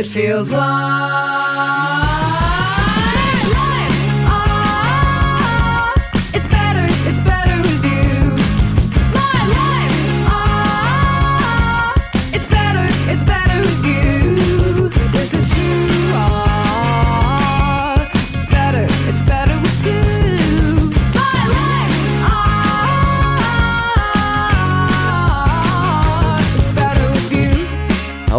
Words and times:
It 0.00 0.06
feels 0.06 0.50
like. 0.50 1.49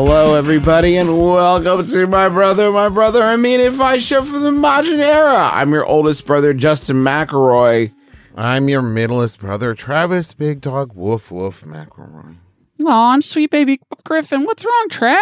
Hello, 0.04 0.34
everybody, 0.34 0.98
and 0.98 1.16
welcome 1.16 1.86
to 1.86 2.08
my 2.08 2.28
brother, 2.28 2.72
my 2.72 2.90
brother. 2.90 3.22
I 3.22 3.36
mean, 3.36 3.60
if 3.60 3.80
I 3.80 4.00
show 4.00 4.24
from 4.24 4.42
the 4.42 4.52
modern 4.52 5.00
era, 5.00 5.52
I'm 5.54 5.72
your 5.72 5.86
oldest 5.86 6.26
brother, 6.26 6.56
Justin 6.56 6.96
McElroy. 6.96 7.94
I'm 8.36 8.68
your 8.68 8.82
middleest 8.82 9.40
brother, 9.40 9.76
Travis 9.76 10.34
Big 10.34 10.60
Dog 10.60 10.96
Woof 10.96 11.32
Woof 11.32 11.62
McElroy. 11.62 12.38
Oh, 12.80 12.88
I'm 12.88 13.22
sweet 13.22 13.52
baby 13.52 13.80
Griffin. 14.04 14.44
What's 14.46 14.66
wrong, 14.66 14.88
Trav? 14.90 15.20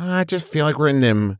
I 0.00 0.24
just 0.24 0.52
feel 0.52 0.66
like 0.66 0.76
we're 0.76 0.88
in 0.88 1.02
them 1.02 1.38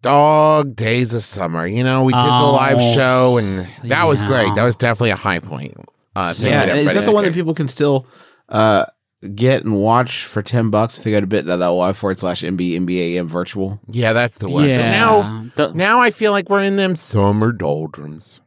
dog 0.00 0.74
days 0.74 1.12
of 1.12 1.24
summer. 1.24 1.66
You 1.66 1.84
know, 1.84 2.02
we 2.02 2.14
did 2.14 2.18
the 2.22 2.32
Oh. 2.32 2.52
live 2.54 2.80
show, 2.94 3.36
and 3.36 3.68
that 3.84 4.04
was 4.04 4.22
great. 4.22 4.54
That 4.54 4.64
was 4.64 4.74
definitely 4.74 5.10
a 5.10 5.16
high 5.16 5.40
point. 5.40 5.76
Uh, 6.16 6.32
Yeah, 6.38 6.64
is 6.72 6.94
that 6.94 7.04
the 7.04 7.12
one 7.12 7.24
that 7.24 7.34
people 7.34 7.52
can 7.52 7.68
still 7.68 8.06
uh, 8.48 8.86
get 9.34 9.64
and 9.64 9.78
watch 9.80 10.24
for 10.24 10.42
ten 10.42 10.70
bucks 10.70 10.98
if 10.98 11.04
they 11.04 11.10
go 11.10 11.20
to 11.20 11.26
bit.ly 11.26 11.92
forward 11.92 12.18
slash 12.18 12.42
MB 12.42 12.80
MBAM 12.80 13.26
virtual? 13.26 13.80
Yeah, 13.88 14.12
that's 14.12 14.38
the 14.38 14.48
one. 14.48 14.66
So 14.66 14.72
Yeah. 14.74 14.90
now, 14.90 15.46
The- 15.56 15.72
now 15.74 16.00
I 16.00 16.10
feel 16.10 16.32
like 16.32 16.48
we're 16.50 16.62
in 16.64 16.76
them 16.76 16.96
summer 16.96 17.52
doldrums. 17.52 18.40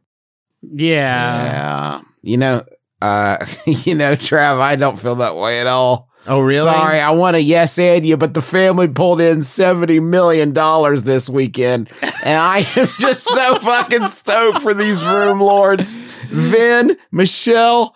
yeah. 0.62 1.46
Yeah, 1.46 2.02
you 2.23 2.38
know, 2.38 2.64
uh, 3.02 3.38
you 3.66 3.96
know, 3.96 4.16
Trav, 4.16 4.59
I 4.59 4.76
don't 4.76 5.00
feel 5.00 5.16
that 5.16 5.36
way 5.36 5.59
at 5.62 5.68
all. 5.68 6.09
Oh, 6.28 6.40
really? 6.40 6.64
Sorry, 6.66 7.00
I 7.00 7.12
want 7.12 7.36
to 7.36 7.40
yes 7.42 7.78
and 7.78 8.03
you, 8.03 8.18
but 8.18 8.34
the 8.34 8.42
family 8.42 8.88
pulled 8.88 9.22
in 9.22 9.44
seventy 9.44 10.00
million 10.00 10.53
dollars 10.53 11.03
this 11.03 11.30
weekend, 11.30 11.88
and 12.23 12.36
I 12.40 12.66
am 12.76 12.88
just 13.00 13.26
so 13.26 13.59
fucking 13.59 14.06
stoked 14.06 14.59
for 14.64 14.73
these 14.73 15.06
room 15.06 15.40
lords. 15.40 15.96
Vin, 16.31 16.98
Michelle, 17.12 17.96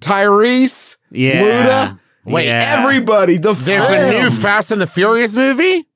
Tyrese, 0.00 0.98
Yeah. 1.10 1.42
Luda, 1.42 1.98
wait, 2.24 2.46
Yeah. 2.46 2.76
everybody. 2.78 3.36
The 3.38 3.52
There's 3.52 3.84
fam. 3.86 4.14
a 4.14 4.22
new 4.24 4.30
Fast 4.30 4.70
and 4.72 4.80
the 4.80 4.86
Furious 4.86 5.34
movie. 5.34 5.86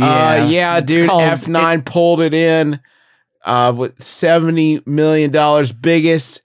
Uh, 0.00 0.46
yeah, 0.48 0.78
It's 0.78 0.86
dude. 0.86 1.10
F 1.10 1.46
nine 1.48 1.82
pulled 1.82 2.20
it 2.20 2.32
in 2.32 2.80
uh, 3.44 3.72
with 3.76 4.02
seventy 4.02 4.80
million 4.86 5.30
dollars, 5.30 5.72
biggest 5.72 6.40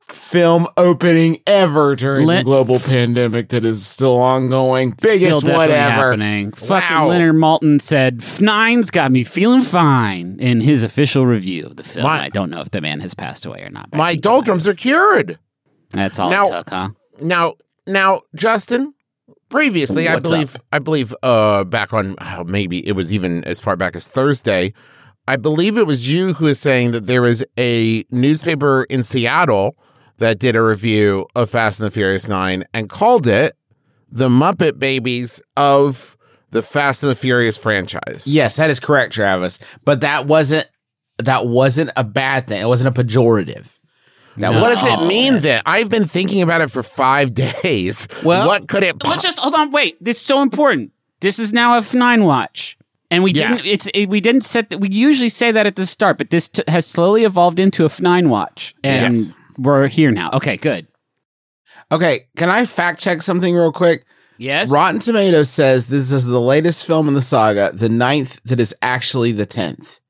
film 0.00 0.66
opening 0.76 1.38
ever 1.46 1.96
during 1.96 2.26
the 2.26 2.42
global 2.42 2.78
pandemic 2.78 3.48
that 3.48 3.64
is 3.64 3.86
still 3.86 4.18
ongoing. 4.18 4.92
Still 4.98 5.10
Biggest 5.12 5.40
definitely 5.40 5.56
whatever. 5.68 5.90
happening. 6.10 6.52
Fucking 6.52 7.08
Leonard 7.08 7.34
Maltin 7.36 7.80
said 7.80 8.18
F9's 8.18 8.90
got 8.90 9.10
me 9.10 9.24
feeling 9.24 9.62
fine 9.62 10.36
in 10.38 10.60
his 10.60 10.82
official 10.82 11.26
review 11.26 11.64
of 11.66 11.76
the 11.76 11.82
film. 11.84 12.04
My- 12.04 12.24
I 12.24 12.28
don't 12.28 12.50
know 12.50 12.60
if 12.60 12.70
the 12.70 12.80
man 12.82 13.00
has 13.00 13.14
passed 13.14 13.46
away 13.46 13.62
or 13.62 13.70
not. 13.70 13.88
My 13.94 14.14
doldrums 14.14 14.66
are 14.68 14.74
cured. 14.74 15.38
That's 15.90 16.18
all 16.18 16.28
Now- 16.30 16.46
it 16.46 16.50
took, 16.50 16.70
huh? 16.70 16.88
Now, 17.20 17.54
now, 17.86 18.22
Justin. 18.34 18.94
Previously, 19.48 20.08
I 20.08 20.14
What's 20.14 20.28
believe, 20.28 20.56
I 20.72 20.78
believe, 20.78 21.14
uh, 21.22 21.64
back 21.64 21.92
on 21.92 22.16
oh, 22.20 22.44
maybe 22.44 22.86
it 22.86 22.92
was 22.92 23.12
even 23.12 23.44
as 23.44 23.60
far 23.60 23.76
back 23.76 23.94
as 23.94 24.08
Thursday. 24.08 24.72
I 25.28 25.36
believe 25.36 25.76
it 25.76 25.86
was 25.86 26.10
you 26.10 26.32
who 26.32 26.46
was 26.46 26.58
saying 26.58 26.92
that 26.92 27.06
there 27.06 27.22
was 27.22 27.44
a 27.58 28.04
newspaper 28.10 28.84
in 28.84 29.04
Seattle 29.04 29.76
that 30.18 30.38
did 30.38 30.56
a 30.56 30.62
review 30.62 31.26
of 31.34 31.50
Fast 31.50 31.80
and 31.80 31.86
the 31.86 31.90
Furious 31.90 32.28
Nine 32.28 32.64
and 32.72 32.88
called 32.88 33.26
it 33.26 33.54
the 34.10 34.28
Muppet 34.28 34.78
Babies 34.78 35.40
of 35.56 36.16
the 36.50 36.62
Fast 36.62 37.02
and 37.02 37.10
the 37.10 37.16
Furious 37.16 37.56
franchise. 37.58 38.26
Yes, 38.26 38.56
that 38.56 38.70
is 38.70 38.80
correct, 38.80 39.12
Travis. 39.12 39.58
But 39.84 40.00
that 40.00 40.26
wasn't 40.26 40.68
that 41.18 41.46
wasn't 41.46 41.90
a 41.96 42.04
bad 42.04 42.46
thing. 42.46 42.60
It 42.60 42.68
wasn't 42.68 42.96
a 42.96 43.02
pejorative. 43.02 43.78
That 44.36 44.52
No. 44.52 44.60
What 44.60 44.70
does 44.70 44.84
it 44.84 45.06
mean 45.06 45.40
then? 45.40 45.62
I've 45.66 45.88
been 45.90 46.06
thinking 46.06 46.42
about 46.42 46.60
it 46.60 46.70
for 46.70 46.82
five 46.82 47.34
days. 47.62 48.08
Well, 48.24 48.46
what 48.46 48.68
could 48.68 48.82
it? 48.82 49.02
Let's 49.04 49.22
just 49.22 49.38
hold 49.38 49.54
on. 49.54 49.70
Wait, 49.70 50.02
this 50.02 50.16
is 50.18 50.22
so 50.26 50.42
important. 50.42 50.92
This 51.20 51.38
is 51.38 51.52
now 51.52 51.76
a 51.76 51.80
F9 51.80 52.24
watch. 52.24 52.76
And 53.10 53.22
we 53.22 53.32
Yes. 53.32 53.62
didn't. 53.62 53.74
It's 53.74 53.86
it, 53.94 54.06
we 54.08 54.20
didn't 54.22 54.40
set. 54.40 54.70
that 54.70 54.78
we 54.78 54.88
usually 54.88 55.28
say 55.28 55.50
that 55.52 55.66
at 55.66 55.76
the 55.76 55.84
start, 55.84 56.16
but 56.16 56.30
this 56.30 56.48
t- 56.48 56.62
has 56.66 56.86
slowly 56.86 57.24
evolved 57.24 57.58
into 57.58 57.84
a 57.84 57.88
F9 57.88 58.28
watch, 58.28 58.74
and 58.82 59.18
Yes. 59.18 59.32
we're 59.58 59.86
here 59.88 60.10
now. 60.10 60.30
Okay, 60.32 60.56
good. 60.56 60.86
Okay, 61.90 62.20
can 62.36 62.48
I 62.48 62.64
fact 62.64 63.00
check 63.00 63.20
something 63.20 63.54
real 63.54 63.70
quick? 63.72 64.04
Yes. 64.38 64.70
Rotten 64.70 64.98
Tomatoes 64.98 65.50
says 65.50 65.86
this 65.88 66.10
is 66.10 66.24
the 66.24 66.40
latest 66.40 66.86
film 66.86 67.06
in 67.06 67.12
the 67.14 67.20
saga, 67.20 67.70
the 67.72 67.90
ninth 67.90 68.42
that 68.44 68.58
is 68.58 68.74
actually 68.80 69.30
the 69.32 69.44
tenth. 69.46 70.00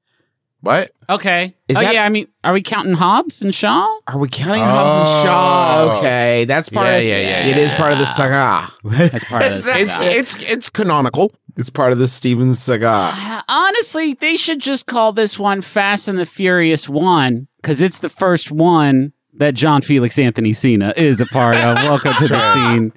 What? 0.62 0.91
Okay. 1.11 1.55
Is 1.69 1.77
oh 1.77 1.81
that- 1.81 1.93
yeah. 1.95 2.05
I 2.05 2.09
mean, 2.09 2.27
are 2.43 2.53
we 2.55 2.62
counting 2.62 2.95
Hobbs 2.95 3.43
and 3.43 3.55
Shaw? 3.55 3.87
Are 4.06 4.17
we 4.19 4.28
counting 4.28 4.62
Hobbs 4.62 4.95
and 5.11 5.27
Shaw? 5.27 5.91
Oh. 5.93 5.99
Okay, 5.99 6.45
that's 6.47 6.69
part 6.71 6.87
Yeah, 6.87 6.97
of 6.97 7.05
yeah, 7.05 7.19
yeah, 7.21 7.47
It 7.49 7.59
is 7.59 7.71
yeah. 7.73 7.77
part 7.77 7.93
of 7.93 7.99
the 7.99 8.06
saga. 8.06 8.73
That's 8.84 9.25
part 9.25 9.43
of 9.43 9.50
this. 9.50 9.67
It's 9.77 9.97
it's 10.00 10.45
it's 10.50 10.71
canonical. 10.71 11.33
It's 11.59 11.69
part 11.69 11.93
of 11.93 11.99
the 11.99 12.09
Steven 12.09 12.55
saga. 12.55 13.43
Honestly, 13.49 14.15
they 14.15 14.37
should 14.37 14.61
just 14.61 14.87
call 14.87 15.12
this 15.12 15.39
one 15.39 15.61
Fast 15.61 16.09
and 16.09 16.19
the 16.19 16.25
Furious 16.25 16.89
One 16.89 17.47
because 17.61 17.83
it's 17.83 17.99
the 17.99 18.09
first 18.09 18.50
one 18.50 19.12
that 19.34 19.55
John 19.55 19.83
Felix 19.83 20.19
Anthony 20.19 20.53
Cena 20.55 20.94
is 20.97 21.21
a 21.21 21.27
part 21.27 21.56
of. 21.56 21.75
Welcome 21.84 22.12
to 22.15 22.29
the 22.29 22.55
scene, 22.55 22.93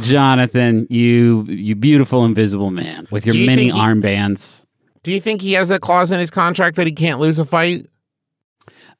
Jonathan. 0.00 0.86
You 0.90 1.44
you 1.48 1.74
beautiful 1.76 2.24
invisible 2.24 2.70
man 2.70 3.06
with 3.10 3.26
your 3.26 3.34
you 3.36 3.46
many 3.46 3.70
think 3.70 3.74
he- 3.74 3.80
armbands. 3.80 4.64
Do 5.02 5.12
you 5.12 5.20
think 5.20 5.40
he 5.42 5.52
has 5.54 5.70
a 5.70 5.78
clause 5.78 6.12
in 6.12 6.20
his 6.20 6.30
contract 6.30 6.76
that 6.76 6.86
he 6.86 6.92
can't 6.92 7.18
lose 7.20 7.38
a 7.38 7.44
fight? 7.44 7.86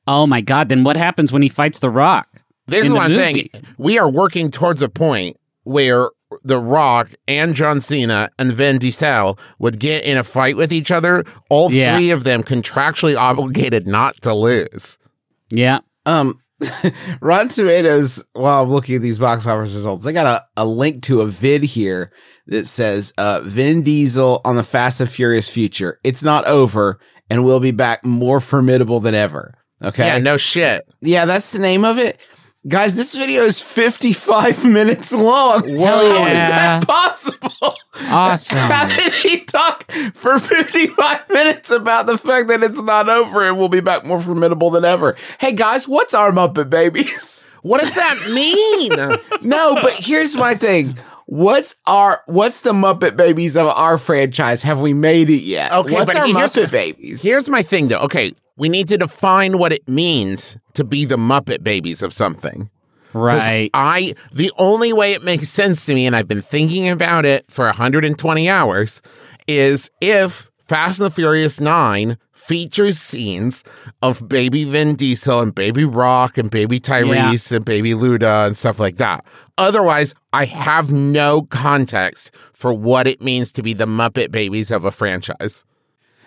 Oh 0.07 0.27
my 0.27 0.41
God! 0.41 0.69
Then 0.69 0.83
what 0.85 0.97
happens 0.97 1.33
when 1.33 1.43
he 1.43 1.49
fights 1.49 1.79
The 1.79 1.91
Rock? 1.91 2.29
This 2.67 2.81
In 2.85 2.87
is 2.87 2.93
what 2.93 3.03
I'm 3.03 3.11
saying. 3.11 3.51
We 3.79 3.99
are 3.99 4.09
working 4.09 4.51
towards 4.51 4.83
a 4.83 4.89
point 4.89 5.37
where 5.65 6.11
The 6.43 6.59
Rock 6.59 7.11
and 7.29 7.55
John 7.55 7.81
Cena 7.81 8.31
and 8.39 8.53
Vin 8.53 8.79
Diesel 8.79 9.39
would 9.59 9.79
get 9.79 10.05
in 10.05 10.17
a 10.17 10.25
fight 10.25 10.57
with 10.57 10.73
each 10.73 10.91
other. 10.91 11.25
All 11.51 11.71
Yeah. 11.71 11.97
three 11.97 12.11
of 12.11 12.25
them 12.25 12.43
contractually 12.43 13.17
obligated 13.17 13.87
not 13.87 14.21
to 14.23 14.35
lose. 14.35 14.99
Yeah. 15.51 15.81
Um, 16.07 16.41
Rotten 17.21 17.49
Tomatoes, 17.49 18.25
while 18.33 18.63
I'm 18.63 18.71
looking 18.71 18.97
at 18.97 19.03
these 19.03 19.19
box 19.19 19.47
office 19.47 19.75
results, 19.75 20.05
they 20.05 20.13
got 20.13 20.27
a, 20.27 20.63
a 20.63 20.67
link 20.67 21.03
to 21.05 21.21
a 21.21 21.27
vid 21.27 21.63
here 21.63 22.13
that 22.47 22.67
says 22.67 23.13
uh, 23.19 23.41
Vin 23.43 23.83
Diesel 23.83 24.41
on 24.45 24.57
the 24.57 24.65
Fast 24.65 25.01
and 25.01 25.11
Furious 25.11 25.49
future. 25.49 25.99
It's 26.05 26.23
not 26.23 26.47
over 26.47 26.99
and 27.31 27.45
we'll 27.45 27.61
be 27.61 27.71
back 27.71 28.05
more 28.05 28.41
formidable 28.41 29.01
than 29.01 29.15
ever. 29.15 29.55
Okay. 29.83 30.07
Yeah, 30.07 30.19
no 30.19 30.37
shit. 30.37 30.87
Yeah, 31.01 31.25
that's 31.25 31.53
the 31.53 31.59
name 31.59 31.85
of 31.85 31.99
it. 31.99 32.21
Guys, 32.69 32.95
this 32.95 33.17
video 33.17 33.43
is 33.43 33.61
55 33.61 34.65
minutes 34.73 35.13
long. 35.13 35.67
Hell 35.69 36.13
How 36.13 36.27
is 36.27 36.35
yeah. 36.35 36.79
that 36.79 36.87
possible? 36.87 37.75
Awesome. 38.09 38.57
How 38.57 38.87
did 38.87 39.13
he 39.15 39.41
talk 39.41 39.91
for 40.15 40.39
55 40.39 41.29
minutes 41.31 41.73
about 41.73 42.07
the 42.07 42.17
fact 42.17 42.47
that 42.49 42.63
it's 42.63 42.81
not 42.81 43.09
over 43.09 43.43
and 43.49 43.59
we'll 43.59 43.69
be 43.69 43.81
back 43.81 44.05
more 44.05 44.21
formidable 44.21 44.71
than 44.71 44.85
ever? 44.85 45.17
Hey 45.41 45.55
guys, 45.55 45.89
what's 45.89 46.15
our 46.15 46.31
Muppet 46.31 46.71
Babies? 46.71 47.45
What 47.63 47.81
does 47.81 47.95
that 47.95 48.31
mean? 48.31 48.93
No, 49.43 49.75
but 49.75 49.93
here's 49.95 50.37
my 50.37 50.55
thing. 50.55 50.97
What's 51.33 51.77
our 51.87 52.23
what's 52.27 52.61
the 52.61 52.73
Muppet 52.75 53.17
Babies 53.17 53.57
of 53.57 53.67
our 53.69 53.97
franchise? 53.97 54.63
Have 54.65 54.83
we 54.83 54.93
made 54.93 55.31
it 55.31 55.41
yet? 55.41 55.73
Okay, 55.73 55.95
what's 55.95 56.05
but 56.05 56.17
our 56.17 56.27
here's- 56.27 56.55
Muppet 56.55 56.71
Babies? 56.71 57.23
Here's 57.23 57.49
my 57.49 57.63
thing, 57.63 57.89
though. 57.89 58.01
Okay, 58.01 58.35
we 58.59 58.69
need 58.69 58.87
to 58.89 58.99
define 58.99 59.57
what 59.57 59.73
it 59.73 59.89
means 59.89 60.59
to 60.75 60.85
be 60.85 61.07
the 61.07 61.17
Muppet 61.17 61.65
Babies 61.65 62.03
of 62.03 62.13
something. 62.13 62.69
Right. 63.15 63.71
I 63.73 64.15
the 64.31 64.53
only 64.59 64.93
way 64.93 65.15
it 65.15 65.23
makes 65.25 65.49
sense 65.49 65.87
to 65.87 65.95
me, 65.95 66.05
and 66.05 66.15
I've 66.15 66.29
been 66.29 66.43
thinking 66.43 66.91
about 66.91 67.25
it 67.25 67.51
for 67.51 67.65
120 67.65 68.51
hours, 68.51 69.01
is 69.49 69.91
if 70.03 70.51
Fast 70.67 71.01
and 71.01 71.07
the 71.07 71.11
Furious 71.11 71.61
9 71.63 72.19
features 72.47 72.99
scenes 72.99 73.63
of 74.03 74.29
baby 74.29 74.65
Vin 74.65 74.97
Diesel 74.97 75.41
and 75.41 75.55
baby 75.55 75.85
Rock 75.85 76.37
and 76.37 76.51
baby 76.51 76.81
Tyrese 76.81 77.53
and 77.53 77.65
baby 77.65 77.93
Luda 77.93 78.47
and 78.47 78.57
stuff 78.57 78.81
like 78.81 78.97
that. 78.97 79.25
Otherwise, 79.59 80.15
I 80.33 80.47
have 80.47 80.91
no 80.91 81.43
context 81.43 82.35
for 82.53 82.75
what 82.75 83.07
it 83.07 83.23
means 83.23 83.53
to 83.53 83.63
be 83.63 83.75
the 83.75 83.87
Muppet 83.87 84.31
Babies 84.31 84.71
of 84.71 84.85
a 84.85 84.91
franchise. 84.91 85.65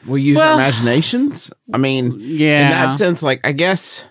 we 0.05 0.21
use 0.21 0.37
our 0.37 0.53
imaginations. 0.53 1.51
I 1.73 1.77
mean, 1.77 2.15
yeah. 2.19 2.63
in 2.63 2.69
that 2.69 2.89
sense, 2.89 3.21
like 3.21 3.45
I 3.45 3.51
guess. 3.51 4.07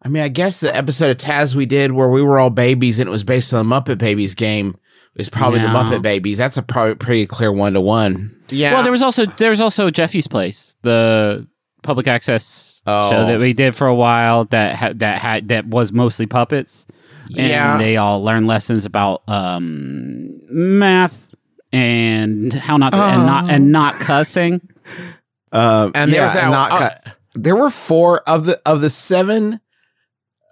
I 0.00 0.08
mean, 0.08 0.22
I 0.22 0.28
guess 0.28 0.60
the 0.60 0.74
episode 0.74 1.10
of 1.10 1.16
Taz 1.16 1.56
we 1.56 1.66
did 1.66 1.90
where 1.90 2.08
we 2.08 2.22
were 2.22 2.38
all 2.38 2.50
babies 2.50 3.00
and 3.00 3.08
it 3.08 3.10
was 3.10 3.24
based 3.24 3.52
on 3.52 3.68
the 3.68 3.74
Muppet 3.74 3.98
Babies 3.98 4.36
game 4.36 4.78
is 5.16 5.28
probably 5.28 5.60
the 5.60 5.66
Muppet 5.68 6.02
Babies. 6.02 6.38
That's 6.38 6.56
a 6.56 6.62
probably 6.62 6.94
pretty 6.94 7.26
clear 7.26 7.52
one 7.52 7.72
to 7.74 7.80
one. 7.80 8.34
Yeah. 8.48 8.74
Well, 8.74 8.82
there 8.82 8.92
was 8.92 9.02
also 9.02 9.26
there 9.26 9.50
was 9.50 9.60
also 9.60 9.90
Jeffy's 9.90 10.26
Place, 10.26 10.76
the 10.82 11.46
public 11.82 12.06
access 12.08 12.80
Oh. 12.86 13.10
show 13.10 13.26
that 13.26 13.38
we 13.38 13.52
did 13.52 13.76
for 13.76 13.86
a 13.86 13.94
while 13.94 14.46
that 14.46 14.74
had 14.74 15.00
that 15.00 15.18
had 15.20 15.48
that 15.48 15.66
was 15.66 15.92
mostly 15.92 16.26
puppets. 16.26 16.86
Yeah. 17.28 17.72
And 17.72 17.80
they 17.82 17.96
all 17.98 18.22
learned 18.22 18.46
lessons 18.46 18.86
about 18.86 19.22
um, 19.28 20.30
math 20.50 21.34
and 21.72 22.50
how 22.52 22.78
not 22.78 22.92
to, 22.92 22.98
and 22.98 23.26
not 23.26 23.50
and 23.50 23.70
not 23.72 23.92
cussing. 23.94 24.62
Um, 25.52 25.92
And 25.94 26.10
yeah, 26.10 26.20
there's 26.20 26.32
that- 26.34 26.50
not 26.50 26.72
uh, 26.72 26.78
cut. 26.78 27.14
There 27.34 27.54
were 27.56 27.70
four 27.70 28.20
of 28.28 28.46
the 28.46 28.60
of 28.64 28.80
the 28.80 28.88
seven 28.90 29.60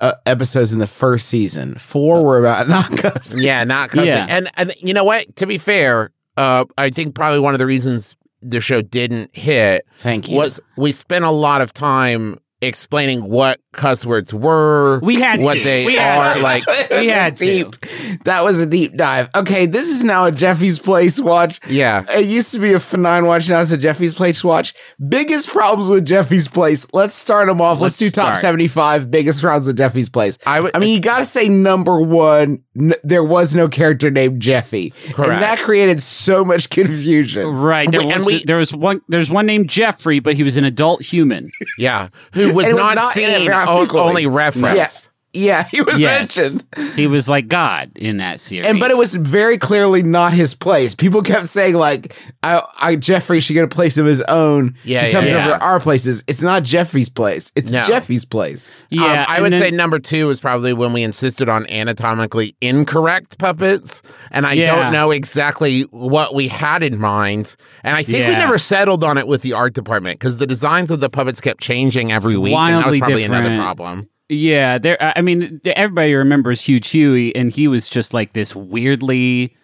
uh, 0.01 0.13
episodes 0.27 0.73
in 0.73 0.79
the 0.79 0.87
first 0.87 1.29
season. 1.29 1.75
Four 1.75 2.25
were 2.25 2.39
about 2.39 2.69
not 2.69 2.91
cussing. 2.99 3.41
Yeah, 3.41 3.65
not 3.65 3.91
cussing. 3.91 4.09
Yeah. 4.09 4.27
And 4.29 4.51
and 4.55 4.75
you 4.79 4.95
know 4.95 5.05
what? 5.05 5.37
To 5.37 5.47
be 5.47 5.59
fair, 5.59 6.11
uh, 6.37 6.65
I 6.77 6.91
think 6.91 7.15
probably 7.15 7.41
one 7.41 7.55
of 7.55 7.59
the 7.59 7.67
reasons 7.67 8.17
the 8.43 8.61
show 8.61 8.83
didn't 8.83 9.35
hit 9.35 9.87
Thank 9.95 10.29
you. 10.29 10.37
was 10.37 10.61
we 10.77 10.93
spent 10.93 11.25
a 11.25 11.31
lot 11.31 11.61
of 11.63 11.73
time 11.73 12.39
explaining 12.63 13.29
what 13.29 13.61
cuss 13.73 14.05
words 14.07 14.33
were, 14.33 14.99
We 15.03 15.21
had 15.21 15.41
what 15.41 15.59
to. 15.59 15.65
they 15.65 15.87
We 15.87 15.99
are. 15.99 16.35
to. 16.35 16.41
Like, 16.41 16.65
We 16.91 17.09
had 17.09 17.37
to. 17.37 17.45
deep. 17.45 17.81
That 18.25 18.43
was 18.45 18.59
a 18.61 18.67
deep 18.67 18.97
dive. 18.97 19.29
Okay, 19.35 19.67
this 19.67 19.89
is 19.89 20.03
now 20.03 20.25
a 20.25 20.33
Jeffy's 20.33 20.79
Place 20.79 21.21
watch. 21.21 21.61
yeah, 21.69 22.05
It 22.17 22.27
used 22.27 22.53
to 22.53 22.59
be 22.59 22.73
a 22.73 22.77
F9 22.79 23.27
watch. 23.27 23.49
Now 23.49 23.61
it's 23.61 23.73
a 23.73 23.79
Jeffy's 23.79 24.15
Place 24.15 24.43
watch. 24.43 24.75
Biggest 25.09 25.49
problems 25.51 25.91
with 25.91 26.07
Jeffy's 26.07 26.49
Place. 26.49 26.87
Let's 26.93 27.15
start 27.15 27.49
them 27.49 27.61
off. 27.61 27.81
Let's, 27.81 28.01
Let's 28.01 28.15
do 28.15 28.21
top 28.23 28.37
75 28.37 29.11
biggest 29.11 29.41
problems 29.43 29.67
with 29.67 29.77
Jeffy's 29.77 30.09
Place. 30.09 30.39
I 30.47 30.61
would. 30.61 30.75
I 30.75 30.79
mean, 30.79 30.95
you 30.95 31.01
got 31.01 31.19
to 31.21 31.27
say 31.27 31.49
number 31.49 32.01
one, 32.01 32.63
n- 32.79 32.95
there 33.05 33.25
was 33.25 33.55
no 33.55 33.69
character 33.69 34.11
named 34.11 34.41
Jeffy. 34.41 34.91
Correct. 35.13 35.31
And 35.33 35.43
that 35.43 35.59
created 35.59 36.01
so 36.03 36.45
much 36.45 36.71
confusion. 36.71 37.47
Right. 37.49 37.91
There 37.91 38.01
We- 38.01 38.07
and 38.07 38.17
was 38.19 38.27
we- 38.27 38.45
there 38.45 38.57
was 38.57 38.75
one 38.75 39.03
there's 39.09 39.31
one 39.31 39.45
named 39.47 39.69
Jeffrey, 39.69 40.21
but 40.21 40.35
he 40.35 40.43
was 40.43 40.57
an 40.57 40.65
adult 40.65 41.03
human. 41.03 41.51
yeah, 41.79 42.09
who 42.33 42.46
was 42.55 42.67
was 42.67 42.75
not, 42.75 42.95
not 42.95 43.13
seen, 43.13 43.51
only 43.51 44.27
referenced. 44.27 45.05
Yeah. 45.05 45.11
Yeah, 45.37 45.65
he 45.65 45.83
was 45.83 46.01
Yes. 46.01 46.37
mentioned. 46.37 46.67
He 46.95 47.07
was 47.07 47.29
like 47.29 47.49
God 47.49 47.91
in 47.97 48.17
that 48.19 48.41
series. 48.41 48.67
And 48.67 48.81
but 48.81 48.91
it 48.91 48.97
was 48.97 49.15
very 49.15 49.59
clearly 49.59 50.03
not 50.03 50.33
his 50.33 50.55
place. 50.55 50.95
People 50.95 51.23
kept 51.23 51.47
saying 51.47 51.75
like, 51.75 52.17
"I, 52.43 52.63
I 52.81 52.97
Jeffrey 52.97 53.41
should 53.41 53.55
get 53.55 53.65
a 53.65 53.69
place 53.69 53.99
of 53.99 54.07
his 54.07 54.23
own." 54.23 54.75
Yeah, 54.85 55.03
he 55.03 55.09
yeah, 55.09 55.13
comes 55.13 55.31
yeah. 55.31 55.47
over 55.47 55.59
to 55.59 55.65
our 55.65 55.79
places. 55.81 56.25
It's 56.27 56.43
not 56.43 56.63
Jeffrey's 56.63 57.09
place. 57.11 57.53
It's 57.55 57.71
No. 57.71 57.83
Jeffy's 57.83 58.25
place. 58.25 58.75
yeah. 58.91 59.23
Um, 59.23 59.27
I 59.29 59.41
would 59.41 59.53
then- 59.53 59.61
say 59.61 59.71
number 59.71 59.99
two 59.99 60.31
is 60.31 60.41
probably 60.41 60.73
when 60.73 60.93
we 60.93 61.03
insisted 61.03 61.49
on 61.49 61.67
anatomically 61.69 62.57
incorrect 62.61 63.39
puppets. 63.39 64.03
And 64.31 64.47
I 64.47 64.55
Yeah. 64.55 64.75
don't 64.83 64.93
know 64.93 65.11
exactly 65.11 65.83
what 65.91 66.35
we 66.35 66.49
had 66.49 66.83
in 66.83 66.99
mind. 66.99 67.57
And 67.85 67.95
I 67.97 68.03
think 68.03 68.27
we 68.27 68.35
never 68.35 68.59
settled 68.59 69.05
on 69.05 69.19
it 69.19 69.27
with 69.27 69.43
the 69.43 69.53
art 69.53 69.75
department 69.75 70.19
because 70.19 70.39
the 70.39 70.47
designs 70.47 70.91
of 70.91 71.01
the 71.01 71.11
puppets 71.11 71.41
kept 71.41 71.61
changing 71.61 72.11
every 72.13 72.37
week. 72.37 72.55
and 72.55 72.75
that 72.75 72.77
was 72.79 72.85
Wildly 72.85 72.99
probably 73.01 73.25
another 73.25 73.43
different. 73.51 73.63
problem. 73.63 74.09
Yeah, 74.29 74.79
there. 74.79 74.97
I 75.01 75.23
mean, 75.23 75.61
everybody 75.65 76.15
remembers 76.15 76.63
Hugh 76.63 76.81
Chewy, 76.81 77.31
and 77.35 77.53
he 77.53 77.69
was 77.69 77.89
just 77.89 78.13
like 78.13 78.33
this 78.33 78.57
weirdly 78.57 79.57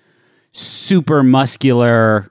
super 0.52 1.22
muscular 1.22 2.30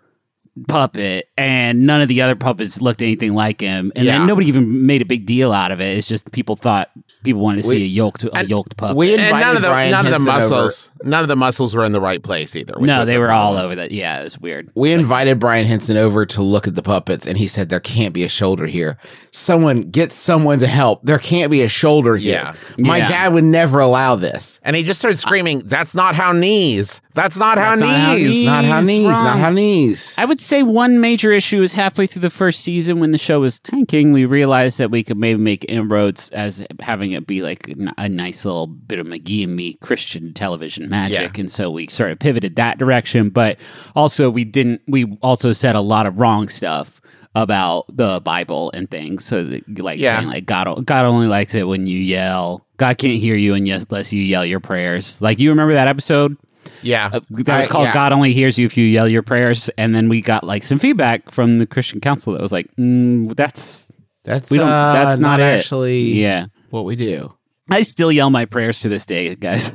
puppet, 0.67 1.27
and 1.37 1.85
none 1.85 2.01
of 2.01 2.07
the 2.07 2.21
other 2.21 2.35
puppets 2.35 2.81
looked 2.81 3.01
anything 3.01 3.33
like 3.33 3.61
him. 3.61 3.91
And 3.95 4.05
Yeah. 4.05 4.17
then 4.19 4.27
nobody 4.27 4.47
even 4.47 4.85
made 4.85 5.01
a 5.01 5.05
big 5.05 5.25
deal 5.25 5.51
out 5.51 5.71
of 5.71 5.79
it. 5.81 5.97
It's 5.97 6.07
just 6.07 6.31
people 6.31 6.55
thought 6.55 6.89
people 7.23 7.41
wanted 7.41 7.61
to 7.63 7.67
see 7.69 7.83
a 7.83 7.85
yoked 7.87 8.25
a 8.33 8.45
yoked 8.45 8.75
puppet. 8.77 8.97
we 8.97 9.13
And 9.13 9.21
invited 9.21 9.45
none 9.45 9.55
of 9.57 9.61
the 9.61 9.67
Brian 9.67 9.91
none 9.91 9.99
of 10.05 10.05
the 10.05 10.11
Henson 10.17 10.29
over. 10.33 10.39
muscles 10.41 10.91
none 11.03 11.21
of 11.21 11.27
the 11.27 11.35
muscles 11.35 11.75
were 11.75 11.83
in 11.85 11.91
the 11.91 12.01
right 12.01 12.21
place 12.21 12.55
either. 12.55 12.73
which 12.77 12.87
no, 12.87 13.05
they 13.05 13.15
a 13.15 13.19
were 13.19 13.31
all 13.31 13.57
over 13.57 13.75
that. 13.75 13.91
Yeah, 13.91 14.19
it 14.19 14.23
was 14.23 14.39
weird. 14.39 14.69
We 14.75 14.91
invited 14.91 15.39
Brian 15.39 15.65
Henson 15.67 15.97
over 15.97 16.25
to 16.27 16.41
look 16.43 16.67
at 16.67 16.75
the 16.75 16.81
puppets, 16.83 17.25
and 17.27 17.37
he 17.37 17.47
said 17.47 17.69
there 17.69 17.79
can't 17.79 18.13
be 18.13 18.23
a 18.23 18.29
shoulder 18.29 18.65
here. 18.67 18.97
Someone 19.31 19.81
get 19.83 20.11
someone 20.11 20.59
to 20.59 20.67
help. 20.67 21.01
There 21.03 21.17
can't 21.19 21.49
be 21.51 21.61
a 21.61 21.69
shoulder 21.69 22.17
here. 22.17 22.53
My 22.77 22.97
Yeah. 22.97 23.07
dad 23.07 23.33
would 23.33 23.43
never 23.43 23.79
allow 23.79 24.15
this. 24.15 24.59
And 24.63 24.75
he 24.75 24.83
just 24.83 24.99
started 24.99 25.17
screaming, 25.19 25.63
"That's 25.65 25.95
not 25.95 26.15
how 26.15 26.31
knees. 26.31 27.01
That's 27.13 27.37
not 27.37 27.57
how 27.57 27.71
That's 27.71 27.81
not 27.81 27.89
how 27.99 28.13
knees." 28.15 28.29
knees- 28.29 28.45
Not 28.45 28.65
how 28.65 28.77
He's 28.79 28.87
knees. 28.87 29.07
Not 29.07 29.39
how 29.39 29.49
knees. 29.49 30.15
I 30.17 30.25
would 30.25 30.39
say 30.39 30.63
one 30.63 30.99
major 31.01 31.31
issue 31.31 31.61
is 31.61 31.73
halfway 31.73 32.05
through 32.07 32.21
the 32.21 32.29
first 32.29 32.61
season 32.61 32.99
when 32.99 33.11
the 33.11 33.17
show 33.17 33.39
was 33.41 33.59
tanking, 33.59 34.13
we 34.13 34.25
realized 34.25 34.77
that 34.77 34.91
we 34.91 35.03
could 35.03 35.17
maybe 35.17 35.39
make 35.41 35.65
inroads 35.67 36.29
as 36.31 36.65
having 36.79 37.11
it 37.11 37.27
be 37.27 37.41
like 37.41 37.73
a 37.97 38.07
nice 38.09 38.45
little 38.45 38.67
bit 38.67 38.99
of 38.99 39.05
McGee 39.07 39.43
and 39.43 39.55
me 39.55 39.73
Christian 39.81 40.33
television 40.33 40.89
magic. 40.89 41.37
And 41.37 41.51
so 41.51 41.69
we 41.69 41.87
sort 41.89 42.11
of 42.11 42.19
pivoted 42.19 42.55
that 42.55 42.77
direction. 42.77 43.29
But 43.29 43.59
also, 43.95 44.29
we 44.29 44.43
didn't, 44.43 44.81
we 44.87 45.17
also 45.21 45.51
said 45.51 45.75
a 45.75 45.81
lot 45.81 46.05
of 46.05 46.17
wrong 46.19 46.47
stuff 46.49 47.01
about 47.33 47.85
the 47.95 48.19
Bible 48.21 48.71
and 48.73 48.91
things. 48.91 49.23
So, 49.23 49.43
that, 49.43 49.79
like, 49.79 49.99
Yeah. 49.99 50.17
saying, 50.17 50.27
like, 50.29 50.45
God, 50.45 50.85
God 50.85 51.05
only 51.05 51.27
likes 51.27 51.55
it 51.55 51.65
when 51.67 51.87
you 51.87 51.97
yell. 51.97 52.65
God 52.77 52.97
can't 52.97 53.17
hear 53.17 53.35
you 53.35 53.53
unless 53.53 54.11
you 54.11 54.21
yell 54.21 54.45
your 54.45 54.59
prayers. 54.59 55.21
Like, 55.21 55.39
you 55.39 55.49
remember 55.49 55.73
that 55.73 55.87
episode? 55.87 56.35
Yeah. 56.81 57.09
Uh, 57.13 57.19
that 57.29 57.57
was 57.57 57.67
I- 57.67 57.69
called 57.69 57.85
yeah. 57.87 57.93
God 57.93 58.11
Only 58.13 58.33
Hears 58.33 58.57
You 58.57 58.65
If 58.65 58.75
You 58.77 58.85
Yell 58.85 59.07
Your 59.07 59.21
Prayers. 59.23 59.69
And 59.77 59.93
then 59.95 60.09
we 60.09 60.21
got 60.21 60.43
like 60.43 60.63
some 60.63 60.79
feedback 60.79 61.29
from 61.31 61.59
the 61.59 61.65
Christian 61.65 61.99
Council 62.01 62.33
that 62.33 62.41
was 62.41 62.51
like, 62.51 62.67
mm, 62.77 63.35
that's 63.35 63.87
That's 64.23 64.49
we 64.51 64.57
don't. 64.57 64.67
uh, 64.67 64.93
that's 64.93 65.17
not, 65.19 65.39
it. 65.39 65.43
actually 65.43 65.99
Yeah, 66.13 66.47
what 66.69 66.85
we 66.85 66.95
do. 66.95 67.33
I 67.69 67.83
still 67.83 68.11
yell 68.11 68.29
my 68.29 68.45
prayers 68.45 68.81
to 68.81 68.89
this 68.89 69.05
day, 69.05 69.33
guys. 69.35 69.71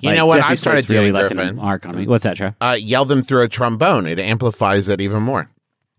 You 0.00 0.12
know 0.14 0.24
what 0.26 0.40
I 0.40 0.54
started 0.54 0.88
really 0.88 1.10
doing, 1.12 1.26
Griffin? 1.28 1.56
mark 1.56 1.84
on 1.84 1.96
me. 1.96 2.06
What's 2.06 2.24
that, 2.24 2.36
Trav? 2.38 2.54
Uh, 2.60 2.76
yell 2.80 3.04
them 3.04 3.22
through 3.22 3.42
a 3.42 3.48
trombone. 3.48 4.06
It 4.06 4.18
amplifies 4.18 4.88
it 4.88 5.00
even 5.02 5.22
more. 5.22 5.50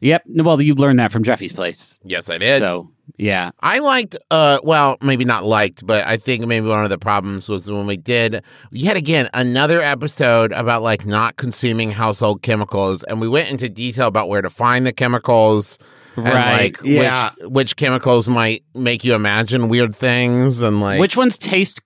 Yep. 0.05 0.23
No, 0.27 0.43
Well, 0.43 0.61
you 0.61 0.75
learned 0.75 0.99
that 0.99 1.11
from 1.11 1.23
Jeffy's 1.23 1.53
place. 1.53 1.95
Yes, 2.03 2.29
I 2.29 2.37
did. 2.37 2.59
So 2.59 2.91
yeah, 3.17 3.51
I 3.61 3.79
liked, 3.79 4.15
uh, 4.31 4.59
well, 4.63 4.97
maybe 5.01 5.25
not 5.25 5.43
liked, 5.45 5.85
but 5.85 6.05
I 6.05 6.17
think 6.17 6.45
maybe 6.45 6.67
one 6.67 6.83
of 6.83 6.89
the 6.89 6.97
problems 6.97 7.47
was 7.47 7.69
when 7.71 7.85
we 7.87 7.97
did 7.97 8.43
yet 8.71 8.97
again 8.97 9.29
another 9.33 9.79
episode 9.81 10.51
about 10.51 10.81
like 10.83 11.05
not 11.05 11.35
consuming 11.37 11.91
household 11.91 12.41
chemicals, 12.41 13.03
and 13.03 13.19
we 13.21 13.27
went 13.27 13.49
into 13.49 13.69
detail 13.69 14.07
about 14.07 14.27
where 14.29 14.41
to 14.41 14.49
find 14.49 14.85
the 14.85 14.93
chemicals, 14.93 15.77
and 16.15 16.25
Right. 16.25 16.61
like 16.61 16.77
Yeah. 16.83 17.29
which 17.41 17.49
which 17.51 17.75
chemicals 17.77 18.27
might 18.27 18.63
make 18.73 19.03
you 19.03 19.13
imagine 19.15 19.69
weird 19.69 19.95
things, 19.95 20.61
and 20.61 20.79
like 20.81 20.99
which 20.99 21.15
ones 21.17 21.37
taste 21.37 21.81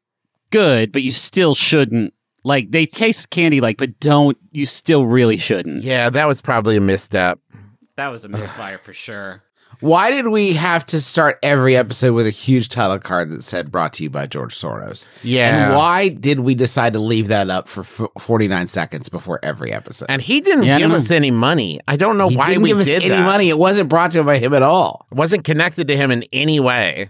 good, 0.51 0.91
but 0.91 1.03
you 1.03 1.11
still 1.11 1.53
shouldn't. 1.55 2.13
Like 2.43 2.71
they 2.71 2.85
taste 2.85 3.29
candy 3.29 3.59
like, 3.61 3.77
but 3.77 3.99
don't 3.99 4.38
you 4.51 4.65
still 4.65 5.05
really 5.05 5.38
shouldn't. 5.38 5.83
yeah, 5.83 6.09
that 6.09 6.27
was 6.27 6.41
probably 6.41 6.77
a 6.77 6.81
misstep. 6.81 7.39
That 8.00 8.08
was 8.10 8.24
a 8.24 8.29
misfire 8.29 8.77
for 8.77 8.94
sure. 8.94 9.44
Why 9.82 10.10
did 10.10 10.27
we 10.29 10.53
have 10.53 10.86
to 10.88 11.01
start 11.01 11.38
every 11.44 11.75
episode 11.75 12.13
with 12.13 12.25
a 12.25 12.32
huge 12.32 12.70
title 12.70 12.98
card 12.98 13.29
that 13.29 13.44
said 13.44 13.72
"Brought 13.72 13.91
to 13.96 14.03
you 14.03 14.10
by 14.10 14.25
George 14.25 14.56
Soros"? 14.56 15.06
Yeah. 15.22 15.68
And 15.68 15.75
why 15.75 16.08
did 16.08 16.39
we 16.39 16.56
decide 16.56 16.94
to 16.94 17.00
leave 17.00 17.27
that 17.27 17.50
up 17.50 17.68
for 17.68 17.82
f- 17.82 18.08
49 18.18 18.68
seconds 18.70 19.10
before 19.10 19.39
every 19.44 19.72
episode? 19.74 20.06
And 20.10 20.22
he 20.22 20.39
didn't 20.39 20.63
Yeah, 20.63 20.77
give 20.79 20.91
us 20.91 21.12
any 21.12 21.29
money. 21.29 21.82
I 21.89 21.98
don't 21.98 22.18
know 22.18 22.29
he 22.29 22.38
why 22.38 22.48
didn't 22.48 22.63
we 22.63 22.70
give 22.70 22.79
us 22.79 22.86
did 22.86 23.03
any 23.03 23.10
that. 23.10 23.25
money. 23.25 23.50
It 23.50 23.60
wasn't 23.60 23.89
brought 23.89 24.12
to 24.12 24.22
him 24.22 24.25
by 24.25 24.38
him 24.38 24.53
at 24.53 24.63
all. 24.63 25.06
It 25.12 25.15
wasn't 25.18 25.44
connected 25.44 25.88
to 25.89 25.96
him 25.98 26.10
in 26.10 26.24
any 26.32 26.60
way. 26.62 27.10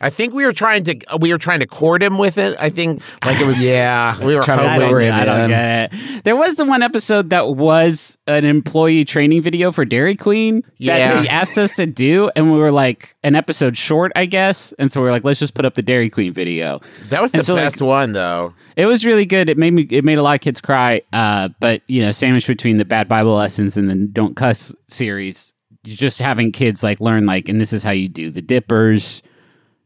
I 0.00 0.10
think 0.10 0.34
we 0.34 0.44
were 0.44 0.52
trying 0.52 0.84
to 0.84 0.96
we 1.20 1.32
were 1.32 1.38
trying 1.38 1.60
to 1.60 1.66
court 1.66 2.02
him 2.02 2.18
with 2.18 2.36
it. 2.38 2.56
I 2.60 2.68
think 2.70 3.02
like 3.24 3.40
it 3.40 3.46
was 3.46 3.62
Yeah, 3.64 4.18
We 4.24 4.36
were 4.36 4.42
trying 4.42 4.58
to 4.58 4.64
I 4.66 4.78
don't, 4.78 4.90
lure 4.90 5.00
him 5.00 5.14
I 5.14 5.24
don't 5.24 5.40
in. 5.44 5.48
get 5.50 5.92
it. 5.94 6.24
There 6.24 6.36
was 6.36 6.56
the 6.56 6.64
one 6.64 6.82
episode 6.82 7.30
that 7.30 7.56
was 7.56 8.18
an 8.26 8.44
employee 8.44 9.04
training 9.04 9.42
video 9.42 9.72
for 9.72 9.84
Dairy 9.84 10.14
Queen 10.16 10.62
Yeah. 10.78 10.98
that 11.14 11.22
they 11.22 11.28
asked 11.30 11.56
us 11.58 11.72
to 11.76 11.86
do, 11.86 12.30
and 12.36 12.52
we 12.52 12.58
were 12.58 12.72
like 12.72 13.16
an 13.22 13.34
episode 13.34 13.76
short, 13.78 14.12
I 14.16 14.26
guess. 14.26 14.72
And 14.78 14.90
so 14.92 15.00
we 15.00 15.08
are 15.08 15.10
like, 15.10 15.24
let's 15.24 15.40
just 15.40 15.54
put 15.54 15.64
up 15.64 15.74
the 15.74 15.82
Dairy 15.82 16.10
Queen 16.10 16.32
video. 16.32 16.80
that 17.08 17.22
was 17.22 17.32
the 17.32 17.38
And 17.38 17.46
so, 17.46 17.54
like, 17.54 17.64
best 17.64 17.80
one 17.82 18.12
though. 18.12 18.52
It 18.76 18.86
was 18.86 19.06
really 19.06 19.24
good. 19.24 19.48
It 19.48 19.56
made 19.56 19.72
me. 19.72 19.86
It 19.90 20.04
made 20.04 20.18
a 20.18 20.22
lot 20.22 20.34
of 20.34 20.40
kids 20.42 20.60
cry. 20.60 21.00
Uh, 21.12 21.48
but 21.60 21.80
you 21.86 22.02
know, 22.02 22.12
sandwiched 22.12 22.46
between 22.46 22.76
the 22.76 22.84
bad 22.84 23.08
Bible 23.08 23.34
lessons 23.34 23.76
and 23.78 23.88
the 23.88 23.94
Don't 23.94 24.36
Cuss 24.36 24.74
series, 24.88 25.54
just 25.84 26.18
having 26.18 26.52
kids 26.52 26.82
like 26.82 27.00
learn 27.00 27.24
like, 27.24 27.48
and 27.48 27.58
this 27.60 27.72
is 27.72 27.82
how 27.82 27.92
you 27.92 28.08
do 28.08 28.30
the 28.30 28.42
dippers. 28.42 29.22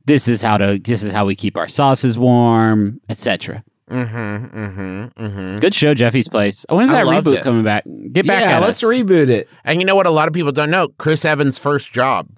This 0.05 0.29
is 0.29 0.43
how 0.43 0.59
to. 0.59 0.79
This 0.79 1.03
is 1.03 1.13
how 1.13 1.25
we 1.27 1.35
keep 1.37 1.57
our 1.57 1.69
sauces 1.69 2.19
warm, 2.19 3.01
etc. 3.09 3.63
Mm-hmm. 3.91 4.57
Mm-hmm. 4.59 5.25
Mm-hmm. 5.25 5.57
Good 5.59 5.75
show, 5.75 5.95
Jeffy's 5.95 6.29
Place. 6.29 6.65
Oh, 6.69 6.77
when's 6.77 6.93
that 6.93 7.07
reboot 7.07 7.39
it. 7.39 7.43
coming 7.43 7.65
back? 7.65 7.85
Get 8.13 8.27
back 8.27 8.41
yeah, 8.43 8.57
at 8.57 8.63
let's 8.63 8.83
us. 8.83 8.89
reboot 8.89 9.29
it. 9.29 9.49
And 9.65 9.81
you 9.81 9.85
know 9.87 9.97
what? 9.97 10.07
A 10.07 10.11
lot 10.11 10.29
of 10.29 10.35
people 10.35 10.53
don't 10.53 10.71
know. 10.71 10.89
Chris 10.99 11.25
Evans' 11.25 11.59
first 11.59 11.93
job. 11.93 12.29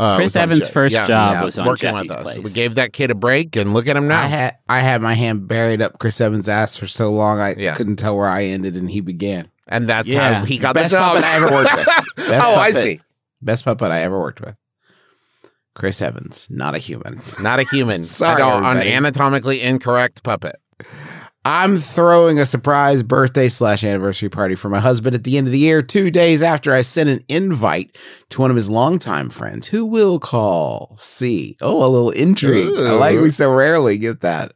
Uh, 0.00 0.16
Chris 0.16 0.34
Evans' 0.34 0.68
first 0.68 0.92
yeah, 0.94 1.06
job 1.06 1.32
yeah, 1.34 1.44
was 1.44 1.58
on 1.58 1.66
working 1.66 1.92
Jeffy's 1.92 2.08
with 2.10 2.18
us. 2.18 2.22
Place. 2.34 2.38
We 2.44 2.50
gave 2.50 2.74
that 2.76 2.92
kid 2.92 3.10
a 3.12 3.14
break, 3.14 3.54
and 3.54 3.72
look 3.74 3.86
at 3.86 3.96
him 3.96 4.08
now. 4.08 4.22
I 4.22 4.26
had 4.26 4.56
I 4.68 4.80
had 4.80 5.00
my 5.02 5.14
hand 5.14 5.46
buried 5.46 5.80
up 5.80 5.98
Chris 6.00 6.20
Evans' 6.20 6.48
ass 6.48 6.76
for 6.76 6.86
so 6.88 7.12
long 7.12 7.38
I 7.38 7.54
Yeah. 7.54 7.74
couldn't 7.74 7.96
tell 7.96 8.16
where 8.16 8.26
I 8.28 8.44
ended 8.44 8.74
and 8.74 8.90
he 8.90 9.00
began. 9.00 9.50
and 9.68 9.88
that's 9.88 10.08
Yeah. 10.08 10.40
how 10.40 10.44
he 10.44 10.58
got 10.58 10.74
Best 10.74 10.90
the 10.92 10.98
job. 10.98 11.12
puppet 11.22 11.24
I 11.24 11.36
ever 11.36 11.50
worked 11.50 11.74
with. 11.76 11.86
Best 12.28 12.46
oh, 12.46 12.54
I 12.56 12.70
see. 12.72 13.00
Best 13.40 13.64
puppet 13.64 13.90
I 13.92 14.00
ever 14.02 14.18
worked 14.18 14.40
with. 14.40 14.56
Chris 15.74 16.00
Evans, 16.00 16.46
not 16.50 16.74
a 16.74 16.78
human. 16.78 17.20
Not 17.40 17.58
a 17.58 17.64
human. 17.64 18.04
Sorry, 18.04 18.40
At 18.40 18.46
all, 18.46 18.64
an 18.64 18.78
anatomically 18.86 19.60
incorrect 19.60 20.22
puppet. 20.22 20.56
I'm 21.46 21.76
throwing 21.76 22.38
a 22.38 22.46
surprise 22.46 23.02
birthday 23.02 23.48
slash 23.48 23.84
anniversary 23.84 24.30
party 24.30 24.54
for 24.54 24.70
my 24.70 24.80
husband 24.80 25.14
at 25.14 25.24
the 25.24 25.36
end 25.36 25.46
of 25.46 25.52
the 25.52 25.58
year, 25.58 25.82
two 25.82 26.10
days 26.10 26.42
after 26.42 26.72
I 26.72 26.80
sent 26.80 27.10
an 27.10 27.22
invite 27.28 27.98
to 28.30 28.40
one 28.40 28.50
of 28.50 28.56
his 28.56 28.70
longtime 28.70 29.28
friends 29.28 29.66
who 29.66 29.84
will 29.84 30.18
call 30.18 30.94
C. 30.96 31.56
Oh, 31.60 31.84
a 31.84 31.88
little 31.88 32.10
intrigue. 32.10 32.68
I 32.78 32.92
like 32.92 33.20
we 33.20 33.28
so 33.28 33.52
rarely 33.52 33.98
get 33.98 34.20
that. 34.20 34.52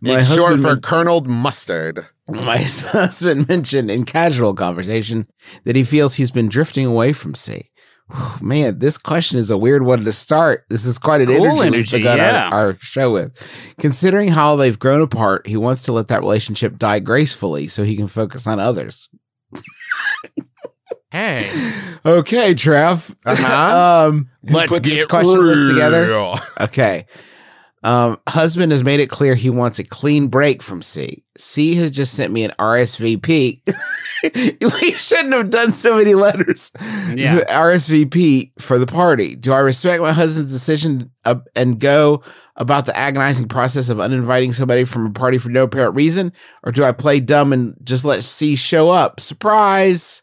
My 0.00 0.20
it's 0.20 0.32
short 0.32 0.54
for 0.60 0.74
men- 0.74 0.80
Colonel 0.80 1.22
Mustard. 1.24 2.06
my 2.28 2.56
husband 2.60 3.48
mentioned 3.48 3.90
in 3.90 4.04
casual 4.04 4.54
conversation 4.54 5.26
that 5.64 5.74
he 5.74 5.82
feels 5.82 6.14
he's 6.14 6.30
been 6.30 6.48
drifting 6.48 6.86
away 6.86 7.12
from 7.12 7.34
C. 7.34 7.70
Whew, 8.10 8.28
Man, 8.46 8.78
this 8.78 8.98
question 8.98 9.38
is 9.38 9.50
a 9.50 9.58
weird 9.58 9.84
one 9.84 10.04
to 10.04 10.12
start. 10.12 10.64
This 10.68 10.84
is 10.84 10.98
quite 10.98 11.20
an 11.20 11.28
Cool 11.28 11.46
energy, 11.46 11.54
we've 11.54 11.74
energy, 11.74 11.96
begun 11.98 12.18
yeah. 12.18 12.48
our, 12.50 12.66
our 12.66 12.78
show 12.80 13.12
with. 13.12 13.74
Considering 13.78 14.28
how 14.28 14.56
they've 14.56 14.78
grown 14.78 15.00
apart, 15.00 15.46
he 15.46 15.56
wants 15.56 15.82
to 15.82 15.92
let 15.92 16.08
that 16.08 16.20
relationship 16.20 16.78
die 16.78 16.98
gracefully 16.98 17.68
so 17.68 17.84
he 17.84 17.96
can 17.96 18.08
focus 18.08 18.46
on 18.46 18.60
others. 18.60 19.08
Hey. 21.12 21.46
Okay, 22.06 22.54
Trav. 22.54 23.14
Uh-huh. 23.26 24.08
um, 24.08 24.30
Let's 24.44 24.72
put 24.72 24.82
this 24.82 25.00
get 25.00 25.08
question 25.10 25.46
list 25.46 25.70
together. 25.70 26.34
Okay. 26.58 27.06
Um, 27.84 28.20
husband 28.28 28.70
has 28.70 28.84
made 28.84 29.00
it 29.00 29.10
clear 29.10 29.34
he 29.34 29.50
wants 29.50 29.78
a 29.78 29.84
clean 29.84 30.28
break 30.28 30.62
from 30.62 30.82
C. 30.82 31.24
C 31.36 31.74
has 31.76 31.90
just 31.90 32.14
sent 32.14 32.32
me 32.32 32.44
an 32.44 32.52
RSVP. 32.58 33.60
we 34.80 34.92
shouldn't 34.92 35.34
have 35.34 35.50
done 35.50 35.72
so 35.72 35.96
many 35.96 36.14
letters. 36.14 36.70
Yeah. 37.14 37.32
The 37.42 37.46
RSVP 37.46 38.60
for 38.60 38.78
the 38.78 38.86
party. 38.86 39.34
Do 39.34 39.52
I 39.52 39.58
respect 39.60 40.02
my 40.02 40.12
husband's 40.12 40.52
decision 40.52 41.10
uh, 41.24 41.36
and 41.56 41.80
go 41.80 42.22
about 42.56 42.86
the 42.86 42.96
agonizing 42.96 43.48
process 43.48 43.88
of 43.88 43.98
uninviting 43.98 44.52
somebody 44.52 44.84
from 44.84 45.06
a 45.06 45.10
party 45.10 45.38
for 45.38 45.48
no 45.48 45.64
apparent 45.64 45.96
reason? 45.96 46.32
Or 46.62 46.72
do 46.72 46.84
I 46.84 46.92
play 46.92 47.20
dumb 47.20 47.52
and 47.52 47.74
just 47.82 48.04
let 48.04 48.22
C 48.22 48.54
show 48.54 48.90
up? 48.90 49.18
Surprise. 49.18 50.22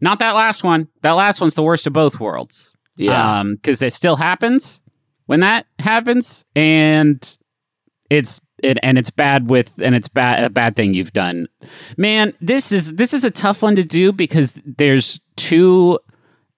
Not 0.00 0.18
that 0.18 0.34
last 0.34 0.64
one. 0.64 0.88
That 1.02 1.12
last 1.12 1.40
one's 1.40 1.54
the 1.54 1.62
worst 1.62 1.86
of 1.86 1.92
both 1.92 2.18
worlds. 2.18 2.72
Yeah. 2.96 3.40
Um, 3.40 3.54
because 3.56 3.82
it 3.82 3.92
still 3.92 4.16
happens 4.16 4.80
when 5.26 5.40
that 5.40 5.66
happens, 5.78 6.44
and 6.54 7.38
it's 8.10 8.40
it 8.62 8.78
and 8.82 8.98
it's 8.98 9.10
bad 9.10 9.50
with 9.50 9.78
and 9.82 9.94
it's 9.94 10.08
bad 10.08 10.44
a 10.44 10.50
bad 10.50 10.74
thing 10.74 10.94
you've 10.94 11.12
done. 11.12 11.48
Man, 11.96 12.32
this 12.40 12.72
is 12.72 12.94
this 12.94 13.12
is 13.12 13.24
a 13.24 13.30
tough 13.30 13.62
one 13.62 13.76
to 13.76 13.84
do 13.84 14.12
because 14.12 14.60
there's 14.64 15.20
two 15.36 15.98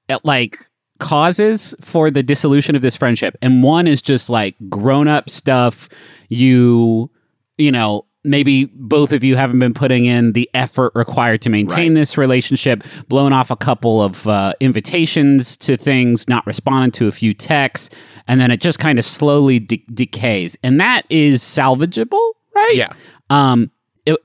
uh, 0.09 0.19
like 0.25 0.59
causes 0.99 1.75
for 1.81 2.11
the 2.11 2.23
dissolution 2.23 2.75
of 2.75 2.83
this 2.83 2.97
friendship, 2.97 3.37
and 3.43 3.63
one 3.63 3.87
is 3.87 4.03
just 4.03 4.31
like 4.31 4.57
grown 4.69 5.09
up 5.09 5.29
stuff. 5.29 5.89
You 6.29 7.11
you 7.57 7.73
know 7.73 8.07
maybe 8.25 8.65
both 8.75 9.13
of 9.13 9.23
you 9.23 9.37
haven't 9.37 9.59
been 9.61 9.73
putting 9.75 10.05
in 10.07 10.33
the 10.33 10.51
effort 10.55 10.93
required 10.95 11.41
to 11.43 11.51
maintain 11.51 11.93
Right. 11.93 12.01
this 12.01 12.19
relationship 12.19 12.83
blown 13.09 13.33
off 13.33 13.51
a 13.51 13.57
couple 13.57 14.03
of 14.03 14.27
uh, 14.27 14.53
invitations 14.61 15.57
to 15.59 15.77
things 15.77 16.29
not 16.29 16.47
responding 16.47 16.91
to 16.93 17.07
a 17.07 17.13
few 17.13 17.33
texts 17.33 17.91
and 18.27 18.41
then 18.41 18.51
it 18.51 18.61
just 18.61 18.79
kind 18.79 18.99
of 18.99 19.05
slowly 19.05 19.59
de- 19.61 19.85
decays 19.95 20.59
and 20.65 20.81
that 20.81 21.03
is 21.11 21.43
salvageable 21.43 22.33
right 22.55 22.75
Yeah. 22.75 22.93
um 23.31 23.71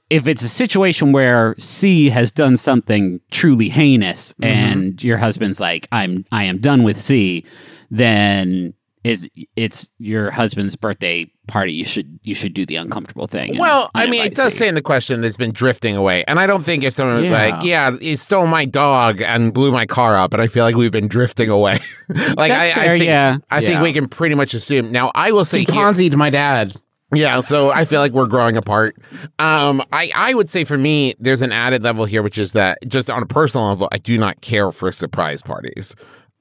if 0.10 0.28
it's 0.30 0.42
a 0.44 0.50
situation 0.50 1.12
where 1.12 1.56
C 1.60 2.10
has 2.10 2.32
done 2.32 2.56
something 2.58 3.20
truly 3.32 3.68
heinous 3.70 4.34
and 4.42 5.04
your 5.04 5.18
husband's 5.18 5.60
like 5.60 5.88
I'm 5.92 6.26
I 6.32 6.46
am 6.46 6.58
done 6.60 6.84
with 6.84 7.00
C 7.00 7.46
then 7.92 8.74
it's 9.04 9.28
it's 9.56 9.90
your 10.00 10.32
husband's 10.32 10.76
birthday 10.76 11.30
party 11.48 11.74
you 11.74 11.84
should 11.84 12.20
you 12.24 12.34
should 12.34 12.54
do 12.54 12.66
the 12.66 12.78
uncomfortable 12.78 13.28
thing 13.28 13.50
and 13.52 13.60
Well, 13.60 13.92
I 13.94 14.08
mean, 14.08 14.24
it 14.26 14.34
does 14.34 14.54
C. 14.54 14.60
say 14.60 14.68
in 14.70 14.76
the 14.76 14.82
question 14.82 15.20
that 15.22 15.28
it's 15.28 15.36
been 15.36 15.52
drifting 15.52 15.96
away. 15.98 16.24
And 16.28 16.40
I 16.40 16.48
don't 16.48 16.64
think 16.64 16.84
if 16.86 16.94
someone 16.94 17.18
was 17.18 17.30
Yeah. 17.30 17.48
like, 17.56 17.66
yeah, 17.66 17.92
he 18.00 18.16
stole 18.16 18.48
my 18.48 18.64
dog 18.64 19.22
and 19.22 19.54
blew 19.54 19.72
my 19.72 19.86
car 19.86 20.16
up, 20.16 20.32
but 20.32 20.40
I 20.40 20.48
feel 20.48 20.64
like 20.64 20.76
we've 20.76 20.92
been 20.92 21.10
drifting 21.10 21.50
away. 21.50 21.80
like, 22.10 22.38
I, 22.40 22.48
That's 22.48 22.78
I 22.78 22.86
fair, 22.86 22.98
think, 22.98 23.06
yeah. 23.08 23.38
I 23.52 23.60
think 23.60 23.82
we 23.82 23.92
can 23.92 24.08
pretty 24.08 24.36
much 24.36 24.54
assume. 24.54 24.92
Now, 24.94 25.12
I 25.16 25.32
will 25.34 25.44
say 25.46 25.60
He 25.60 25.66
Ponzi'd 25.66 26.16
my 26.16 26.30
dad. 26.30 26.74
Yeah, 27.14 27.42
so 27.42 27.70
I 27.72 27.86
feel 27.86 28.00
like 28.00 28.12
we're 28.14 28.26
growing 28.26 28.58
apart. 28.58 28.96
Um, 29.38 29.84
I, 29.92 30.12
I 30.16 30.34
would 30.34 30.50
say 30.50 30.64
for 30.64 30.78
me, 30.80 31.14
there's 31.20 31.44
an 31.44 31.52
added 31.52 31.84
level 31.84 32.06
here, 32.06 32.24
which 32.24 32.40
is 32.40 32.54
that 32.54 32.80
just 32.88 33.12
on 33.12 33.22
a 33.22 33.28
personal 33.28 33.68
level, 33.68 33.88
I 33.92 34.00
do 34.00 34.18
not 34.18 34.42
care 34.42 34.72
for 34.72 34.92
surprise 34.92 35.42
parties. 35.44 35.94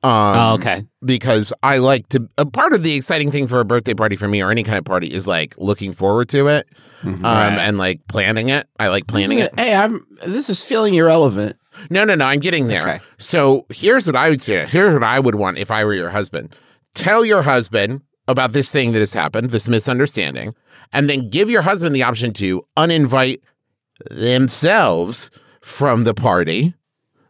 Um, 0.04 0.36
oh, 0.36 0.54
okay 0.54 0.84
because 1.04 1.52
I 1.62 1.78
like 1.78 2.08
to. 2.08 2.28
A 2.38 2.46
part 2.46 2.72
of 2.72 2.82
the 2.82 2.94
exciting 2.94 3.30
thing 3.30 3.46
for 3.46 3.60
a 3.60 3.64
birthday 3.64 3.94
party 3.94 4.16
for 4.16 4.28
me 4.28 4.42
or 4.42 4.50
any 4.50 4.62
kind 4.62 4.78
of 4.78 4.84
party 4.84 5.08
is 5.08 5.26
like 5.26 5.54
looking 5.58 5.92
forward 5.92 6.28
to 6.30 6.48
it, 6.48 6.66
um, 7.04 7.24
and 7.24 7.78
like 7.78 8.00
planning 8.08 8.48
it. 8.48 8.68
I 8.78 8.88
like 8.88 9.06
planning 9.06 9.38
it. 9.38 9.58
Hey, 9.58 9.74
I'm. 9.74 10.04
This 10.26 10.48
is 10.48 10.64
feeling 10.64 10.94
irrelevant. 10.94 11.56
No, 11.90 12.04
no, 12.04 12.14
no. 12.14 12.26
I'm 12.26 12.40
getting 12.40 12.68
there. 12.68 12.82
Okay. 12.82 13.00
So 13.18 13.66
here's 13.70 14.06
what 14.06 14.16
I 14.16 14.30
would 14.30 14.42
say. 14.42 14.66
Here's 14.66 14.94
what 14.94 15.04
I 15.04 15.18
would 15.18 15.34
want 15.34 15.58
if 15.58 15.70
I 15.70 15.84
were 15.84 15.94
your 15.94 16.10
husband. 16.10 16.54
Tell 16.94 17.24
your 17.24 17.42
husband 17.42 18.02
about 18.28 18.52
this 18.52 18.70
thing 18.70 18.92
that 18.92 19.00
has 19.00 19.14
happened, 19.14 19.50
this 19.50 19.68
misunderstanding, 19.68 20.54
and 20.92 21.08
then 21.08 21.30
give 21.30 21.50
your 21.50 21.62
husband 21.62 21.94
the 21.94 22.02
option 22.02 22.32
to 22.34 22.62
uninvite 22.76 23.40
themselves 24.10 25.30
from 25.60 26.04
the 26.04 26.14
party, 26.14 26.74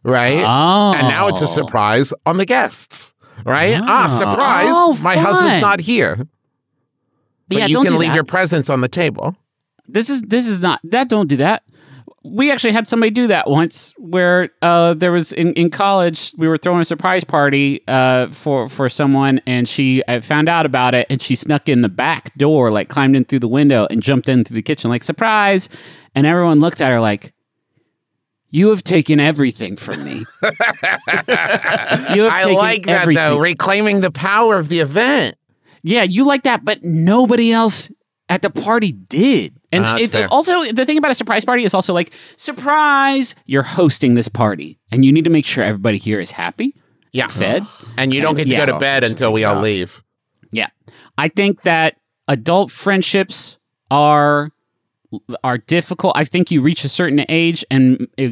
right? 0.03 0.43
oh 0.43 0.93
And 0.93 1.07
now 1.07 1.27
it's 1.27 1.41
a 1.41 1.47
surprise 1.47 2.13
on 2.25 2.37
the 2.37 2.45
guests, 2.45 3.13
right? 3.45 3.79
Ah, 3.81 4.07
surprise! 4.07 4.67
Oh, 4.69 4.97
my 5.01 5.15
husband's 5.17 5.61
not 5.61 5.79
here. 5.79 6.27
But 7.47 7.57
yeah 7.57 7.65
you 7.67 7.73
don't 7.75 7.85
can 7.85 7.97
leave 7.97 8.09
that. 8.09 8.15
your 8.15 8.23
presents 8.23 8.69
on 8.69 8.81
the 8.81 8.87
table. 8.87 9.35
this 9.87 10.09
is 10.09 10.21
this 10.23 10.47
is 10.47 10.61
not 10.61 10.79
that 10.83 11.09
don't 11.09 11.27
do 11.27 11.37
that 11.37 11.63
we 12.25 12.51
actually 12.51 12.71
had 12.71 12.87
somebody 12.87 13.11
do 13.11 13.27
that 13.27 13.49
once 13.49 13.93
where 13.97 14.49
uh, 14.61 14.93
there 14.93 15.11
was 15.11 15.33
in, 15.33 15.51
in 15.53 15.69
college 15.69 16.33
we 16.37 16.47
were 16.47 16.57
throwing 16.57 16.79
a 16.79 16.85
surprise 16.85 17.25
party 17.25 17.81
uh, 17.89 18.27
for 18.31 18.69
for 18.69 18.87
someone 18.87 19.41
and 19.45 19.67
she 19.67 20.01
I 20.07 20.21
found 20.21 20.47
out 20.47 20.65
about 20.65 20.95
it 20.95 21.05
and 21.09 21.21
she 21.21 21.35
snuck 21.35 21.67
in 21.67 21.81
the 21.81 21.89
back 21.89 22.33
door 22.37 22.71
like 22.71 22.87
climbed 22.87 23.17
in 23.17 23.25
through 23.25 23.39
the 23.39 23.49
window 23.49 23.87
and 23.89 24.01
jumped 24.01 24.29
in 24.29 24.45
through 24.45 24.55
the 24.55 24.61
kitchen 24.61 24.89
like 24.89 25.03
surprise 25.03 25.67
and 26.15 26.25
everyone 26.25 26.61
looked 26.61 26.79
at 26.79 26.89
her 26.91 27.01
like 27.01 27.32
you 28.55 28.69
have 28.69 28.83
taken 28.83 29.19
everything 29.19 29.75
from 29.75 30.01
me 30.05 30.23
you 30.43 32.23
have 32.23 32.31
I 32.31 32.53
like 32.53 32.85
that 32.85 33.01
everything. 33.01 33.15
though, 33.23 33.39
reclaiming 33.39 34.01
the 34.01 34.11
power 34.11 34.57
of 34.57 34.69
the 34.69 34.79
event. 34.79 35.35
Yeah, 35.81 36.03
you 36.03 36.23
like 36.25 36.43
that, 36.43 36.63
but 36.63 36.83
nobody 36.83 37.51
else 37.51 37.91
at 38.29 38.41
the 38.41 38.49
party 38.49 38.91
did. 38.93 39.53
And 39.71 39.83
Ah, 39.85 39.97
that's 39.97 40.13
it, 40.13 40.31
also, 40.31 40.63
the 40.71 40.85
thing 40.85 40.97
about 40.97 41.11
a 41.11 41.15
surprise 41.15 41.43
party 41.43 41.63
is 41.65 41.73
also 41.73 41.93
like, 41.93 42.13
surprise, 42.37 43.35
you're 43.45 43.63
hosting 43.63 44.13
this 44.13 44.29
party, 44.29 44.79
and 44.91 45.03
you 45.03 45.11
need 45.11 45.25
to 45.25 45.29
make 45.29 45.45
sure 45.45 45.63
everybody 45.63 45.97
here 45.97 46.19
is 46.21 46.31
happy, 46.31 46.73
Yeah, 47.11 47.27
fed. 47.27 47.63
and 47.97 48.13
you 48.13 48.21
don't 48.21 48.35
get 48.35 48.45
to 48.47 48.53
Yeah. 48.53 48.65
go 48.65 48.73
to 48.73 48.79
bed 48.79 49.03
until 49.03 49.33
we 49.33 49.43
all 49.43 49.59
leave. 49.61 50.01
Yeah, 50.51 50.67
I 51.17 51.27
think 51.27 51.63
that 51.63 51.95
adult 52.27 52.71
friendships 52.71 53.57
are 53.91 54.51
are 55.43 55.57
difficult. 55.57 56.13
I 56.15 56.25
think 56.25 56.51
you 56.51 56.61
reach 56.61 56.83
a 56.83 56.89
certain 56.89 57.25
age, 57.29 57.65
and 57.71 58.07
uh, 58.19 58.27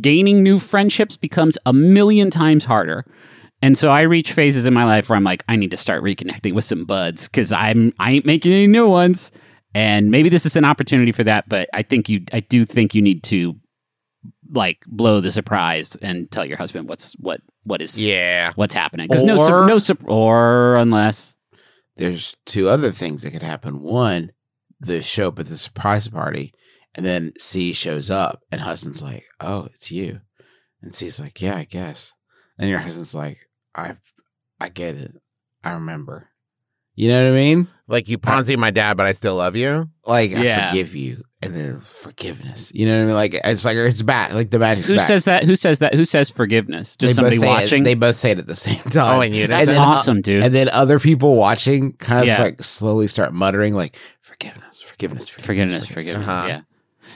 gaining 0.00 0.42
new 0.42 0.58
friendships 0.58 1.16
becomes 1.16 1.58
a 1.66 1.72
million 1.72 2.30
times 2.30 2.64
harder. 2.64 3.04
And 3.62 3.76
so 3.78 3.90
I 3.90 4.02
reach 4.02 4.32
phases 4.32 4.66
in 4.66 4.74
my 4.74 4.84
life 4.84 5.08
where 5.08 5.16
I'm 5.16 5.24
like, 5.24 5.42
I 5.48 5.56
need 5.56 5.70
to 5.70 5.76
start 5.78 6.02
reconnecting 6.02 6.52
with 6.54 6.64
some 6.64 6.84
buds 6.84 7.28
because 7.28 7.52
I'm 7.52 7.92
I 7.98 8.12
ain't 8.12 8.26
making 8.26 8.52
any 8.52 8.66
new 8.66 8.88
ones. 8.88 9.32
And 9.74 10.10
maybe 10.10 10.28
this 10.28 10.46
is 10.46 10.56
an 10.56 10.64
opportunity 10.64 11.12
for 11.12 11.24
that, 11.24 11.48
but 11.48 11.68
I 11.74 11.82
think 11.82 12.08
you 12.08 12.22
I 12.32 12.40
do 12.40 12.64
think 12.64 12.94
you 12.94 13.02
need 13.02 13.22
to 13.24 13.54
like 14.52 14.84
blow 14.86 15.20
the 15.20 15.32
surprise 15.32 15.96
and 15.96 16.30
tell 16.30 16.44
your 16.44 16.56
husband 16.56 16.88
what's 16.88 17.14
what 17.14 17.40
what 17.64 17.82
is 17.82 18.00
Yeah. 18.00 18.52
what's 18.54 18.74
happening 18.74 19.08
because 19.08 19.22
no 19.22 19.34
no 19.66 19.80
or 20.06 20.76
unless 20.76 21.34
There's 21.96 22.36
two 22.46 22.68
other 22.68 22.90
things 22.90 23.22
that 23.22 23.32
could 23.32 23.42
happen. 23.42 23.82
One, 23.82 24.32
the 24.80 25.02
show 25.02 25.28
up 25.28 25.38
at 25.38 25.46
the 25.46 25.56
surprise 25.56 26.08
party, 26.08 26.52
and 26.94 27.04
then 27.04 27.32
C 27.38 27.72
shows 27.72 28.10
up, 28.10 28.40
and 28.50 28.60
husband's 28.60 29.02
like, 29.02 29.24
"Oh, 29.40 29.66
it's 29.72 29.90
you," 29.90 30.20
and 30.82 30.94
C's 30.94 31.20
like, 31.20 31.40
"Yeah, 31.40 31.56
I 31.56 31.64
guess." 31.64 32.12
And 32.58 32.68
your 32.70 32.78
husband's 32.80 33.14
like, 33.14 33.38
"I, 33.74 33.96
I 34.60 34.68
get 34.68 34.96
it. 34.96 35.12
I 35.64 35.72
remember." 35.72 36.30
You 36.98 37.08
know 37.10 37.24
what 37.26 37.32
I 37.32 37.36
mean? 37.36 37.68
Like 37.88 38.08
you 38.08 38.16
Ponzi 38.16 38.56
my 38.56 38.70
dad, 38.70 38.96
but 38.96 39.04
I 39.04 39.12
still 39.12 39.36
love 39.36 39.54
you. 39.54 39.90
Like 40.06 40.32
I 40.32 40.68
forgive 40.70 40.94
you, 40.94 41.18
and 41.42 41.54
then 41.54 41.78
forgiveness. 41.78 42.72
You 42.74 42.86
know 42.86 42.96
what 42.96 43.02
I 43.02 43.06
mean? 43.08 43.14
Like 43.14 43.34
it's 43.44 43.66
like 43.66 43.76
it's 43.76 44.00
back. 44.00 44.32
Like 44.32 44.50
the 44.50 44.58
magic's 44.58 44.88
who 44.88 44.96
back. 44.96 45.06
says 45.06 45.26
that? 45.26 45.44
Who 45.44 45.56
says 45.56 45.80
that? 45.80 45.92
Who 45.94 46.06
says 46.06 46.30
forgiveness? 46.30 46.96
Just 46.96 47.10
They 47.10 47.14
somebody 47.14 47.36
say 47.36 47.46
it- 47.46 47.50
watching. 47.50 47.82
they 47.82 47.94
both 47.94 48.16
say 48.16 48.30
it 48.30 48.38
at 48.38 48.46
the 48.46 48.56
same 48.56 48.78
time. 48.90 49.18
Oh, 49.18 49.20
and 49.20 49.34
you 49.34 49.46
That's 49.46 49.68
and 49.68 49.76
then, 49.76 49.82
uh, 49.86 49.90
awesome, 49.90 50.22
dude. 50.22 50.42
And 50.42 50.54
then 50.54 50.70
other 50.70 50.98
people 50.98 51.36
watching 51.36 51.92
kind 51.98 52.20
of 52.22 52.26
Yeah. 52.28 52.38
like 52.40 52.62
slowly 52.62 53.08
start 53.08 53.34
muttering 53.34 53.74
like 53.74 53.98
forgiveness, 54.40 54.80
forgiveness, 54.80 55.28
forgiveness, 55.28 55.86
forgiveness. 55.86 56.28
Uh-huh. 56.28 56.46
Yeah, 56.48 56.60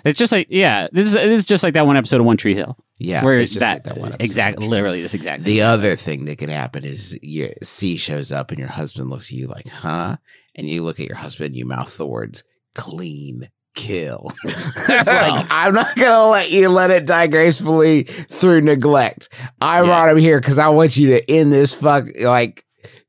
it's 0.05 0.19
just 0.19 0.33
like 0.33 0.47
yeah. 0.51 0.89
This 0.93 1.09
is 1.09 1.13
this 1.15 1.41
is 1.41 1.45
just 1.47 1.63
like 1.63 1.75
that 1.75 1.87
one 1.87 1.97
episode 1.97 2.21
of 2.21 2.27
One 2.27 2.37
Tree 2.37 2.55
Hill. 2.55 2.77
Yeah, 2.99 3.25
where 3.25 3.37
it's 3.37 3.53
just 3.53 3.61
that, 3.61 3.75
like 3.75 3.83
that 3.85 3.97
one 3.99 4.09
episode 4.13 4.25
exactly, 4.25 4.69
literally 4.69 5.03
this 5.03 5.15
exact. 5.15 5.45
The 5.45 5.63
other 5.63 5.97
thing 5.97 6.27
that 6.27 6.39
could 6.39 6.51
happen 6.51 6.85
is 6.85 7.19
your 7.23 7.51
C 7.63 7.97
shows 7.97 8.31
up 8.33 8.51
and 8.51 8.59
your 8.59 8.69
husband 8.69 9.09
looks 9.11 9.31
at 9.31 9.37
you 9.39 9.47
like, 9.47 9.69
huh? 9.69 10.17
And 10.55 10.69
you 10.69 10.83
look 10.83 11.01
at 11.01 11.07
your 11.07 11.17
husband 11.17 11.49
and 11.49 11.57
you 11.57 11.65
mouth 11.65 11.97
the 11.97 12.07
words 12.07 12.45
clean 12.75 13.49
kill. 13.75 14.33
it's 14.45 14.89
like, 14.89 15.47
I'm 15.51 15.73
not 15.75 15.95
gonna 15.97 16.29
let 16.29 16.51
you 16.51 16.69
let 16.69 16.91
it 16.91 17.07
die 17.07 17.29
gracefully 17.29 18.03
through 18.03 18.61
neglect. 18.63 19.29
I 19.61 19.79
Yeah. 19.79 19.85
brought 19.85 20.09
him 20.11 20.19
here 20.19 20.41
because 20.41 20.59
I 20.59 20.69
want 20.69 20.97
you 20.97 21.09
to 21.11 21.31
end 21.31 21.53
this 21.53 21.75
fuck 21.75 22.05
like 22.23 22.65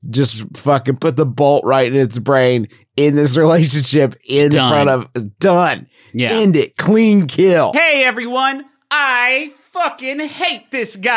just 0.10 0.46
fucking 0.58 0.98
put 0.98 1.15
the 1.15 1.25
bolt 1.25 1.63
right 1.65 1.91
in 1.91 2.00
its 2.00 2.17
brain 2.17 2.67
in 2.98 3.15
this 3.15 3.38
relationship 3.38 4.15
in 4.27 4.51
Done. 4.51 4.72
front 4.86 4.89
of 5.15 5.38
done. 5.39 5.88
yeah. 6.13 6.29
End 6.31 6.55
it. 6.55 6.75
Clean 6.77 7.27
kill. 7.27 7.72
Hey 7.74 8.03
everyone, 8.03 8.65
I 8.89 9.51
fucking 9.72 10.20
hate 10.20 10.70
this 10.72 10.96
guy. 10.98 11.13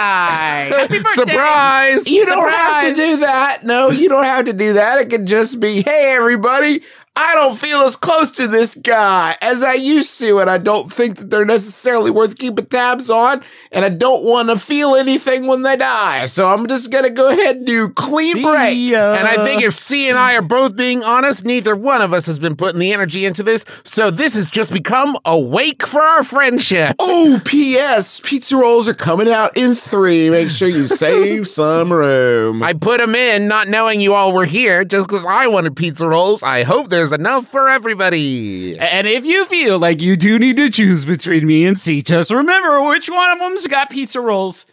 Happy 0.70 1.02
birthday. 1.02 1.32
Surprise! 1.32 2.06
You 2.08 2.24
don't 2.24 2.48
have 2.52 2.82
to 2.84 2.94
do 2.94 3.16
that. 3.18 3.60
No, 3.64 3.90
you 3.90 4.08
don't 4.08 4.24
have 4.24 4.44
to 4.44 4.52
do 4.52 4.74
that. 4.74 5.00
It 5.00 5.10
could 5.10 5.26
just 5.26 5.60
be, 5.60 5.82
hey, 5.82 6.14
everybody, 6.16 6.80
I 7.16 7.36
don't 7.36 7.56
feel 7.56 7.78
as 7.82 7.94
close 7.94 8.32
to 8.32 8.48
this 8.48 8.74
guy 8.74 9.36
as 9.40 9.62
I 9.62 9.74
used 9.74 10.18
to, 10.18 10.40
and 10.40 10.50
I 10.50 10.58
don't 10.58 10.92
think 10.92 11.18
that 11.18 11.30
they're 11.30 11.44
necessarily 11.44 12.10
worth 12.10 12.36
keeping 12.36 12.66
tabs 12.66 13.08
on, 13.08 13.40
and 13.70 13.84
I 13.84 13.88
don't 13.88 14.24
want 14.24 14.48
to 14.48 14.58
feel 14.58 14.96
anything 14.96 15.46
when 15.46 15.62
they 15.62 15.76
die. 15.76 16.26
So 16.26 16.52
I'm 16.52 16.66
just 16.66 16.90
going 16.90 17.04
to 17.04 17.10
go 17.10 17.28
ahead 17.28 17.58
and 17.58 17.66
do 17.66 17.88
clean 17.90 18.42
break. 18.42 18.76
Ya. 18.76 19.14
And 19.14 19.28
I 19.28 19.36
think 19.44 19.62
if 19.62 19.74
C 19.74 20.08
and 20.08 20.18
I 20.18 20.34
are 20.34 20.42
both 20.42 20.74
being 20.74 21.04
honest, 21.04 21.44
neither 21.44 21.76
one 21.76 22.02
of 22.02 22.12
us 22.12 22.26
has 22.26 22.40
been 22.40 22.56
putting 22.56 22.80
the 22.80 22.92
energy 22.92 23.24
into 23.24 23.44
this. 23.44 23.64
So 23.84 24.10
this 24.10 24.34
has 24.34 24.50
just 24.50 24.72
become 24.72 25.16
a 25.24 25.38
wake 25.38 25.86
for 25.86 26.02
our 26.02 26.24
friendship. 26.24 26.96
Oh, 26.98 27.40
P.S. 27.44 28.20
Pizza 28.24 28.56
rolls 28.56 28.88
are 28.88 28.94
coming 28.94 29.28
out 29.28 29.56
in 29.56 29.74
three. 29.74 30.30
Make 30.30 30.50
sure 30.50 30.68
you 30.68 30.88
save 30.88 31.46
some 31.60 31.92
room. 31.92 32.60
I 32.60 32.72
put 32.72 32.98
them 32.98 33.14
in 33.14 33.46
not 33.46 33.68
knowing 33.68 34.00
you 34.00 34.14
all 34.14 34.32
were 34.32 34.46
here 34.46 34.84
just 34.84 35.06
because 35.06 35.24
I 35.24 35.46
wanted 35.46 35.76
pizza 35.76 36.08
rolls. 36.08 36.42
I 36.42 36.64
hope 36.64 36.90
there's 36.90 37.03
enough 37.12 37.48
for 37.48 37.68
everybody. 37.68 38.78
And 38.78 39.06
if 39.06 39.24
you 39.24 39.44
feel 39.46 39.78
like 39.78 40.00
you 40.00 40.16
do 40.16 40.38
need 40.38 40.56
to 40.56 40.68
choose 40.70 41.04
between 41.04 41.46
me 41.46 41.64
and 41.66 41.78
C, 41.78 42.02
just 42.02 42.30
remember 42.30 42.82
which 42.84 43.08
one 43.08 43.30
of 43.30 43.38
them's 43.38 43.66
got 43.66 43.90
pizza 43.90 44.20
rolls. 44.20 44.66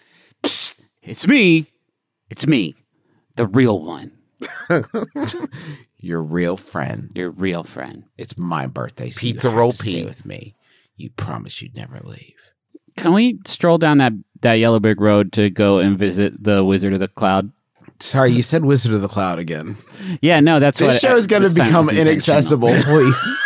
Psst, 0.44 0.76
it's 1.04 1.28
me. 1.28 1.68
It's 2.30 2.48
me, 2.48 2.76
the 3.36 3.46
real 3.46 3.84
one, 3.84 4.14
Your 6.00 6.24
real 6.24 6.56
friend. 6.58 7.12
your 7.14 7.30
real 7.30 7.64
friend. 7.64 8.06
It's 8.18 8.38
my 8.38 8.68
birthday. 8.68 9.10
So 9.10 9.28
you 9.28 9.34
Pizza 9.34 9.50
have 9.50 9.58
roll 9.58 9.72
to 9.74 9.78
stay 9.78 10.06
with 10.06 10.26
me. 10.26 10.56
You 10.96 11.10
promise 11.10 11.62
you'd 11.62 11.76
never 11.76 12.00
leave. 12.00 12.54
Can 12.98 13.14
we 13.14 13.40
stroll 13.46 13.78
down 13.78 13.98
that 14.00 14.14
that 14.42 14.54
yellow 14.56 14.80
brick 14.80 15.00
road 15.00 15.34
to 15.34 15.50
go 15.50 15.80
and 15.80 16.00
visit 16.00 16.42
the 16.42 16.64
Wizard 16.64 16.94
of 16.94 17.00
the 17.00 17.08
Cloud? 17.10 17.52
Sorry, 18.02 18.32
you 18.32 18.42
said 18.42 18.66
Wizard 18.66 18.94
of 18.94 19.02
the 19.02 19.08
Cloud 19.08 19.40
again. 19.40 19.76
Yeah, 20.22 20.40
no, 20.40 20.60
that's 20.60 20.82
what 20.82 20.88
This 20.88 21.00
show 21.02 21.16
is 21.16 21.28
going 21.28 21.44
to 21.44 21.54
become 21.54 21.88
inaccessible, 21.90 22.70
please. 22.84 23.42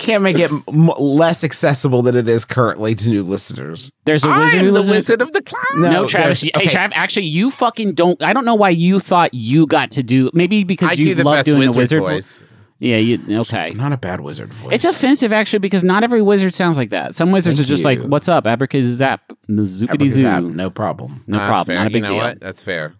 Can't 0.00 0.22
make 0.22 0.38
it 0.38 0.50
m- 0.68 0.90
less 0.98 1.44
accessible 1.44 2.02
than 2.02 2.16
it 2.16 2.28
is 2.28 2.44
currently 2.44 2.94
to 2.96 3.08
new 3.08 3.22
listeners. 3.22 3.92
There's 4.04 4.24
a 4.24 4.28
wizard 4.28 4.58
I'm 4.58 4.64
who 4.66 4.72
the 4.72 4.78
lives 4.80 4.88
Wizard 4.90 5.20
of 5.22 5.32
the 5.32 5.42
Cloud. 5.42 5.62
No, 5.76 5.90
No, 5.92 6.06
Travis. 6.06 6.40
there's- 6.40 6.56
Hey, 6.56 6.68
okay. 6.68 6.76
Trav. 6.76 6.92
Actually, 6.94 7.26
you 7.26 7.50
fucking 7.50 7.92
don't. 7.94 8.20
I 8.22 8.32
don't 8.32 8.44
know 8.44 8.54
why 8.54 8.70
you 8.70 9.00
thought 9.00 9.32
you 9.34 9.66
got 9.66 9.90
to 9.92 10.02
do. 10.02 10.30
Maybe 10.34 10.64
because 10.64 10.90
I 10.90 10.92
you 10.94 11.14
do 11.14 11.22
love 11.22 11.44
doing 11.44 11.60
wizard, 11.60 11.74
the 11.74 11.78
wizard 11.78 12.02
voice. 12.02 12.42
Yeah, 12.78 12.96
you 12.96 13.40
okay? 13.42 13.70
Not 13.70 13.92
a 13.92 13.96
bad 13.96 14.20
wizard 14.22 14.52
voice. 14.52 14.72
It's 14.72 14.84
offensive 14.84 15.32
actually 15.32 15.60
because 15.60 15.84
not 15.84 16.02
every 16.02 16.20
wizard 16.20 16.52
sounds 16.52 16.76
like 16.76 16.90
that. 16.90 17.14
Some 17.14 17.30
wizards 17.30 17.58
Thank 17.58 17.66
are 17.66 17.68
just 17.68 17.84
you. 17.84 17.90
like, 17.90 18.00
"What's 18.00 18.28
up, 18.28 18.42
abracadazap, 18.44 19.20
zoopity 19.48 19.88
Abracadabra, 19.88 20.50
zoo." 20.50 20.56
no 20.56 20.68
problem. 20.68 21.22
No 21.28 21.38
That's 21.38 21.48
problem. 21.48 21.66
fair. 21.66 21.76
Not 21.76 21.86
a 21.86 21.90
big 21.90 21.94
you 21.94 22.00
know 22.02 22.08
deal. 22.08 22.16
what? 22.16 22.40
That's 22.40 22.60
fair. 22.62 22.94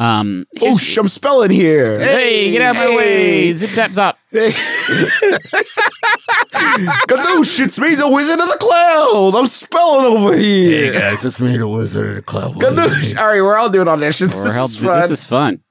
Um, 0.00 0.46
Oh, 0.56 0.66
here's- 0.66 0.80
sh- 0.80 0.96
I'm 0.98 1.08
spelling 1.08 1.50
here. 1.50 1.98
hey, 1.98 2.52
get 2.52 2.62
out 2.62 2.76
of 2.76 2.82
my 2.90 2.96
way! 2.96 3.42
Hey. 3.46 3.52
Zip 3.52 3.70
zap 3.70 3.90
zop. 3.90 4.14
Gadoosh, 7.08 7.60
it's 7.60 7.78
me, 7.78 7.94
the 7.94 8.08
Wizard 8.08 8.38
of 8.40 8.46
the 8.48 8.56
Cloud. 8.60 9.34
I'm 9.36 9.46
spelling 9.46 10.04
over 10.06 10.36
here. 10.36 10.92
Hey, 10.92 10.98
guys, 10.98 11.24
it's 11.24 11.40
me, 11.40 11.56
the 11.56 11.68
Wizard 11.68 12.10
of 12.10 12.14
the 12.16 12.22
Cloud. 12.22 12.54
Gadoosh. 12.56 13.18
All 13.18 13.26
right, 13.26 13.42
we're 13.42 13.56
all 13.56 13.70
doing 13.70 13.86
auditions. 13.86 14.34
Or 14.34 14.44
This 14.44 14.54
help- 14.54 14.70
is 14.70 14.78
fun. 14.78 15.00
This 15.00 15.10
is 15.10 15.24
fun. 15.26 15.62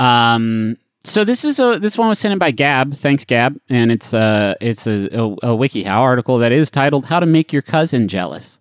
Um, 0.00 0.76
so 1.04 1.24
this 1.24 1.44
is 1.44 1.58
a 1.58 1.78
this 1.78 1.96
one 1.98 2.08
was 2.08 2.18
sent 2.18 2.32
in 2.32 2.38
by 2.38 2.50
Gab. 2.50 2.92
Thanks, 2.94 3.24
Gab, 3.24 3.56
and 3.68 3.90
it's 3.90 4.12
uh 4.14 4.54
it's 4.60 4.86
a, 4.86 5.06
a, 5.12 5.24
a 5.24 5.56
WikiHow 5.56 5.86
article 5.96 6.38
that 6.38 6.52
is 6.52 6.70
titled 6.70 7.06
"How 7.06 7.18
to 7.20 7.26
Make 7.26 7.52
Your 7.52 7.62
Cousin 7.62 8.08
Jealous." 8.08 8.60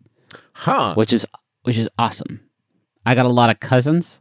Huh. 0.54 0.96
which 0.96 1.14
is 1.14 1.28
which 1.64 1.78
is 1.78 1.90
awesome. 2.00 2.40
I 3.06 3.14
got 3.16 3.26
a 3.26 3.30
lot 3.30 3.50
of 3.52 3.60
cousins, 3.60 4.20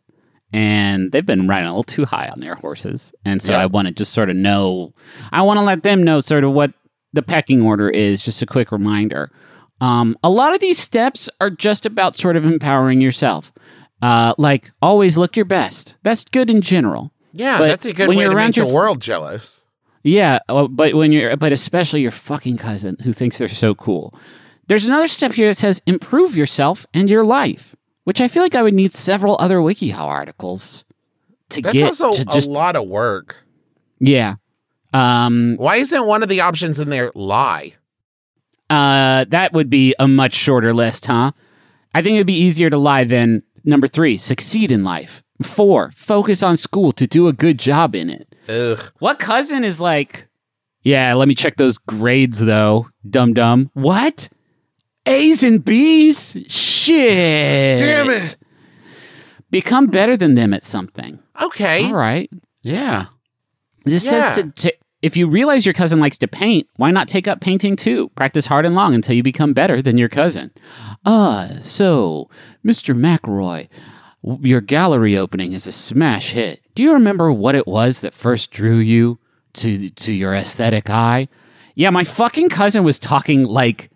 and 0.52 1.12
they've 1.12 1.26
been 1.26 1.48
riding 1.48 1.66
a 1.66 1.70
little 1.70 1.82
too 1.84 2.04
high 2.04 2.28
on 2.28 2.40
their 2.40 2.54
horses, 2.54 3.12
and 3.24 3.42
so 3.42 3.52
Yeah. 3.52 3.60
I 3.62 3.66
want 3.66 3.88
to 3.88 3.94
just 3.94 4.12
sort 4.12 4.30
of 4.30 4.36
know. 4.36 4.94
I 5.32 5.42
want 5.42 5.58
to 5.58 5.64
let 5.64 5.82
them 5.82 6.02
know 6.02 6.20
sort 6.20 6.44
of 6.44 6.52
what 6.52 6.72
the 7.12 7.22
pecking 7.22 7.62
order 7.62 7.88
is. 7.90 8.24
Just 8.24 8.42
a 8.42 8.46
quick 8.46 8.70
reminder. 8.72 9.30
Um, 9.80 10.16
a 10.22 10.30
lot 10.30 10.54
of 10.54 10.60
these 10.60 10.78
steps 10.78 11.28
are 11.40 11.50
just 11.50 11.84
about 11.84 12.16
sort 12.16 12.36
of 12.36 12.44
empowering 12.46 13.00
yourself. 13.00 13.52
Uh, 14.02 14.34
like 14.38 14.70
always 14.80 15.16
look 15.18 15.36
your 15.36 15.44
best. 15.46 15.96
That's 16.02 16.24
good 16.24 16.48
in 16.50 16.60
general. 16.62 17.12
Yeah, 17.32 17.58
But 17.58 17.68
that's 17.68 17.84
a 17.84 17.92
good 17.92 18.08
when 18.08 18.16
way 18.18 18.22
you're 18.24 18.30
to 18.32 18.36
around 18.36 18.48
make 18.48 18.54
the 18.56 18.64
your- 18.64 18.74
world 18.74 19.00
jealous. 19.02 19.64
Yeah, 20.02 20.38
uh, 20.48 20.68
but 20.68 20.94
when 20.94 21.12
you're, 21.12 21.36
but 21.36 21.52
especially 21.52 22.00
your 22.00 22.10
fucking 22.12 22.56
cousin 22.58 22.96
who 23.02 23.12
thinks 23.12 23.38
they're 23.38 23.48
so 23.48 23.74
cool. 23.74 24.14
There's 24.68 24.86
another 24.86 25.08
step 25.08 25.32
here 25.32 25.48
that 25.48 25.56
says 25.56 25.82
improve 25.86 26.36
yourself 26.36 26.86
and 26.94 27.10
your 27.10 27.24
life, 27.24 27.74
which 28.06 28.20
I 28.20 28.28
feel 28.28 28.42
like 28.44 28.54
I 28.54 28.62
would 28.62 28.72
need 28.72 28.94
several 28.94 29.36
other 29.40 29.58
WikiHow 29.58 29.98
articles 29.98 30.84
to 31.48 31.60
That's 31.60 31.72
get 31.74 31.84
also 31.84 32.12
to 32.14 32.38
a 32.38 32.50
lot 32.50 32.76
of 32.76 32.86
work. 32.86 33.36
yeah. 33.98 34.36
Um, 34.92 35.56
Why 35.58 35.76
isn't 35.76 36.06
one 36.06 36.22
of 36.22 36.28
the 36.28 36.40
options 36.40 36.78
in 36.80 36.88
there 36.88 37.10
lie? 37.14 37.74
uh, 38.70 39.24
that 39.28 39.52
would 39.52 39.68
be 39.68 39.94
a 39.98 40.08
much 40.08 40.34
shorter 40.34 40.72
list, 40.72 41.06
huh? 41.06 41.32
I 41.94 42.02
think 42.02 42.14
it'd 42.14 42.26
be 42.26 42.34
easier 42.38 42.70
to 42.70 42.78
lie 42.78 43.04
than 43.04 43.42
number 43.64 43.86
three, 43.88 44.16
succeed 44.16 44.70
in 44.72 44.84
life. 44.84 45.22
Four, 45.42 45.90
focus 45.94 46.42
on 46.42 46.56
school 46.56 46.92
to 46.92 47.06
do 47.06 47.28
a 47.28 47.32
good 47.32 47.58
job 47.58 47.94
in 47.94 48.08
it. 48.10 48.34
Ugh. 48.48 48.92
What 49.00 49.18
cousin 49.18 49.64
is 49.64 49.80
like, 49.80 50.28
yeah, 50.82 51.12
let 51.14 51.26
me 51.28 51.34
check 51.34 51.56
those 51.56 51.76
grades 51.78 52.38
though, 52.38 52.88
dum 53.08 53.34
dum. 53.34 53.70
What? 53.74 54.28
A's 55.06 55.42
and 55.42 55.64
B's? 55.64 56.36
Shit. 56.48 57.78
Damn 57.78 58.10
it. 58.10 58.36
Become 59.50 59.86
better 59.86 60.16
than 60.16 60.34
them 60.34 60.52
at 60.52 60.64
something. 60.64 61.20
Okay. 61.40 61.84
All 61.86 61.94
right. 61.94 62.30
Yeah. 62.62 63.06
This 63.84 64.04
Yeah. 64.04 64.10
says 64.32 64.36
to, 64.36 64.50
to, 64.68 64.74
if 65.02 65.16
you 65.16 65.28
realize 65.28 65.64
your 65.64 65.72
cousin 65.72 66.00
likes 66.00 66.18
to 66.18 66.28
paint, 66.28 66.66
why 66.76 66.90
not 66.90 67.06
take 67.08 67.28
up 67.28 67.40
painting 67.40 67.76
too? 67.76 68.08
Practice 68.16 68.46
hard 68.46 68.66
and 68.66 68.74
long 68.74 68.94
until 68.94 69.14
you 69.14 69.22
become 69.22 69.52
better 69.52 69.80
than 69.80 69.98
your 69.98 70.08
cousin. 70.08 70.50
Ah, 71.04 71.50
so, 71.60 72.28
Mr. 72.64 72.94
McRoy, 72.98 73.68
your 74.44 74.60
gallery 74.60 75.16
opening 75.16 75.52
is 75.52 75.66
a 75.68 75.72
smash 75.72 76.32
hit. 76.32 76.60
Do 76.74 76.82
you 76.82 76.92
remember 76.92 77.30
what 77.30 77.54
it 77.54 77.66
was 77.68 78.00
that 78.00 78.14
first 78.14 78.50
drew 78.50 78.78
you 78.78 79.18
to 79.54 79.88
to 79.90 80.12
your 80.12 80.34
aesthetic 80.34 80.90
eye? 80.90 81.28
Yeah, 81.76 81.90
my 81.90 82.02
fucking 82.04 82.48
cousin 82.48 82.82
was 82.82 82.98
talking 82.98 83.44
like 83.44 83.90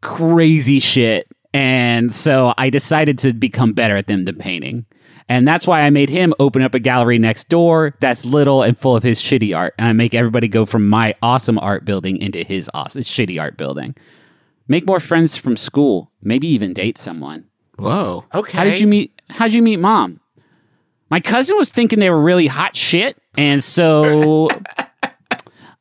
crazy 0.00 0.80
shit, 0.80 1.28
and 1.52 2.12
so 2.14 2.54
I 2.58 2.70
decided 2.70 3.18
to 3.18 3.32
become 3.32 3.72
better 3.72 3.96
at 3.96 4.06
them 4.06 4.24
than 4.24 4.36
painting. 4.36 4.86
And 5.30 5.46
that's 5.46 5.66
why 5.66 5.82
I 5.82 5.90
made 5.90 6.08
him 6.08 6.32
open 6.38 6.62
up 6.62 6.74
a 6.74 6.78
gallery 6.78 7.18
next 7.18 7.48
door 7.50 7.94
that's 8.00 8.24
little 8.24 8.62
and 8.62 8.78
full 8.78 8.96
of 8.96 9.02
his 9.02 9.20
shitty 9.20 9.54
art. 9.54 9.74
And 9.78 9.86
I 9.86 9.92
make 9.92 10.14
everybody 10.14 10.48
go 10.48 10.64
from 10.64 10.88
my 10.88 11.14
awesome 11.22 11.58
art 11.58 11.84
building 11.84 12.16
into 12.16 12.42
his 12.42 12.70
awesome 12.72 13.02
shitty 13.02 13.38
art 13.38 13.58
building. 13.58 13.94
Make 14.68 14.86
more 14.86 15.00
friends 15.00 15.36
from 15.36 15.56
school. 15.56 16.10
Maybe 16.22 16.48
even 16.48 16.72
date 16.72 16.96
someone. 16.96 17.44
Whoa. 17.76 18.24
Okay. 18.34 18.56
How 18.56 18.64
did 18.64 18.80
you 18.80 18.86
meet 18.86 19.20
how'd 19.30 19.52
you 19.52 19.62
meet 19.62 19.76
mom? 19.78 20.20
My 21.10 21.20
cousin 21.20 21.56
was 21.56 21.70
thinking 21.70 22.00
they 22.00 22.10
were 22.10 22.20
really 22.20 22.46
hot 22.48 22.76
shit, 22.76 23.16
and 23.36 23.64
so 23.64 24.48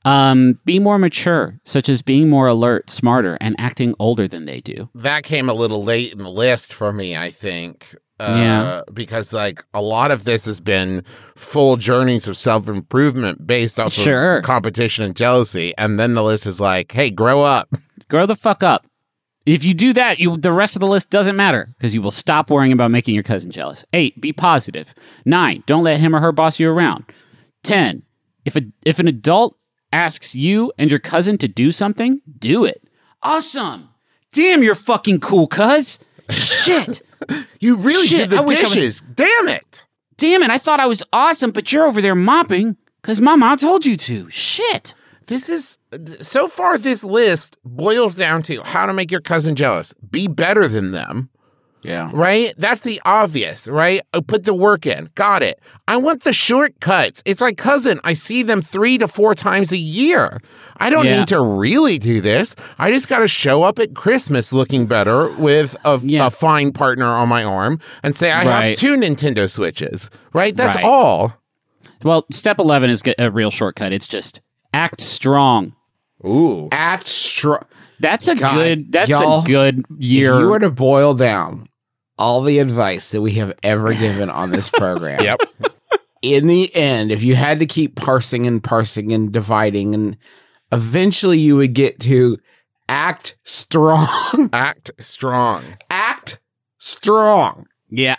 um 0.07 0.59
be 0.65 0.79
more 0.79 0.97
mature, 0.99 1.59
such 1.65 1.89
as 1.89 2.01
being 2.01 2.29
more 2.29 2.47
alert, 2.47 2.89
smarter, 2.89 3.37
and 3.41 3.55
acting 3.59 3.93
older 3.99 4.27
than 4.27 4.45
they 4.45 4.61
do. 4.61 4.89
that 4.95 5.23
came 5.23 5.49
a 5.49 5.53
little 5.53 5.83
late 5.83 6.11
in 6.13 6.19
the 6.19 6.29
list 6.29 6.73
for 6.73 6.91
me, 6.93 7.15
I 7.17 7.31
think. 7.31 7.95
Uh, 8.19 8.25
Yeah. 8.39 8.81
Because, 8.93 9.31
like, 9.31 9.63
a 9.73 9.81
lot 9.81 10.09
of 10.11 10.23
this 10.23 10.45
has 10.45 10.59
been 10.59 11.03
full 11.35 11.77
journeys 11.77 12.27
of 12.27 12.35
self 12.37 12.67
improvement 12.67 13.45
based 13.45 13.79
off 13.79 13.93
Sure. 13.93 14.37
of 14.37 14.43
competition 14.43 15.03
and 15.05 15.15
jealousy. 15.15 15.73
And 15.77 15.99
then 15.99 16.13
the 16.15 16.23
list 16.23 16.45
is 16.47 16.59
like, 16.59 16.91
hey, 16.91 17.11
grow 17.11 17.43
up. 17.43 17.69
Grow 18.09 18.25
the 18.25 18.35
fuck 18.35 18.63
up. 18.63 18.87
If 19.45 19.63
you 19.63 19.73
do 19.73 19.93
that, 19.93 20.19
you 20.19 20.35
the 20.35 20.51
rest 20.51 20.75
of 20.75 20.79
the 20.81 20.87
list 20.87 21.09
doesn't 21.09 21.35
matter 21.35 21.69
because 21.77 21.93
you 21.95 22.01
will 22.01 22.11
stop 22.11 22.49
worrying 22.49 22.73
about 22.73 22.91
making 22.91 23.13
your 23.13 23.23
cousin 23.23 23.49
jealous. 23.51 23.85
Eight, 23.93 24.19
be 24.19 24.33
positive. 24.33 24.93
Nine, 25.25 25.63
don't 25.67 25.83
let 25.85 25.99
him 25.99 26.15
or 26.15 26.19
her 26.19 26.31
boss 26.33 26.59
you 26.59 26.69
around. 26.69 27.05
Ten, 27.63 28.03
if 28.45 28.55
a 28.57 28.61
if 28.85 28.99
an 28.99 29.07
adult 29.07 29.55
asks 29.91 30.35
you 30.35 30.71
and 30.77 30.89
your 30.91 30.99
cousin 30.99 31.37
to 31.39 31.47
do 31.47 31.71
something, 31.71 32.21
do 32.39 32.65
it. 32.65 32.83
Awesome. 33.23 33.89
Damn, 34.31 34.61
you're 34.63 34.75
fucking 34.75 35.19
cool, 35.19 35.47
cuz. 35.47 35.99
Shit. 36.29 37.01
You 37.59 37.77
really 37.77 38.05
Shit, 38.05 38.19
did 38.19 38.29
the 38.29 38.37
I 38.37 38.41
wish 38.41 38.59
I 38.59 38.63
was- 38.63 38.73
dishes. 38.73 39.01
Damn 39.15 39.47
it. 39.47 39.83
Damn 40.17 40.43
it, 40.43 40.51
I 40.51 40.59
thought 40.59 40.79
I 40.79 40.85
was 40.85 41.01
awesome, 41.11 41.49
but 41.49 41.71
you're 41.71 41.87
over 41.87 41.99
there 41.99 42.13
mopping 42.13 42.77
because 43.01 43.19
mom 43.19 43.41
told 43.57 43.87
you 43.87 43.97
to. 43.97 44.29
Shit. 44.29 44.93
This 45.25 45.49
is 45.49 45.79
so 46.21 46.47
far. 46.47 46.77
This 46.77 47.03
list 47.03 47.57
boils 47.65 48.15
down 48.15 48.43
to 48.43 48.61
how 48.61 48.85
to 48.85 48.93
make 48.93 49.11
your 49.11 49.19
cousin 49.21 49.55
jealous. 49.55 49.93
Be 50.11 50.27
better 50.27 50.67
than 50.67 50.91
them, 50.91 51.29
Yeah. 51.83 52.09
right? 52.11 52.53
That's 52.57 52.81
the 52.81 52.99
obvious, 53.05 53.67
right? 53.67 54.01
I 54.13 54.19
Put 54.19 54.43
the 54.43 54.53
work 54.53 54.85
in. 54.85 55.09
Got 55.15 55.41
it. 55.43 55.59
I 55.87 55.95
want 55.97 56.23
the 56.23 56.33
shortcuts. 56.33 57.21
It's 57.25 57.39
like 57.39 57.57
cousin. 57.57 58.01
I 58.03 58.11
see 58.13 58.43
them 58.43 58.61
three 58.61 58.97
to 58.97 59.07
four 59.07 59.35
times 59.35 59.71
a 59.71 59.77
year. 59.77 60.41
I 60.77 60.89
don't 60.89 61.05
Yeah. 61.05 61.19
need 61.19 61.27
to 61.29 61.39
really 61.41 61.97
do 61.97 62.19
this. 62.19 62.55
I 62.77 62.91
just 62.91 63.07
got 63.07 63.19
to 63.19 63.27
show 63.27 63.63
up 63.63 63.79
at 63.79 63.93
Christmas 63.93 64.51
looking 64.51 64.85
better 64.87 65.29
with 65.37 65.77
a, 65.85 65.97
Yeah. 66.03 66.27
a 66.27 66.29
fine 66.29 66.73
partner 66.73 67.05
on 67.07 67.29
my 67.29 67.43
arm 67.43 67.79
and 68.03 68.13
say 68.15 68.31
I 68.31 68.45
Right. 68.45 68.63
have 68.69 68.77
two 68.77 68.95
Nintendo 68.97 69.49
Switches. 69.49 70.09
Right? 70.33 70.55
That's 70.55 70.75
Right. 70.75 70.85
all. 70.85 71.33
Well, 72.03 72.25
step 72.31 72.59
11 72.59 72.89
is 72.89 73.01
a 73.17 73.31
real 73.31 73.49
shortcut. 73.51 73.93
It's 73.93 74.07
just 74.07 74.41
act 74.73 74.99
strong. 74.99 75.73
Ooh. 76.25 76.67
Act 76.71 77.07
strong. 77.07 77.63
That's 77.99 78.27
a 78.27 78.35
God, 78.35 78.53
good. 78.55 78.91
That's 78.91 79.11
a 79.11 79.41
good 79.45 79.83
year. 79.97 80.33
If 80.33 80.39
you 80.41 80.47
were 80.49 80.59
to 80.59 80.69
boil 80.69 81.13
down 81.13 81.67
all 82.17 82.41
the 82.41 82.59
advice 82.59 83.09
that 83.11 83.21
we 83.21 83.33
have 83.33 83.53
ever 83.63 83.93
given 83.93 84.29
on 84.29 84.51
this 84.51 84.69
program, 84.73 85.23
Yep. 85.23 85.39
in 86.21 86.47
the 86.47 86.73
end, 86.75 87.11
if 87.11 87.23
you 87.23 87.35
had 87.35 87.59
to 87.59 87.65
keep 87.65 87.95
parsing 87.95 88.45
and 88.47 88.63
parsing 88.63 89.11
and 89.13 89.31
dividing, 89.31 89.93
and 89.93 90.17
eventually 90.71 91.39
you 91.39 91.55
would 91.57 91.73
get 91.73 91.99
to 92.01 92.37
act 92.89 93.37
strong. 93.43 94.07
Act 94.53 94.91
strong. 94.99 95.63
act 95.89 96.39
strong. 96.77 97.67
yeah, 97.89 98.15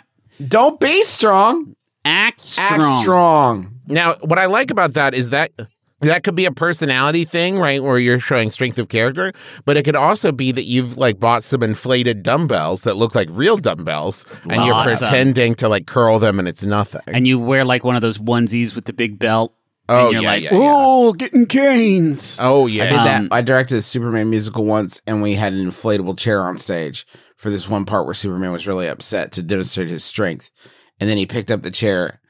Don't 0.47 0.79
be 0.79 1.01
strong. 1.03 1.75
act 2.05 2.41
strong. 2.43 2.81
Act 2.81 3.01
strong. 3.01 3.79
Now, 3.87 4.15
what 4.21 4.37
I 4.37 4.45
like 4.45 4.69
about 4.71 4.93
that 4.93 5.13
is 5.15 5.31
that 5.31 5.51
that 6.01 6.23
could 6.23 6.35
be 6.35 6.45
a 6.45 6.51
personality 6.51 7.25
thing, 7.25 7.59
right? 7.59 7.83
Where 7.83 7.99
you're 7.99 8.19
showing 8.19 8.49
strength 8.51 8.77
of 8.77 8.89
character, 8.89 9.33
but 9.65 9.77
it 9.77 9.83
could 9.83 9.95
also 9.95 10.31
be 10.31 10.51
that 10.51 10.63
you've 10.63 10.97
like 10.97 11.19
bought 11.19 11.43
some 11.43 11.63
inflated 11.63 12.23
dumbbells 12.23 12.83
that 12.83 12.95
look 12.95 13.15
like 13.15 13.27
real 13.31 13.57
dumbbells 13.57 14.25
and 14.43 14.63
you're 14.65 14.83
pretending 14.83 15.55
to 15.55 15.67
like 15.67 15.87
curl 15.87 16.19
them 16.19 16.39
and 16.39 16.47
it's 16.47 16.63
nothing. 16.63 17.01
And 17.07 17.27
you 17.27 17.39
wear 17.39 17.65
like 17.65 17.83
one 17.83 17.95
of 17.95 18.01
those 18.01 18.17
onesies 18.17 18.75
with 18.75 18.85
the 18.85 18.93
big 18.93 19.19
belt. 19.19 19.53
Oh, 19.89 20.05
and 20.05 20.13
you're 20.13 20.21
yeah, 20.21 20.29
like, 20.29 20.43
yeah, 20.43 20.53
yeah. 20.53 20.59
oh, 20.61 21.13
getting 21.13 21.47
canes. 21.47 22.37
oh, 22.39 22.67
yeah. 22.67 22.83
I 22.83 22.87
did 22.87 22.97
that. 22.97 23.21
Um, 23.21 23.29
I 23.31 23.41
directed 23.41 23.79
a 23.79 23.81
Superman 23.81 24.29
musical 24.29 24.63
once, 24.63 25.01
and 25.07 25.23
we 25.23 25.33
had 25.33 25.51
an 25.51 25.65
inflatable 25.65 26.15
chair 26.15 26.43
on 26.43 26.59
stage 26.59 27.07
for 27.37 27.49
this 27.49 27.67
one 27.67 27.85
part 27.85 28.05
where 28.05 28.13
Superman 28.13 28.51
was 28.51 28.67
really 28.67 28.87
upset 28.87 29.31
to 29.31 29.41
demonstrate 29.41 29.89
his 29.89 30.03
strength. 30.03 30.51
And 30.99 31.09
then 31.09 31.17
he 31.17 31.25
picked 31.25 31.49
up 31.49 31.63
the 31.63 31.71
chair, 31.71 32.21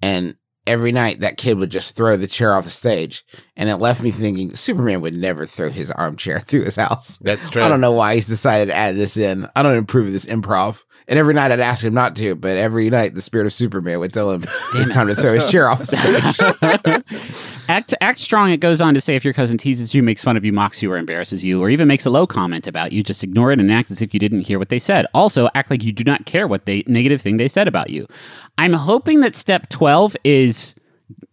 and 0.00 0.36
every 0.68 0.92
night 0.92 1.20
that 1.20 1.38
kid 1.38 1.58
would 1.58 1.70
just 1.70 1.96
throw 1.96 2.16
the 2.16 2.26
chair 2.26 2.54
off 2.54 2.64
the 2.64 2.70
stage. 2.70 3.24
And 3.56 3.68
it 3.68 3.76
left 3.76 4.02
me 4.02 4.10
thinking 4.12 4.50
Superman 4.50 5.00
would 5.00 5.14
never 5.14 5.46
throw 5.46 5.70
his 5.70 5.90
armchair 5.90 6.38
through 6.46 6.64
his 6.64 6.76
house. 6.76 7.18
That's 7.18 7.48
true. 7.48 7.62
I 7.62 7.68
don't 7.68 7.80
know 7.80 7.92
why 7.92 8.14
he's 8.14 8.26
decided 8.26 8.66
to 8.66 8.76
add 8.76 8.94
this 8.94 9.16
in. 9.16 9.48
I 9.56 9.62
don't 9.62 9.78
approve 9.78 10.06
of 10.06 10.12
this 10.12 10.26
improv. 10.26 10.84
And 11.08 11.18
every 11.18 11.32
night 11.32 11.50
I'd 11.50 11.60
ask 11.60 11.82
him 11.82 11.94
not 11.94 12.14
to, 12.16 12.34
but 12.34 12.58
every 12.58 12.90
night 12.90 13.14
the 13.14 13.22
spirit 13.22 13.46
of 13.46 13.54
Superman 13.54 13.98
would 13.98 14.12
tell 14.12 14.30
him 14.30 14.42
it's 14.74 14.92
time 14.92 15.06
to 15.06 15.14
throw 15.14 15.32
his 15.32 15.50
chair 15.50 15.66
off 15.66 15.78
the 15.78 15.86
stage. 15.86 17.48
Act 17.68 17.92
act 18.00 18.18
strong. 18.18 18.50
It 18.50 18.60
goes 18.60 18.80
on 18.80 18.94
to 18.94 19.00
say 19.00 19.14
if 19.14 19.26
your 19.26 19.34
cousin 19.34 19.58
teases 19.58 19.94
you, 19.94 20.02
makes 20.02 20.22
fun 20.22 20.38
of 20.38 20.44
you, 20.44 20.54
mocks 20.54 20.82
you, 20.82 20.90
or 20.90 20.96
embarrasses 20.96 21.44
you, 21.44 21.60
or 21.60 21.68
even 21.68 21.86
makes 21.86 22.06
a 22.06 22.10
low 22.10 22.26
comment 22.26 22.66
about 22.66 22.92
you, 22.92 23.02
just 23.02 23.22
ignore 23.22 23.52
it 23.52 23.60
and 23.60 23.70
act 23.70 23.90
as 23.90 24.00
if 24.00 24.14
you 24.14 24.20
didn't 24.20 24.40
hear 24.40 24.58
what 24.58 24.70
they 24.70 24.78
said. 24.78 25.04
Also, 25.12 25.50
act 25.54 25.70
like 25.70 25.82
you 25.82 25.92
do 25.92 26.02
not 26.02 26.24
care 26.24 26.48
what 26.48 26.64
they 26.64 26.82
negative 26.86 27.20
thing 27.20 27.36
they 27.36 27.46
said 27.46 27.68
about 27.68 27.90
you. 27.90 28.06
I'm 28.56 28.72
hoping 28.72 29.20
that 29.20 29.34
step 29.34 29.68
twelve 29.68 30.16
is 30.24 30.56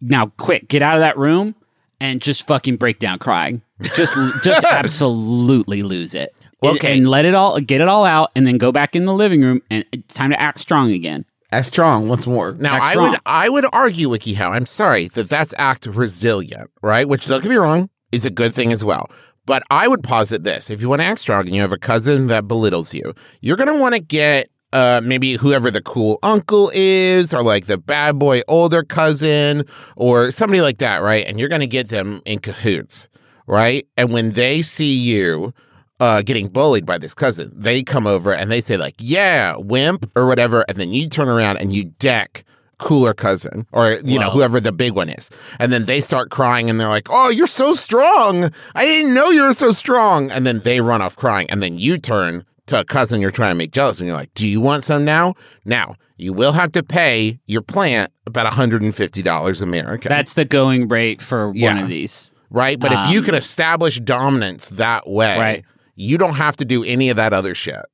now 0.00 0.26
quick. 0.36 0.68
Get 0.68 0.82
out 0.82 0.94
of 0.96 1.00
that 1.00 1.16
room 1.18 1.54
and 2.00 2.20
just 2.20 2.46
fucking 2.46 2.76
break 2.76 2.98
down 2.98 3.18
crying. 3.18 3.62
Just 3.80 4.14
just 4.42 4.64
absolutely 4.70 5.82
lose 5.82 6.14
it. 6.14 6.34
And- 6.40 6.42
Okay. 6.76 6.96
and 6.96 7.06
let 7.08 7.24
it 7.26 7.34
all 7.34 7.60
get 7.60 7.80
it 7.82 7.86
all 7.88 8.04
out, 8.04 8.30
and 8.34 8.46
then 8.46 8.56
go 8.58 8.72
back 8.72 8.96
in 8.96 9.04
the 9.04 9.12
living 9.12 9.42
room, 9.42 9.60
and 9.70 9.84
it's 9.92 10.14
time 10.14 10.30
to 10.30 10.40
act 10.40 10.58
strong 10.58 10.90
again. 10.90 11.24
Act 11.52 11.66
strong 11.66 12.08
once 12.08 12.26
more. 12.26 12.52
Now, 12.58 12.76
Act 12.76 12.84
I 12.86 12.90
strong. 12.92 13.10
would 13.10 13.20
I 13.26 13.48
would 13.50 13.66
argue, 13.72 14.08
WikiHow, 14.08 14.50
I'm 14.50 14.66
sorry, 14.66 15.06
that 15.08 15.28
that's 15.28 15.54
act 15.58 15.86
resilient, 15.86 16.70
right? 16.82 17.06
Which, 17.08 17.26
don't 17.26 17.42
get 17.42 17.50
me 17.50 17.56
wrong, 17.56 17.88
is 18.10 18.24
a 18.24 18.30
good 18.30 18.52
thing 18.54 18.72
as 18.72 18.82
well. 18.84 19.10
But 19.44 19.62
I 19.70 19.86
would 19.86 20.02
posit 20.02 20.42
this. 20.42 20.70
If 20.70 20.80
you 20.80 20.88
want 20.88 21.02
to 21.02 21.06
act 21.06 21.20
strong 21.20 21.46
and 21.46 21.54
you 21.54 21.60
have 21.60 21.72
a 21.72 21.78
cousin 21.78 22.26
that 22.28 22.48
belittles 22.48 22.92
you, 22.94 23.14
you're 23.42 23.56
going 23.56 23.72
to 23.72 23.78
want 23.78 23.94
to 23.94 24.00
get 24.00 24.50
uh, 24.72 25.00
maybe 25.02 25.36
whoever 25.36 25.70
the 25.70 25.80
cool 25.80 26.18
uncle 26.22 26.70
is, 26.74 27.32
or 27.32 27.42
like 27.42 27.66
the 27.66 27.78
bad 27.78 28.18
boy 28.18 28.42
older 28.48 28.82
cousin, 28.82 29.64
or 29.96 30.30
somebody 30.30 30.60
like 30.60 30.78
that, 30.78 30.98
right? 30.98 31.24
And 31.26 31.38
you're 31.38 31.48
going 31.48 31.60
to 31.60 31.66
get 31.66 31.88
them 31.88 32.22
in 32.24 32.38
cahoots, 32.40 33.08
right? 33.46 33.86
And 33.96 34.12
when 34.12 34.32
they 34.32 34.62
see 34.62 34.94
you 34.94 35.54
uh, 36.00 36.22
getting 36.22 36.48
bullied 36.48 36.84
by 36.84 36.98
this 36.98 37.14
cousin, 37.14 37.52
they 37.54 37.82
come 37.82 38.06
over 38.06 38.32
and 38.32 38.50
they 38.50 38.60
say, 38.60 38.76
like, 38.76 38.96
yeah, 38.98 39.56
wimp, 39.56 40.10
or 40.16 40.26
whatever. 40.26 40.64
And 40.68 40.78
then 40.78 40.92
you 40.92 41.08
turn 41.08 41.28
around 41.28 41.58
and 41.58 41.72
you 41.72 41.84
deck 41.84 42.44
cooler 42.78 43.14
cousin 43.14 43.66
or 43.72 43.92
you 44.04 44.18
know 44.18 44.28
whoever 44.28 44.60
the 44.60 44.70
big 44.70 44.92
one 44.92 45.08
is 45.08 45.30
and 45.58 45.72
then 45.72 45.86
they 45.86 45.98
start 45.98 46.30
crying 46.30 46.68
and 46.68 46.78
they're 46.78 46.90
like 46.90 47.08
oh 47.08 47.30
you're 47.30 47.46
so 47.46 47.72
strong 47.72 48.50
i 48.74 48.84
didn't 48.84 49.14
know 49.14 49.30
you 49.30 49.42
were 49.42 49.54
so 49.54 49.70
strong 49.70 50.30
and 50.30 50.46
then 50.46 50.60
they 50.60 50.78
run 50.80 51.00
off 51.00 51.16
crying 51.16 51.48
and 51.48 51.62
then 51.62 51.78
you 51.78 51.96
turn 51.96 52.44
to 52.66 52.80
a 52.80 52.84
cousin 52.84 53.20
you're 53.20 53.30
trying 53.30 53.50
to 53.50 53.54
make 53.56 53.70
jealous 53.72 54.00
and 54.00 54.08
you're 54.08 54.16
like 54.16 54.32
do 54.34 54.46
you 54.46 54.60
want 54.60 54.84
some 54.84 55.04
now 55.04 55.34
now 55.64 55.94
you 56.16 56.32
will 56.32 56.52
have 56.52 56.72
to 56.72 56.82
pay 56.82 57.38
your 57.46 57.62
plant 57.62 58.10
about 58.26 58.50
$150 58.52 59.62
american 59.62 60.08
That's 60.08 60.34
the 60.34 60.44
going 60.44 60.88
rate 60.88 61.20
for 61.20 61.50
one 61.52 61.78
of 61.78 61.88
these. 61.88 62.32
right 62.50 62.78
but 62.78 62.92
if 62.92 63.10
you 63.10 63.18
Um, 63.20 63.24
can 63.24 63.34
establish 63.34 64.00
dominance 64.00 64.68
that 64.70 65.08
way 65.08 65.38
Right. 65.38 65.64
you 65.94 66.18
don't 66.18 66.34
have 66.34 66.56
to 66.58 66.64
do 66.64 66.82
any 66.84 67.08
of 67.10 67.16
that 67.16 67.32
other 67.32 67.54
shit 67.54 67.84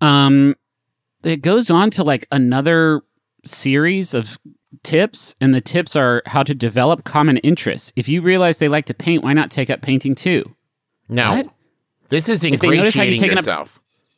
Um, 0.00 0.54
it 1.22 1.40
goes 1.42 1.70
on 1.70 1.90
to 1.92 2.04
like 2.04 2.26
another 2.30 3.02
series 3.44 4.14
of 4.14 4.38
tips, 4.82 5.34
and 5.40 5.54
the 5.54 5.60
tips 5.60 5.96
are 5.96 6.22
how 6.26 6.42
to 6.42 6.54
develop 6.54 7.04
common 7.04 7.36
interests. 7.38 7.92
If 7.96 8.08
you 8.08 8.20
realize 8.22 8.58
they 8.58 8.68
like 8.68 8.86
to 8.86 8.94
paint, 8.94 9.22
why 9.22 9.32
not 9.32 9.50
take 9.50 9.70
up 9.70 9.80
painting 9.82 10.14
too? 10.14 10.54
now 11.08 11.36
What? 11.36 11.53
This 12.14 12.28
is 12.28 12.40
they 12.40 12.50
notice 12.50 12.60
how 12.62 13.02
you're 13.02 13.12
ingratiating 13.14 13.18
taking 13.20 13.38
up- 13.38 13.44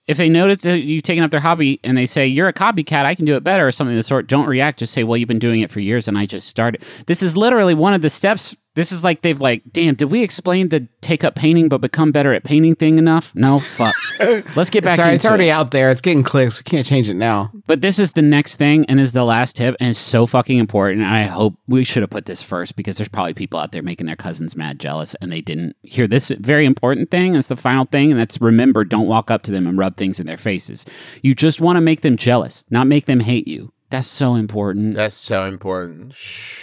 If 0.07 0.19
they 0.19 0.29
notice 0.29 0.63
that 0.63 0.79
you've 0.83 1.03
taken 1.03 1.25
up 1.25 1.33
their 1.33 1.41
hobby 1.41 1.81
and 1.83 1.99
they 1.99 2.07
say 2.07 2.27
you're 2.29 2.47
a 2.47 2.53
copycat, 2.53 3.05
I 3.05 3.17
can 3.17 3.25
do 3.25 3.35
it 3.35 3.43
better, 3.43 3.67
or 3.67 3.73
something 3.73 3.95
of 3.95 3.99
the 3.99 4.05
sort, 4.05 4.29
don't 4.29 4.47
react. 4.47 4.79
Just 4.79 4.93
say, 4.93 5.03
"Well, 5.03 5.17
you've 5.17 5.27
been 5.29 5.41
doing 5.41 5.63
it 5.63 5.71
for 5.73 5.81
years, 5.81 6.07
and 6.07 6.17
I 6.17 6.27
just 6.27 6.47
started." 6.47 6.85
This 7.07 7.25
is 7.25 7.37
literally 7.37 7.75
one 7.75 7.93
of 7.93 8.03
the 8.03 8.11
steps. 8.11 8.55
This 8.77 8.93
is 8.93 9.03
like 9.03 9.23
they've 9.23 9.41
like, 9.41 9.63
damn, 9.73 9.95
did 9.95 10.11
we 10.11 10.23
explain 10.23 10.69
the 10.69 10.87
take 11.01 11.25
up 11.25 11.35
painting 11.35 11.71
but 11.71 11.81
become 11.81 12.13
better 12.13 12.35
at 12.35 12.45
painting 12.45 12.75
thing 12.75 12.99
enough? 12.99 13.35
No, 13.35 13.59
fuck. 13.59 13.95
Let's 14.55 14.69
get 14.69 14.85
back. 14.85 14.97
Sorry, 14.97 15.15
it's 15.15 15.25
into 15.25 15.29
already 15.29 15.49
it. 15.49 15.53
out 15.53 15.71
there. 15.71 15.91
It's 15.91 16.03
getting 16.03 16.23
clicks. 16.23 16.61
We 16.61 16.65
can't 16.65 16.87
change 16.87 17.09
it 17.09 17.15
now. 17.15 17.51
But 17.67 17.81
this 17.81 17.99
is 17.99 18.13
the 18.13 18.21
next 18.21 18.57
thing, 18.57 18.85
and 18.85 18.99
this 18.99 19.09
is 19.09 19.13
the 19.15 19.25
last 19.25 19.57
tip, 19.57 19.77
and 19.81 19.89
it's 19.91 19.99
so 19.99 20.27
fucking 20.27 20.59
important. 20.59 21.03
And 21.03 21.11
I 21.11 21.25
hope 21.25 21.57
we 21.67 21.85
should 21.85 22.03
have 22.03 22.11
put 22.11 22.27
this 22.27 22.43
first 22.43 22.77
because 22.77 22.99
there's 22.99 23.09
probably 23.09 23.33
people 23.33 23.59
out 23.59 23.73
there 23.73 23.83
making 23.83 24.07
their 24.07 24.15
cousins 24.15 24.55
mad 24.55 24.79
jealous, 24.79 25.15
and 25.23 25.33
they 25.33 25.41
didn't 25.41 25.75
hear 25.83 26.07
this 26.07 26.29
very 26.29 26.67
important 26.67 27.11
thing. 27.11 27.35
It's 27.35 27.49
the 27.49 27.57
final 27.57 27.87
thing, 27.87 28.11
and 28.11 28.21
that's 28.21 28.41
remember, 28.43 28.85
don't 28.85 29.07
walk 29.09 29.31
up 29.31 29.43
to 29.45 29.53
them 29.53 29.67
and 29.67 29.79
rub 29.79 29.97
things 29.97 30.21
in 30.21 30.27
their 30.27 30.37
faces. 30.37 30.85
You 31.23 31.35
just 31.35 31.63
want 31.63 31.79
to 31.79 31.81
make 31.81 32.03
them 32.03 32.19
jealous, 32.19 32.67
not 32.69 32.87
make 32.87 33.07
them 33.07 33.21
hate 33.21 33.49
you. 33.49 33.73
That's 33.89 34.07
so 34.09 34.35
important. 34.35 34.97
That's 34.97 35.15
so 35.17 35.45
important. 35.45 36.15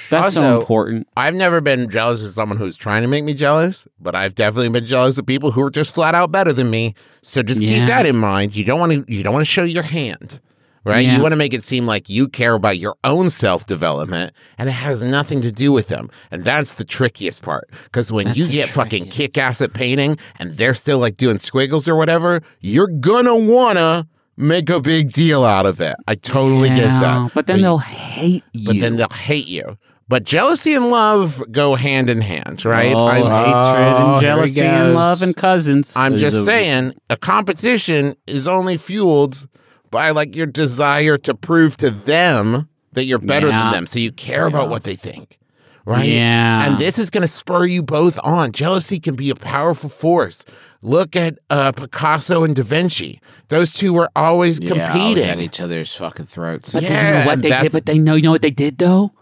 That's 0.09 0.33
so 0.33 0.59
important. 0.59 1.07
I've 1.15 1.33
never 1.33 1.61
been 1.61 1.89
jealous 1.89 2.23
of 2.23 2.33
someone 2.33 2.57
who's 2.57 2.75
trying 2.75 3.01
to 3.03 3.07
make 3.07 3.23
me 3.23 3.33
jealous, 3.33 3.87
but 3.99 4.13
I've 4.13 4.35
definitely 4.35 4.69
been 4.69 4.85
jealous 4.85 5.17
of 5.17 5.25
people 5.25 5.51
who 5.51 5.61
are 5.63 5.69
just 5.69 5.93
flat 5.95 6.15
out 6.15 6.31
better 6.33 6.51
than 6.51 6.69
me. 6.69 6.95
So 7.21 7.41
just 7.41 7.61
Yeah. 7.61 7.79
keep 7.79 7.87
that 7.87 8.05
in 8.05 8.17
mind. 8.17 8.55
You 8.55 8.65
don't 8.65 8.79
want 8.79 8.91
to 8.91 9.05
you 9.13 9.23
don't 9.23 9.33
want 9.33 9.45
to 9.45 9.51
show 9.51 9.63
your 9.63 9.83
hand. 9.83 10.41
Right? 10.85 11.05
Yeah. 11.05 11.15
You 11.15 11.21
want 11.21 11.31
to 11.31 11.37
make 11.37 11.53
it 11.53 11.63
seem 11.63 11.85
like 11.85 12.09
you 12.09 12.27
care 12.27 12.55
about 12.55 12.77
your 12.77 12.97
own 13.05 13.29
self-development 13.29 14.33
and 14.57 14.67
it 14.67 14.73
has 14.73 15.01
nothing 15.01 15.41
to 15.41 15.49
do 15.49 15.71
with 15.71 15.87
them. 15.87 16.09
And 16.29 16.43
that's 16.43 16.73
the 16.73 16.83
trickiest 16.83 17.41
part. 17.41 17.69
Cuz 17.93 18.11
when 18.11 18.25
That's 18.25 18.37
you 18.37 18.49
get 18.49 18.67
fucking 18.67 19.05
kick-ass 19.07 19.61
at 19.61 19.71
painting 19.71 20.17
and 20.39 20.57
they're 20.57 20.73
still 20.73 20.99
like 20.99 21.15
doing 21.15 21.37
squiggles 21.37 21.87
or 21.87 21.95
whatever, 21.95 22.41
you're 22.59 22.89
want 22.91 23.77
to 23.77 24.07
make 24.37 24.69
a 24.69 24.79
big 24.79 25.11
deal 25.11 25.43
out 25.43 25.65
of 25.65 25.79
it. 25.81 25.95
I 26.07 26.15
totally 26.15 26.69
get 26.69 26.87
that. 26.87 27.31
But 27.33 27.47
then 27.47 27.61
they'll 27.61 27.77
hate 27.77 28.43
you. 28.53 28.65
but 28.67 28.79
then 28.79 28.95
they'll 28.97 29.09
hate 29.09 29.47
you. 29.47 29.77
But 30.09 30.25
jealousy 30.25 30.73
and 30.73 30.89
love 30.89 31.41
go 31.51 31.75
hand 31.75 32.09
in 32.09 32.21
hand, 32.21 32.65
right? 32.65 32.93
Oh, 32.93 33.05
I, 33.05 33.15
hatred 33.15 33.31
Oh, 33.33 34.11
and 34.13 34.21
jealousy 34.21 34.61
and 34.61 34.93
love 34.93 35.21
and 35.21 35.35
cousins. 35.35 35.95
I'm 35.95 36.11
There's 36.17 36.33
just 36.33 36.37
a- 36.37 36.43
saying, 36.45 36.93
a 37.09 37.17
competition 37.17 38.15
is 38.27 38.47
only 38.47 38.77
fueled 38.77 39.47
by 39.91 40.11
like 40.11 40.35
your 40.35 40.45
desire 40.47 41.17
to 41.19 41.33
prove 41.33 41.77
to 41.77 41.89
them 41.89 42.67
that 42.91 43.05
you're 43.05 43.17
better 43.19 43.47
Yeah. 43.47 43.63
than 43.63 43.71
them. 43.71 43.87
So 43.87 43.97
you 43.99 44.11
care 44.11 44.45
about 44.45 44.69
what 44.69 44.83
they 44.83 44.95
think, 44.95 45.39
right? 45.85 46.05
Yeah. 46.05 46.65
And 46.67 46.77
this 46.77 46.99
is 46.99 47.09
going 47.09 47.21
to 47.23 47.27
spur 47.27 47.65
you 47.65 47.81
both 47.81 48.19
on. 48.23 48.51
Jealousy 48.51 48.99
can 48.99 49.15
be 49.15 49.29
a 49.29 49.35
powerful 49.35 49.89
force. 49.89 50.43
Look 50.85 51.15
at 51.15 51.39
uh, 51.49 51.71
Picasso 51.71 52.43
and 52.43 52.55
Da 52.55 52.61
Vinci. 52.63 53.21
Those 53.47 53.71
two 53.71 53.93
were 53.93 54.09
always 54.15 54.59
Yeah, 54.59 54.91
competing. 54.91 55.23
at 55.29 55.39
each 55.39 55.61
other's 55.61 55.95
fucking 55.95 56.25
throats. 56.25 56.73
But 56.73 56.83
Yeah, 56.83 56.89
then 56.89 57.05
you 57.05 57.19
know 57.21 57.25
what 57.25 57.41
they 57.41 57.49
did? 57.61 57.71
But 57.71 57.85
they 57.85 57.97
know 57.97 58.15
you 58.15 58.21
know 58.23 58.31
what 58.31 58.41
they 58.41 58.51
did 58.51 58.77
though. 58.77 59.13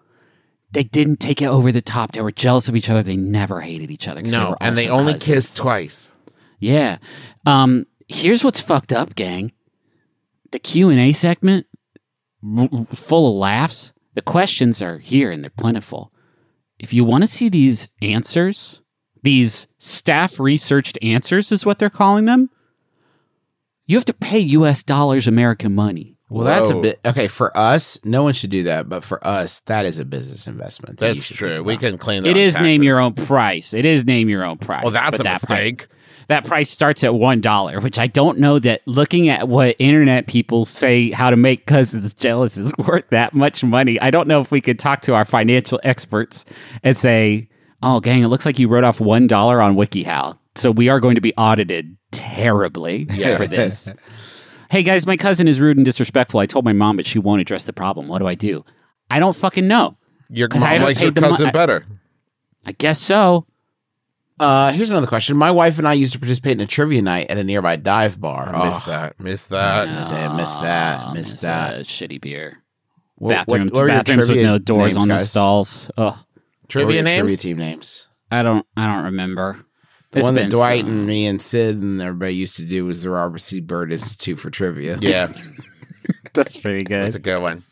They 0.71 0.83
didn't 0.83 1.19
take 1.19 1.41
it 1.41 1.45
over 1.45 1.71
the 1.71 1.81
top. 1.81 2.13
They 2.13 2.21
were 2.21 2.31
jealous 2.31 2.67
of 2.67 2.75
each 2.75 2.89
other. 2.89 3.03
They 3.03 3.15
never 3.17 3.61
hated 3.61 3.91
each 3.91 4.07
other. 4.07 4.21
no, 4.23 4.51
were 4.51 4.57
and 4.61 4.75
they 4.75 4.87
also 4.87 4.99
only 5.01 5.13
cousins. 5.13 5.25
kissed 5.35 5.57
twice. 5.57 6.11
Yeah. 6.59 6.97
Um. 7.45 7.85
Here's 8.07 8.43
what's 8.43 8.59
fucked 8.59 8.91
up, 8.91 9.15
gang. 9.15 9.51
The 10.51 10.59
Q 10.59 10.89
and 10.89 10.99
A 10.99 11.13
segment, 11.13 11.65
r- 12.43 12.67
r- 12.71 12.85
full 12.87 13.29
of 13.31 13.35
laughs. 13.37 13.93
The 14.15 14.21
questions 14.21 14.81
are 14.81 14.97
here 14.97 15.31
and 15.31 15.43
they're 15.43 15.49
plentiful. 15.51 16.11
If 16.79 16.91
you 16.93 17.05
want 17.05 17.23
to 17.23 17.27
see 17.29 17.47
these 17.49 17.87
answers, 18.01 18.81
these 19.23 19.67
staff 19.77 20.39
researched 20.39 20.97
answers 21.01 21.51
is 21.51 21.65
what 21.65 21.79
they're 21.79 21.89
calling 21.89 22.25
them. 22.25 22.49
You 23.85 23.97
have 23.97 24.05
to 24.05 24.13
pay 24.13 24.39
U.S. 24.39 24.83
dollars, 24.83 25.27
American 25.27 25.75
money. 25.75 26.17
Well, 26.29 26.45
that's 26.45 26.69
a 26.69 26.75
bit 26.79 26.99
okay 27.05 27.27
for 27.27 27.55
us. 27.57 27.99
No 28.05 28.23
one 28.23 28.33
should 28.33 28.51
do 28.51 28.63
that, 28.63 28.87
but 28.87 29.03
for 29.03 29.25
us, 29.27 29.59
that 29.61 29.85
is 29.85 29.99
a 29.99 30.05
business 30.05 30.47
investment. 30.47 30.97
that 30.99 31.07
That's 31.15 31.27
true. 31.27 31.61
We 31.61 31.75
can 31.75 31.97
claim 31.97 32.23
that. 32.23 32.29
It 32.29 32.37
on 32.37 32.41
is 32.41 32.55
name 32.57 32.83
your 32.83 32.99
own 33.01 33.13
price. 33.13 33.73
It 33.73 33.85
is 33.85 34.05
name 34.05 34.29
your 34.29 34.45
own 34.45 34.57
price. 34.57 34.83
Well, 34.83 34.93
that's 34.93 35.11
But 35.11 35.19
a 35.19 35.23
that 35.23 35.41
pri- 35.41 35.57
mistake. 35.63 35.87
that 36.27 36.45
price 36.45 36.69
starts 36.69 37.03
at 37.03 37.13
one 37.13 37.41
dollar, 37.41 37.81
which 37.81 37.99
I 37.99 38.07
don't 38.07 38.39
know 38.39 38.59
that 38.59 38.81
looking 38.85 39.27
at 39.27 39.49
what 39.49 39.75
internet 39.77 40.27
people 40.27 40.63
say 40.63 41.11
how 41.11 41.31
to 41.31 41.35
make 41.35 41.65
cousins 41.65 42.13
jealous 42.13 42.55
is 42.55 42.71
worth 42.77 43.09
that 43.09 43.33
much 43.33 43.61
money. 43.61 43.99
I 43.99 44.09
don't 44.09 44.29
know 44.29 44.39
if 44.39 44.51
we 44.51 44.61
could 44.61 44.79
talk 44.79 45.01
to 45.01 45.13
our 45.15 45.25
financial 45.25 45.81
experts 45.83 46.45
and 46.81 46.95
say, 46.95 47.49
"Oh, 47.83 47.99
gang, 47.99 48.23
it 48.23 48.27
looks 48.27 48.45
like 48.45 48.59
you 48.59 48.67
wrote 48.67 48.83
off 48.83 48.99
one 48.99 49.27
dollar 49.27 49.61
on 49.61 49.75
WikiHow, 49.75 50.37
so 50.55 50.71
we 50.71 50.89
are 50.89 50.99
going 50.99 51.15
to 51.15 51.21
be 51.21 51.33
audited 51.37 51.95
terribly 52.11 53.05
for 53.05 53.47
this." 53.47 53.91
hey 54.69 54.83
guys, 54.83 55.05
my 55.05 55.17
cousin 55.17 55.47
is 55.47 55.59
rude 55.59 55.77
and 55.77 55.85
disrespectful. 55.85 56.39
I 56.39 56.45
told 56.45 56.65
my 56.65 56.73
mom, 56.73 56.95
but 56.97 57.05
she 57.05 57.19
won't 57.19 57.41
address 57.41 57.63
the 57.65 57.73
problem. 57.73 58.07
What 58.07 58.19
do 58.19 58.27
I 58.27 58.35
do? 58.35 58.63
I 59.09 59.19
don't 59.19 59.35
fucking 59.35 59.67
know. 59.67 59.95
Your 60.29 60.47
'Cause 60.47 60.61
I 60.63 60.65
mom 60.65 60.71
haven't 60.71 60.87
likes 60.87 61.01
your 61.01 61.11
paid 61.11 61.15
the 61.15 61.21
mo- 61.21 61.29
cousin 61.29 61.47
I- 61.47 61.51
better. 61.51 61.85
I 62.65 62.71
guess 62.73 62.99
so. 62.99 63.45
Uh, 64.39 64.71
here's 64.71 64.89
another 64.89 65.05
question. 65.07 65.37
My 65.37 65.51
wife 65.51 65.77
and 65.77 65.87
I 65.87 65.93
used 65.93 66.13
to 66.13 66.19
participate 66.19 66.53
in 66.53 66.61
a 66.61 66.65
trivia 66.65 67.01
night 67.01 67.29
at 67.29 67.37
a 67.37 67.43
nearby 67.43 67.75
dive 67.75 68.19
bar. 68.19 68.49
I 68.55 68.61
Oh, 68.67 68.71
missed 68.71 68.85
that.Issed 68.87 69.49
that. 69.51 69.87
I 69.95 70.35
missed 70.35 70.61
that. 70.61 71.05
Oh, 71.07 71.13
Missed 71.13 71.33
it's, 71.33 71.41
that. 71.43 71.79
shitty 71.85 72.19
beer. 72.21 72.57
What- 73.15 73.29
what- 73.47 73.57
bathrooms, 73.57 73.71
what 73.71 73.81
were 73.81 73.87
bathrooms 73.87 74.29
with 74.29 74.41
no 74.41 74.57
doors 74.57 74.93
names, 74.93 74.97
on 74.97 75.07
the 75.09 75.15
guys? 75.15 75.29
stalls. 75.29 75.91
Oh, 75.97 76.05
What 76.05 76.15
were 76.15 76.30
Trivia 76.71 76.95
your 76.95 77.03
names. 77.03 77.19
Trivia 77.19 77.37
team 77.37 77.57
names. 77.57 78.07
I 78.31 78.43
don't. 78.43 78.65
I 78.77 78.93
don't 78.93 79.05
remember. 79.05 79.59
The 80.11 80.19
It's 80.19 80.23
one 80.25 80.35
that 80.35 80.49
Dwight 80.49 80.81
so- 80.85 80.87
and 80.91 81.05
me 81.07 81.25
and 81.25 81.41
Sid 81.41 81.77
and 81.77 82.01
everybody 82.01 82.35
used 82.35 82.57
to 82.57 82.65
do 82.65 82.85
was 82.85 83.03
the 83.03 83.09
Robert 83.09 83.39
C. 83.39 83.59
Byrd 83.61 83.91
Institute 83.93 84.39
for 84.39 84.49
Trivia. 84.49 84.97
Yeah, 84.99 85.31
That's 86.33 86.57
pretty 86.57 86.83
good. 86.83 87.05
that's 87.05 87.15
a 87.15 87.19
good 87.19 87.41
one. 87.41 87.63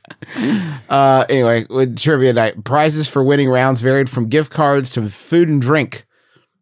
Uh, 0.89 1.25
anyway, 1.29 1.65
with 1.69 1.97
trivia 1.97 2.33
night, 2.33 2.63
prizes 2.63 3.07
for 3.07 3.23
winning 3.23 3.49
rounds 3.49 3.81
varied 3.81 4.09
from 4.09 4.27
gift 4.27 4.51
cards 4.51 4.91
to 4.91 5.05
food 5.07 5.47
and 5.49 5.61
drink. 5.61 6.05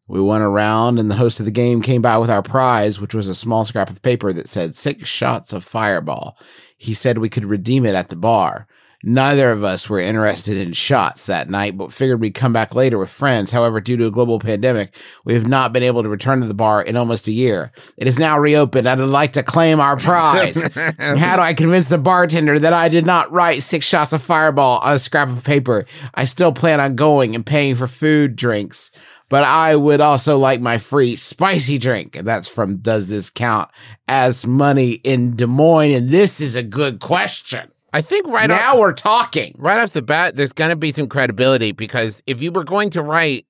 We 0.08 0.22
went 0.22 0.44
around, 0.44 1.00
and 1.00 1.10
the 1.12 1.16
host 1.16 1.40
of 1.40 1.46
the 1.46 1.52
game 1.52 1.82
came 1.82 2.02
by 2.02 2.18
with 2.18 2.30
our 2.30 2.42
prize, 2.42 3.02
which 3.02 3.14
was 3.14 3.28
a 3.28 3.36
small 3.36 3.66
scrap 3.66 3.90
of 3.90 4.02
paper 4.02 4.32
that 4.32 4.48
said 4.48 4.76
six 4.76 5.06
shots 5.08 5.52
of 5.54 5.64
fireball. 5.66 6.38
He 6.78 6.94
said 6.94 7.18
we 7.18 7.30
could 7.30 7.46
redeem 7.46 7.86
it 7.86 7.94
at 7.96 8.10
the 8.10 8.16
bar. 8.16 8.68
Neither 9.04 9.52
of 9.52 9.64
us 9.64 9.88
were 9.88 10.00
interested 10.00 10.58
in 10.58 10.74
shots 10.74 11.28
that 11.28 11.52
night, 11.52 11.78
but 11.78 11.94
figured 11.94 12.20
we'd 12.20 12.34
come 12.34 12.52
back 12.52 12.74
later 12.74 12.98
with 12.98 13.12
friends. 13.12 13.52
However, 13.52 13.80
due 13.80 13.96
to 13.96 14.08
a 14.08 14.12
global 14.12 14.40
pandemic, 14.40 14.96
we 15.24 15.36
have 15.36 15.48
not 15.48 15.72
been 15.72 15.84
able 15.84 16.02
to 16.02 16.10
return 16.10 16.42
to 16.42 16.48
the 16.48 16.56
bar 16.56 16.82
in 16.82 16.98
almost 16.98 17.28
a 17.28 17.32
year. 17.32 17.72
It 17.96 18.08
is 18.08 18.18
now 18.18 18.40
reopened. 18.40 18.90
I'd 18.90 18.98
like 19.00 19.34
to 19.34 19.44
claim 19.44 19.80
our 19.80 19.98
prize. 19.98 20.64
How 20.98 21.36
do 21.36 21.44
I 21.44 21.54
convince 21.54 21.90
the 21.90 22.00
bartender 22.00 22.58
that 22.58 22.74
I 22.74 22.90
did 22.90 23.06
not 23.06 23.32
write 23.32 23.62
six 23.62 23.86
shots 23.86 24.14
of 24.14 24.24
fireball 24.24 24.80
on 24.80 24.94
a 24.94 25.00
scrap 25.00 25.30
of 25.30 25.44
paper? 25.44 25.86
I 26.16 26.26
still 26.26 26.52
plan 26.52 26.80
on 26.80 26.96
going 26.96 27.36
and 27.36 27.46
paying 27.46 27.76
for 27.76 27.88
food, 27.88 28.36
drinks, 28.36 28.90
but 29.30 29.44
I 29.44 29.76
would 29.76 30.02
also 30.02 30.40
like 30.40 30.60
my 30.60 30.80
free 30.80 31.16
spicy 31.16 31.78
drink. 31.78 32.16
And 32.16 32.28
that's 32.28 32.50
from 32.50 32.78
Does 32.78 33.10
This 33.10 33.30
Count 33.30 33.70
as 34.08 34.48
Money 34.48 34.94
in 35.04 35.36
Des 35.36 35.46
Moines? 35.46 35.92
And 35.94 36.10
this 36.10 36.42
is 36.42 36.56
a 36.56 36.64
good 36.64 37.00
question. 37.00 37.72
I 37.98 38.02
think 38.02 38.28
right 38.28 38.48
now 38.48 38.74
off, 38.74 38.80
we're 38.80 38.94
talking. 38.94 39.56
right 39.58 39.80
off 39.80 39.92
the 39.92 40.02
bat, 40.02 40.36
there's 40.36 40.54
going 40.54 40.70
to 40.70 40.76
be 40.76 40.92
some 40.92 41.08
credibility 41.08 41.72
because 41.72 42.22
if 42.28 42.42
you 42.42 42.52
were 42.52 42.64
going 42.64 42.90
to 42.92 43.02
write, 43.02 43.46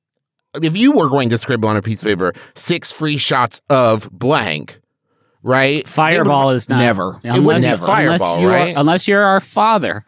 if 0.62 0.78
you 0.78 0.92
were 0.94 1.10
going 1.10 1.30
to 1.30 1.38
scribble 1.38 1.68
on 1.70 1.76
a 1.78 1.82
piece 1.82 2.02
of 2.02 2.08
paper 2.08 2.32
six 2.56 2.92
free 2.92 3.18
shots 3.18 3.62
of 3.70 4.10
blank, 4.12 4.80
right? 5.44 5.88
Fireball 5.88 6.52
is 6.52 6.70
not 6.70 6.80
Never. 6.80 7.20
It 7.24 7.40
wouldn't 7.44 7.64
be 7.64 7.68
unless, 7.70 7.80
Fireball, 7.80 8.14
unless 8.36 8.42
you 8.42 8.48
right? 8.50 8.76
Are, 8.76 8.80
unless 8.80 9.08
you're 9.08 9.24
our 9.24 9.40
father, 9.42 10.06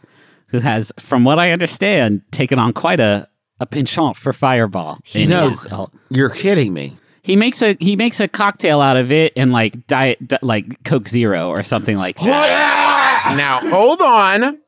who 0.48 0.60
has, 0.60 0.92
from 1.00 1.24
what 1.26 1.38
I 1.38 1.52
understand, 1.52 2.22
taken 2.32 2.58
on 2.60 2.74
quite 2.74 3.00
a 3.00 3.28
a 3.62 3.66
penchant 3.66 4.16
for 4.16 4.32
Fireball. 4.32 5.00
in 5.14 5.30
No. 5.30 5.50
his- 5.50 5.68
uh, 5.68 5.88
You're 6.10 6.30
kidding 6.30 6.74
me. 6.74 6.96
he 7.22 7.36
makes 7.36 7.62
a 7.62 7.76
he 7.82 7.98
makes 7.98 8.22
a 8.22 8.28
cocktail 8.30 8.80
out 8.80 8.96
of 8.96 9.12
it 9.12 9.34
and 9.36 9.52
like 9.52 9.86
diet 9.88 10.26
di- 10.26 10.40
like 10.42 10.82
Coke 10.86 11.10
Zero 11.10 11.50
or 11.50 11.62
something 11.64 11.98
like 11.98 12.16
that. 12.20 12.89
Now 13.38 13.60
hold 13.62 14.02
on. 14.02 14.60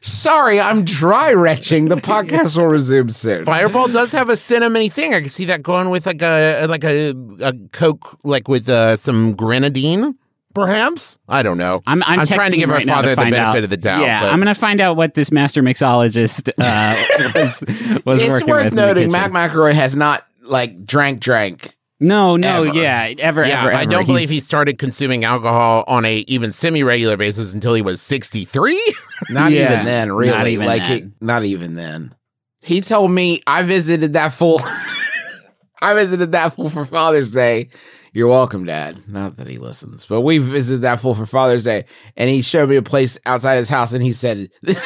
Sorry, 0.00 0.60
I'm 0.60 0.84
dry 0.84 1.32
retching. 1.32 1.88
The 1.88 1.96
podcast 1.96 2.56
will 2.58 2.66
resume 2.66 3.08
soon. 3.10 3.44
Fireball 3.46 3.88
does 3.88 4.12
have 4.12 4.28
a 4.28 4.34
cinnamony 4.34 4.92
thing. 4.92 5.14
I 5.14 5.20
can 5.20 5.30
see 5.30 5.46
that 5.46 5.62
going 5.62 5.88
with 5.90 6.06
like 6.06 6.22
a 6.22 6.66
like 6.66 6.84
a, 6.84 7.14
a 7.40 7.54
Coke, 7.72 8.18
like 8.24 8.46
with 8.46 8.68
uh, 8.68 8.96
some 8.96 9.34
grenadine, 9.34 10.16
perhaps. 10.54 11.18
I 11.28 11.42
don't 11.42 11.56
know. 11.56 11.82
I'm, 11.86 12.02
I'm, 12.02 12.26
trying 12.26 12.50
to 12.50 12.56
give 12.58 12.68
our 12.70 12.76
right 12.76 12.86
now 12.86 12.96
father 12.96 13.14
the 13.14 13.16
benefit 13.16 13.38
out. 13.38 13.56
of 13.64 13.70
the 13.70 13.76
doubt. 13.78 14.02
Yeah, 14.02 14.20
but- 14.20 14.32
I'm 14.32 14.38
gonna 14.38 14.54
find 14.54 14.80
out 14.80 14.96
what 14.96 15.14
this 15.14 15.32
master 15.32 15.62
mixologist 15.62 16.50
uh, 16.60 17.32
was 17.34 17.64
was 18.04 18.20
It's 18.20 18.28
working 18.30 18.46
with 18.46 18.48
worth 18.48 18.66
in 18.66 18.74
noting 18.76 19.10
kitchen. 19.10 19.12
Mac 19.12 19.30
McElroy 19.30 19.72
has 19.72 19.96
not 19.96 20.26
like 20.42 20.84
drank 20.84 21.20
drank. 21.20 21.74
No, 22.04 22.36
no, 22.36 22.64
Ever. 22.64 22.78
yeah, 22.78 23.12
ever, 23.18 23.46
yeah, 23.46 23.62
ever, 23.62 23.72
I 23.74 23.82
ever. 23.82 23.90
don't 23.90 24.06
believe 24.06 24.28
he 24.28 24.36
He's- 24.36 24.44
started 24.46 24.78
consuming 24.78 25.24
alcohol 25.24 25.84
on 25.86 26.04
a 26.04 26.18
even 26.28 26.52
semi-regular 26.52 27.16
basis 27.16 27.52
until 27.52 27.74
he 27.74 27.82
was 27.82 28.00
63. 28.02 28.74
Not 29.30 29.52
Yeah, 29.52 29.72
even 29.72 29.84
then, 29.84 30.08
not 30.08 30.16
really. 30.16 30.52
even 30.52 30.66
like 30.66 30.82
then. 30.82 30.96
It, 30.98 31.04
not 31.20 31.44
even 31.44 31.74
then. 31.76 32.14
He 32.62 32.80
told 32.80 33.10
me 33.10 33.42
I 33.46 33.62
visited 33.62 34.12
that 34.14 34.32
fool. 34.32 34.60
I 35.82 35.94
visited 35.94 36.32
that 36.32 36.54
fool 36.54 36.70
for 36.70 36.84
Father's 36.84 37.30
Day. 37.30 37.68
You're 38.14 38.28
welcome, 38.28 38.64
Dad. 38.64 39.08
Not 39.08 39.36
that 39.36 39.48
he 39.48 39.58
listens, 39.58 40.06
but 40.06 40.20
we 40.22 40.38
visited 40.38 40.82
that 40.82 41.00
fool 41.00 41.14
for 41.14 41.26
Father's 41.26 41.64
Day, 41.64 41.84
and 42.16 42.30
he 42.30 42.42
showed 42.42 42.68
me 42.70 42.76
a 42.76 42.82
place 42.82 43.18
outside 43.26 43.56
his 43.56 43.68
house, 43.68 43.92
and 43.92 44.02
he 44.02 44.12
said, 44.12 44.50
this- 44.62 44.82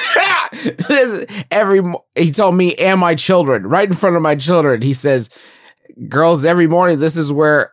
"Every 1.50 1.80
mo-" 1.82 2.04
he 2.16 2.30
told 2.32 2.54
me 2.54 2.74
and 2.76 2.98
my 3.00 3.14
children, 3.14 3.66
right 3.66 3.88
in 3.88 3.94
front 3.94 4.16
of 4.16 4.22
my 4.22 4.34
children, 4.34 4.82
he 4.82 4.92
says, 4.94 5.28
girls, 6.08 6.44
every 6.44 6.66
morning 6.66 6.98
this 6.98 7.16
is 7.16 7.32
where." 7.32 7.72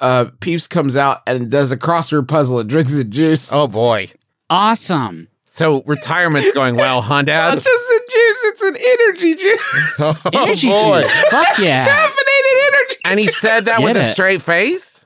Uh, 0.00 0.26
Peeps 0.40 0.66
comes 0.66 0.96
out 0.96 1.22
and 1.26 1.50
does 1.50 1.72
a 1.72 1.76
crossword 1.76 2.28
puzzle 2.28 2.58
and 2.60 2.68
drinks 2.68 2.94
a 2.98 3.04
juice. 3.04 3.50
oh 3.52 3.66
boy. 3.66 4.08
awesome. 4.50 5.28
So 5.46 5.82
retirement's 5.86 6.52
going 6.52 6.76
well, 6.76 7.00
huh, 7.00 7.16
Not 7.22 7.26
Dad? 7.26 7.54
just 7.62 7.66
a 7.66 8.00
juice, 8.10 8.44
it's 8.44 8.62
an 8.62 8.76
energy 8.76 9.34
juice. 9.34 10.24
Oh, 10.26 10.42
Energy 10.42 10.68
boy. 10.68 11.02
juice. 11.02 11.20
Fuck 11.30 11.58
yeah. 11.58 11.88
Caffeinated 12.06 12.66
energy. 12.66 12.96
And 13.06 13.18
he 13.20 13.26
said 13.28 13.64
that 13.64 13.78
Get 13.78 13.84
with 13.84 13.96
a 13.96 14.04
straight 14.04 14.42
face. 14.42 14.97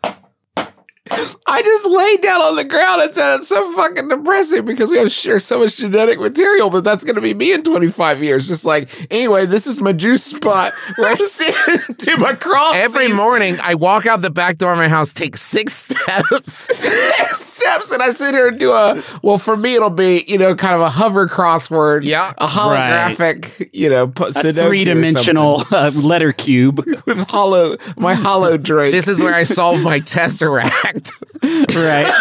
I 1.46 1.62
just 1.62 1.86
laid 1.86 2.20
down 2.22 2.40
on 2.42 2.56
the 2.56 2.64
ground 2.64 3.02
and 3.02 3.14
said 3.14 3.36
it's 3.36 3.48
so 3.48 3.72
fucking 3.72 4.08
depressing 4.08 4.64
because 4.64 4.90
we 4.90 4.98
have 4.98 5.10
share 5.12 5.38
so 5.38 5.58
much 5.60 5.76
genetic 5.76 6.18
material, 6.20 6.70
but 6.70 6.84
that's 6.84 7.04
going 7.04 7.14
to 7.16 7.20
be 7.20 7.34
me 7.34 7.52
in 7.52 7.62
25 7.62 8.22
years. 8.22 8.48
Just 8.48 8.64
like, 8.64 8.88
anyway, 9.10 9.46
this 9.46 9.66
is 9.66 9.80
my 9.80 9.92
juice 9.92 10.24
spot 10.24 10.72
where 10.96 11.08
I 11.10 11.14
sit 11.14 11.54
and 11.88 11.96
do 11.96 12.16
my 12.16 12.34
cross. 12.34 12.74
Every 12.74 13.08
morning, 13.12 13.56
I 13.62 13.74
walk 13.74 14.06
out 14.06 14.22
the 14.22 14.30
back 14.30 14.58
door 14.58 14.72
of 14.72 14.78
my 14.78 14.88
house, 14.88 15.12
take 15.12 15.36
six 15.36 15.74
steps. 15.88 16.52
steps, 17.38 17.90
and 17.92 18.02
I 18.02 18.10
sit 18.10 18.34
here 18.34 18.48
and 18.48 18.58
do 18.58 18.72
a. 18.72 19.02
Well, 19.22 19.38
for 19.38 19.56
me, 19.56 19.74
it'll 19.74 19.90
be 19.90 20.24
you 20.26 20.38
know 20.38 20.54
kind 20.54 20.74
of 20.74 20.80
a 20.80 20.90
hover 20.90 21.26
crossword, 21.28 22.04
Yeah. 22.04 22.32
a 22.38 22.46
holographic, 22.46 23.70
you 23.72 23.88
know, 23.88 24.08
pu- 24.08 24.24
A 24.36 24.52
three 24.52 24.84
dimensional 24.84 25.62
uh, 25.70 25.90
letter 25.94 26.32
cube. 26.32 26.84
with 27.06 27.28
hollow 27.30 27.76
my 27.98 28.14
hollow 28.14 28.56
drink. 28.56 28.92
This 28.92 29.08
is 29.08 29.20
where 29.20 29.34
I 29.34 29.44
solve 29.44 29.82
my 29.82 30.00
tesseract. 30.00 31.01
right. 31.42 32.12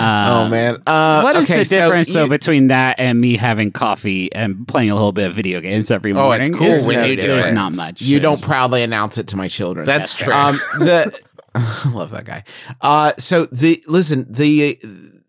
oh 0.00 0.48
man, 0.50 0.76
uh, 0.86 1.20
What 1.22 1.36
is 1.36 1.50
okay, 1.50 1.60
the 1.60 1.64
so 1.64 1.76
difference 1.78 2.12
though 2.12 2.24
you- 2.24 2.30
between 2.30 2.66
that 2.68 2.96
and 2.98 3.20
me 3.20 3.36
having 3.36 3.70
coffee 3.72 4.32
and 4.32 4.66
playing 4.68 4.90
a 4.90 4.94
little 4.94 5.12
bit 5.12 5.28
of 5.30 5.34
video 5.36 5.60
games 5.60 5.90
every 5.90 6.12
morning? 6.12 6.48
Oh, 6.48 6.50
it's 6.50 6.58
cool 6.58 6.66
Is- 6.68 6.86
when 6.86 7.08
you 7.08 7.16
do 7.16 7.22
There's 7.28 7.48
it. 7.48 7.52
not 7.54 7.74
much. 7.74 8.00
You 8.02 8.20
don't 8.20 8.42
proudly 8.42 8.82
announce 8.82 9.18
it 9.18 9.28
to 9.28 9.36
my 9.36 9.48
children. 9.48 9.86
That's 9.86 10.14
true. 10.14 10.32
Um, 10.32 10.56
the 10.78 11.18
I 11.54 11.90
love 11.92 12.10
that 12.10 12.24
guy. 12.24 12.44
Uh, 12.80 13.12
so 13.18 13.46
the 13.46 13.82
listen, 13.88 14.26
the 14.30 14.78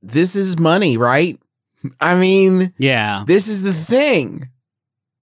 this 0.02 0.36
is 0.36 0.60
money, 0.60 0.98
right? 0.98 1.40
I 2.02 2.16
mean, 2.16 2.74
Yeah. 2.78 3.24
this 3.26 3.48
is 3.48 3.64
the 3.64 3.74
thing. 3.74 4.50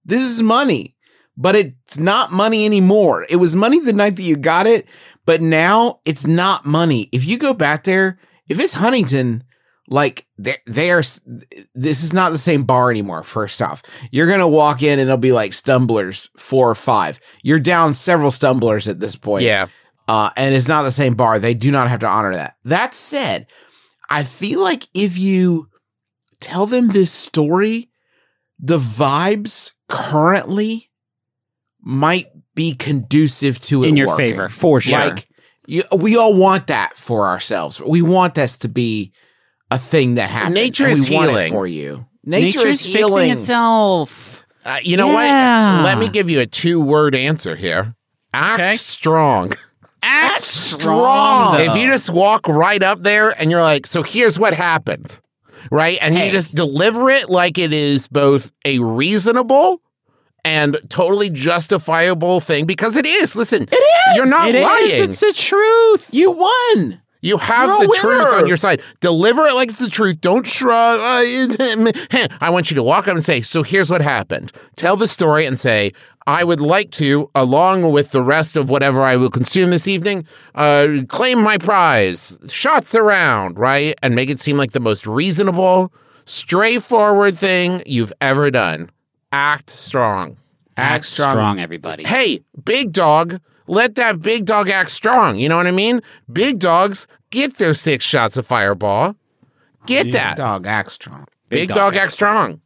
This 0.04 0.20
is 0.22 0.42
money, 0.42 0.96
but 1.40 1.54
it's 1.54 1.98
not 1.98 2.32
money 2.32 2.66
anymore. 2.66 3.24
It 3.30 3.36
was 3.36 3.54
money 3.54 3.78
the 3.78 3.92
night 3.92 4.16
that 4.16 4.22
you 4.22 4.36
got 4.36 4.66
it, 4.66 4.88
but 5.24 5.40
now 5.40 6.00
it's 6.04 6.26
not 6.26 6.66
money. 6.66 7.08
If 7.12 7.24
you 7.24 7.38
go 7.38 7.54
back 7.54 7.84
there, 7.84 8.18
if 8.48 8.58
it's 8.58 8.72
Huntington, 8.74 9.44
like 9.86 10.26
they 10.36 10.54
they 10.66 10.90
are, 10.90 11.00
this 11.00 12.02
is 12.02 12.12
not 12.12 12.32
the 12.32 12.38
same 12.38 12.64
bar 12.64 12.90
anymore. 12.90 13.22
First 13.22 13.62
off, 13.62 13.82
you're 14.10 14.28
gonna 14.28 14.48
walk 14.48 14.82
in 14.82 14.98
and 14.98 15.08
it'll 15.08 15.16
be 15.16 15.32
like 15.32 15.52
stumblers 15.52 16.28
four 16.36 16.68
or 16.68 16.74
five. 16.74 17.20
You're 17.42 17.60
down 17.60 17.94
several 17.94 18.32
stumblers 18.32 18.88
at 18.88 18.98
this 18.98 19.14
point 19.14 19.44
yeah. 19.44 19.68
uh, 20.08 20.30
and 20.36 20.56
it's 20.56 20.68
not 20.68 20.82
the 20.82 20.92
same 20.92 21.14
bar. 21.14 21.38
They 21.38 21.54
do 21.54 21.70
not 21.70 21.88
have 21.88 22.00
to 22.00 22.08
honor 22.08 22.34
that. 22.34 22.56
That 22.64 22.94
said, 22.94 23.46
I 24.10 24.24
feel 24.24 24.60
like 24.60 24.88
if 24.92 25.16
you 25.16 25.68
tell 26.40 26.66
them 26.66 26.88
this 26.88 27.12
story, 27.12 27.90
the 28.58 28.78
vibes 28.78 29.74
currently 29.88 30.87
might 31.82 32.26
be 32.54 32.74
conducive 32.74 33.60
to 33.62 33.84
it 33.84 33.88
In 33.88 33.96
your 33.96 34.08
working. 34.08 34.30
favor, 34.30 34.48
for 34.48 34.80
sure. 34.80 34.98
Like 34.98 35.28
you, 35.66 35.82
we 35.96 36.16
all 36.16 36.36
want 36.36 36.66
that 36.68 36.94
for 36.94 37.26
ourselves. 37.26 37.80
We 37.80 38.02
want 38.02 38.34
this 38.34 38.58
to 38.58 38.68
be 38.68 39.12
a 39.70 39.78
thing 39.78 40.14
that 40.14 40.30
happens. 40.30 40.54
Nature 40.54 40.86
is 40.86 41.08
we 41.08 41.14
want 41.16 41.30
it 41.30 41.32
healing. 41.34 41.52
for 41.52 41.66
you. 41.66 42.06
Nature 42.24 42.58
Nature's 42.58 42.80
is 42.80 42.84
healing. 42.86 43.14
fixing 43.30 43.32
itself. 43.32 44.46
Uh, 44.64 44.78
you 44.82 44.96
know 44.96 45.08
Yeah. 45.12 45.76
what? 45.78 45.84
Let 45.84 45.98
me 45.98 46.08
give 46.08 46.28
you 46.28 46.40
a 46.40 46.46
two 46.46 46.80
word 46.80 47.14
answer 47.14 47.54
here. 47.56 47.94
Act 48.34 48.60
Okay. 48.60 48.72
strong. 48.74 49.52
Act 50.02 50.42
strong. 50.42 51.54
though. 51.56 51.62
If 51.72 51.76
you 51.76 51.88
just 51.90 52.10
walk 52.10 52.46
right 52.48 52.82
up 52.82 53.02
there 53.02 53.30
and 53.40 53.50
you're 53.50 53.62
like, 53.62 53.86
so 53.86 54.02
here's 54.02 54.38
what 54.38 54.54
happened, 54.54 55.20
right? 55.70 55.98
And 56.00 56.14
Hey. 56.14 56.26
you 56.26 56.32
just 56.32 56.54
deliver 56.54 57.08
it 57.10 57.28
like 57.30 57.58
it 57.58 57.72
is 57.72 58.08
both 58.08 58.52
a 58.64 58.78
reasonable 58.78 59.80
and 60.48 60.78
totally 60.88 61.30
justifiable 61.30 62.40
thing 62.40 62.64
because 62.64 62.96
it 62.96 63.04
is. 63.06 63.36
Listen, 63.36 63.62
it 63.64 63.74
is. 63.74 64.16
You're 64.16 64.26
not 64.26 64.48
It 64.48 64.54
is. 64.56 64.64
lying. 64.64 65.02
It's 65.04 65.20
the 65.20 65.32
truth. 65.32 66.08
You 66.12 66.30
won. 66.32 67.00
You 67.20 67.36
have 67.38 67.66
You're 67.68 67.84
a 67.84 67.86
the 67.88 67.96
truth 68.00 68.18
winner. 68.24 68.36
on 68.38 68.46
your 68.46 68.56
side. 68.56 68.80
Deliver 69.00 69.44
it 69.46 69.54
like 69.54 69.70
it's 69.70 69.80
the 69.80 69.90
truth. 69.90 70.20
Don't 70.20 70.46
shrug. 70.46 71.00
I 72.40 72.48
want 72.50 72.70
you 72.70 72.76
to 72.76 72.82
walk 72.82 73.08
up 73.08 73.14
and 73.16 73.24
say, 73.24 73.40
So 73.40 73.62
here's 73.64 73.90
what 73.90 74.00
happened. 74.02 74.52
Tell 74.76 74.96
the 74.96 75.08
story 75.08 75.44
and 75.44 75.58
say, 75.58 75.92
I 76.28 76.44
would 76.44 76.60
like 76.60 76.90
to, 76.92 77.28
along 77.34 77.90
with 77.90 78.10
the 78.12 78.22
rest 78.22 78.56
of 78.56 78.70
whatever 78.70 79.02
I 79.02 79.16
will 79.16 79.30
consume 79.30 79.70
this 79.70 79.88
evening, 79.88 80.26
uh, 80.54 80.98
claim 81.08 81.42
my 81.42 81.58
prize. 81.58 82.38
Shots 82.48 82.94
around, 82.94 83.58
right? 83.58 83.96
And 84.02 84.14
make 84.14 84.30
it 84.30 84.38
seem 84.40 84.56
like 84.56 84.72
the 84.72 84.80
most 84.80 85.06
reasonable, 85.06 85.92
straightforward 86.24 87.36
thing 87.36 87.82
you've 87.86 88.12
ever 88.20 88.50
done. 88.50 88.90
Act 89.32 89.70
strong. 89.70 90.36
Act 90.76 91.04
strong. 91.04 91.32
strong, 91.32 91.60
everybody. 91.60 92.04
Hey, 92.04 92.42
big 92.64 92.92
dog, 92.92 93.40
let 93.66 93.96
that 93.96 94.20
big 94.22 94.46
dog 94.46 94.70
act 94.70 94.90
strong. 94.90 95.36
You 95.38 95.48
know 95.48 95.56
what 95.56 95.66
I 95.66 95.72
mean? 95.72 96.00
Big 96.32 96.58
dogs 96.58 97.06
get 97.30 97.56
their 97.56 97.74
six 97.74 98.04
shots 98.04 98.36
of 98.36 98.46
fireball. 98.46 99.16
Get 99.86 100.12
that. 100.12 100.36
Dog 100.36 100.66
act 100.66 100.90
strong. 100.90 101.26
Big, 101.48 101.70
dog, 101.70 101.96
act 101.96 102.12
strong. 102.12 102.60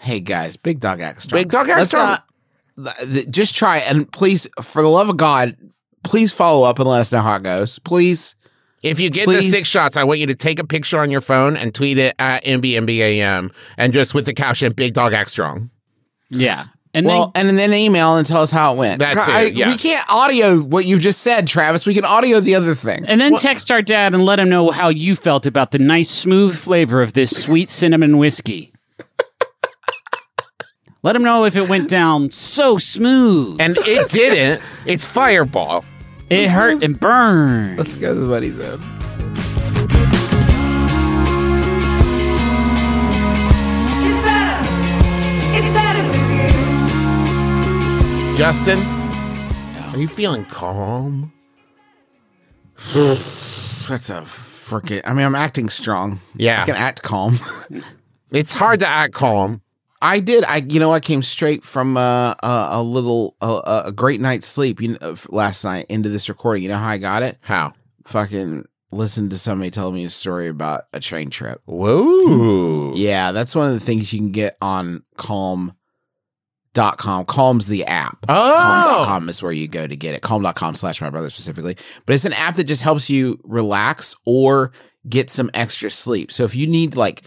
Hey 0.00 0.20
guys, 0.20 0.56
big 0.56 0.80
dog 0.80 1.00
act 1.00 1.22
strong. 1.22 1.40
Big 1.42 1.50
dog 1.50 1.68
act 1.68 1.78
Let's 1.78 1.90
strong. 1.90 2.08
Uh, 2.08 2.18
not- 2.76 2.96
th- 2.98 3.30
just 3.30 3.54
try 3.54 3.78
it. 3.78 3.90
and 3.90 4.10
please, 4.10 4.48
for 4.62 4.82
the 4.82 4.88
love 4.88 5.08
of 5.08 5.16
God, 5.16 5.56
please 6.02 6.32
follow 6.32 6.64
up 6.64 6.78
and 6.78 6.88
let 6.88 7.00
us 7.00 7.12
know 7.12 7.20
how 7.20 7.36
it 7.36 7.42
goes. 7.42 7.78
Please. 7.80 8.36
If 8.82 9.00
you 9.00 9.08
get 9.08 9.24
Please. 9.24 9.44
the 9.44 9.50
six 9.50 9.66
shots, 9.66 9.96
I 9.96 10.04
want 10.04 10.20
you 10.20 10.26
to 10.26 10.34
take 10.34 10.58
a 10.58 10.64
picture 10.64 10.98
on 10.98 11.10
your 11.10 11.22
phone 11.22 11.56
and 11.56 11.74
tweet 11.74 11.96
it 11.96 12.14
at 12.18 12.44
MBMBAM 12.44 13.54
and 13.78 13.92
just 13.94 14.12
with 14.12 14.26
the 14.26 14.34
caption, 14.34 14.72
Big 14.74 14.92
Dog 14.92 15.14
Act 15.14 15.30
Strong. 15.30 15.70
Yeah. 16.34 16.66
And 16.96 17.06
Well, 17.06 17.32
then 17.34 17.48
and 17.48 17.58
then 17.58 17.74
email 17.74 18.14
and 18.16 18.24
tell 18.26 18.42
us 18.42 18.52
how 18.52 18.74
it 18.74 18.78
went. 18.78 19.00
That 19.00 19.14
too, 19.14 19.20
I- 19.32 19.50
yeah. 19.52 19.66
We 19.68 19.76
can't 19.76 20.04
audio 20.08 20.60
what 20.60 20.84
you 20.84 21.00
just 21.00 21.22
said, 21.22 21.48
Travis. 21.48 21.86
We 21.86 21.94
can 21.94 22.04
audio 22.04 22.38
the 22.38 22.54
other 22.54 22.74
thing. 22.76 23.04
and 23.08 23.20
then 23.20 23.34
text 23.36 23.72
our 23.72 23.82
dad 23.82 24.14
and 24.14 24.24
let 24.24 24.38
him 24.38 24.48
know 24.48 24.70
how 24.70 24.90
you 24.90 25.16
felt 25.16 25.44
about 25.44 25.72
the 25.72 25.80
nice 25.80 26.08
smooth 26.10 26.56
flavor 26.56 27.02
of 27.02 27.12
this 27.14 27.36
sweet 27.42 27.68
cinnamon 27.68 28.16
whiskey. 28.18 28.70
let 31.02 31.16
him 31.16 31.22
know 31.22 31.44
if 31.44 31.56
it 31.56 31.68
went 31.68 31.90
down 31.90 32.30
so 32.30 32.78
smooth. 32.78 33.60
And 33.60 33.76
it 33.76 34.10
didn't. 34.12 34.62
It's 34.86 35.04
Fireball. 35.04 35.84
it 36.30 36.48
hurt 36.48 36.84
and 36.84 36.98
burned. 37.00 37.76
Let's 37.78 37.96
go 37.96 38.14
to 38.14 38.20
the 38.20 38.28
buddy 38.28 38.50
zone. 38.50 38.80
It's 44.06 44.20
better. 44.22 44.58
It's 45.56 45.70
better 45.74 46.02
with 46.06 46.13
you. 46.13 46.13
Justin, 48.36 48.80
are 49.92 49.96
you 49.96 50.08
feeling 50.08 50.44
calm? 50.46 51.32
That's 52.94 54.10
a 54.10 54.22
freaking. 54.22 55.02
I 55.04 55.12
mean, 55.12 55.24
I'm 55.24 55.36
acting 55.36 55.68
strong. 55.68 56.18
Yeah. 56.34 56.62
I 56.62 56.66
can 56.66 56.74
act 56.74 57.02
calm. 57.02 57.36
It's 58.32 58.52
hard 58.52 58.80
to 58.80 58.88
act 58.88 59.14
calm. 59.14 59.62
I 60.02 60.18
did. 60.18 60.42
I, 60.42 60.56
you 60.56 60.80
know, 60.80 60.92
I 60.92 60.98
came 60.98 61.22
straight 61.22 61.62
from 61.62 61.96
uh, 61.96 62.34
a, 62.42 62.68
a 62.72 62.82
little, 62.82 63.36
a, 63.40 63.84
a 63.86 63.92
great 63.92 64.20
night's 64.20 64.48
sleep 64.48 64.80
you 64.80 64.98
know, 65.00 65.14
last 65.28 65.64
night 65.64 65.86
into 65.88 66.08
this 66.08 66.28
recording. 66.28 66.64
You 66.64 66.70
know 66.70 66.78
how 66.78 66.88
I 66.88 66.98
got 66.98 67.22
it? 67.22 67.38
How? 67.42 67.74
Fucking 68.06 68.64
listened 68.90 69.30
to 69.30 69.38
somebody 69.38 69.70
tell 69.70 69.92
me 69.92 70.04
a 70.04 70.10
story 70.10 70.48
about 70.48 70.86
a 70.92 70.98
train 70.98 71.30
trip. 71.30 71.62
Whoa. 71.66 72.92
Yeah, 72.96 73.30
that's 73.30 73.54
one 73.54 73.68
of 73.68 73.72
the 73.72 73.78
things 73.78 74.12
you 74.12 74.18
can 74.18 74.32
get 74.32 74.56
on 74.60 75.04
calm.com. 76.74 77.24
Calm's 77.26 77.66
the 77.66 77.84
app. 77.86 78.18
Oh. 78.28 79.04
Calm.com 79.06 79.28
is 79.28 79.42
where 79.42 79.52
you 79.52 79.68
go 79.68 79.86
to 79.86 79.96
get 79.96 80.14
it. 80.14 80.22
Calm.com 80.22 80.74
slash 80.74 81.00
my 81.00 81.10
brother 81.10 81.30
specifically. 81.30 81.76
But 82.06 82.14
it's 82.14 82.24
an 82.24 82.32
app 82.34 82.56
that 82.56 82.64
just 82.64 82.82
helps 82.82 83.08
you 83.10 83.40
relax 83.44 84.16
or 84.24 84.72
get 85.08 85.30
some 85.30 85.50
extra 85.54 85.90
sleep. 85.90 86.32
So 86.32 86.44
if 86.44 86.54
you 86.56 86.66
need 86.66 86.96
like 86.96 87.22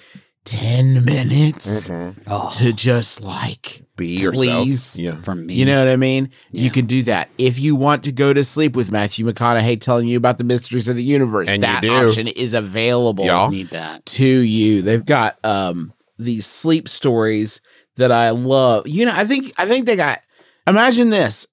10 0.45 1.03
minutes 1.03 1.89
Oh, 2.27 2.51
to 2.55 2.71
just 2.73 3.21
like 3.21 3.83
Be 3.97 4.17
please, 4.31 4.97
yourself. 4.97 5.17
Yeah. 5.17 5.21
for 5.23 5.36
me. 5.36 5.53
you 5.55 5.65
know 5.65 5.83
what 5.83 5.91
I 5.91 5.97
mean? 5.97 6.29
Yeah. 6.51 6.63
You 6.63 6.71
can 6.71 6.86
do 6.86 7.03
that. 7.03 7.29
If 7.38 7.60
you 7.60 7.75
want 7.75 8.05
to 8.05 8.12
go 8.13 8.33
to 8.33 8.43
sleep 8.45 8.75
with 8.75 8.89
Matthew 8.91 9.25
McConaughey 9.25 9.81
telling 9.81 10.07
you 10.07 10.17
about 10.17 10.38
the 10.38 10.43
mysteries 10.45 10.88
of 10.88 10.95
the 10.95 11.03
universe, 11.03 11.49
And 11.49 11.63
that 11.63 11.83
option 11.86 12.27
is 12.27 12.53
available 12.53 13.25
Y'all. 13.25 13.51
need 13.51 13.67
that. 13.67 14.05
to 14.05 14.25
you. 14.25 14.81
They've 14.81 15.05
got 15.05 15.38
um 15.45 15.93
these 16.19 16.45
sleep 16.47 16.88
stories 16.88 17.62
that 17.97 18.12
I 18.12 18.29
love. 18.31 18.88
You 18.88 19.05
know, 19.05 19.13
I 19.13 19.25
think 19.25 19.51
I 19.57 19.65
think 19.65 19.86
they 19.86 19.95
got 19.95 20.19
imagine 20.65 21.10
this 21.10 21.47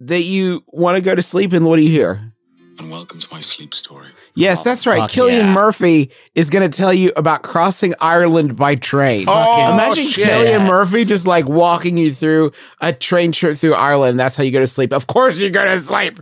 that 0.00 0.22
you 0.22 0.62
want 0.68 0.96
to 0.96 1.02
go 1.02 1.14
to 1.14 1.22
sleep 1.22 1.52
and 1.52 1.66
what 1.66 1.76
do 1.76 1.82
you 1.82 1.90
hear? 1.90 2.32
and 2.78 2.92
welcome 2.92 3.18
to 3.18 3.26
my 3.32 3.40
sleep 3.40 3.74
story. 3.74 4.06
Yes, 4.36 4.60
Oh, 4.60 4.62
that's 4.62 4.86
right. 4.86 5.00
fuck 5.00 5.10
Cillian 5.10 5.40
yeah. 5.40 5.52
Murphy 5.52 6.12
is 6.36 6.48
going 6.48 6.70
to 6.70 6.76
tell 6.76 6.94
you 6.94 7.10
about 7.16 7.42
crossing 7.42 7.92
Ireland 8.00 8.54
by 8.54 8.76
train. 8.76 9.24
Oh, 9.28 9.72
Imagine 9.74 10.04
shit. 10.06 10.28
Cillian 10.28 10.44
Yes. 10.44 10.68
Murphy 10.68 11.04
just 11.04 11.26
like 11.26 11.48
walking 11.48 11.96
you 11.98 12.12
through 12.12 12.52
a 12.80 12.92
train 12.92 13.32
trip 13.32 13.56
through 13.56 13.74
Ireland. 13.74 14.20
That's 14.20 14.36
how 14.36 14.44
you 14.44 14.52
go 14.52 14.60
to 14.60 14.68
sleep. 14.68 14.92
Of 14.92 15.08
course, 15.08 15.38
you 15.38 15.50
go 15.50 15.64
to 15.64 15.76
sleep. 15.80 16.20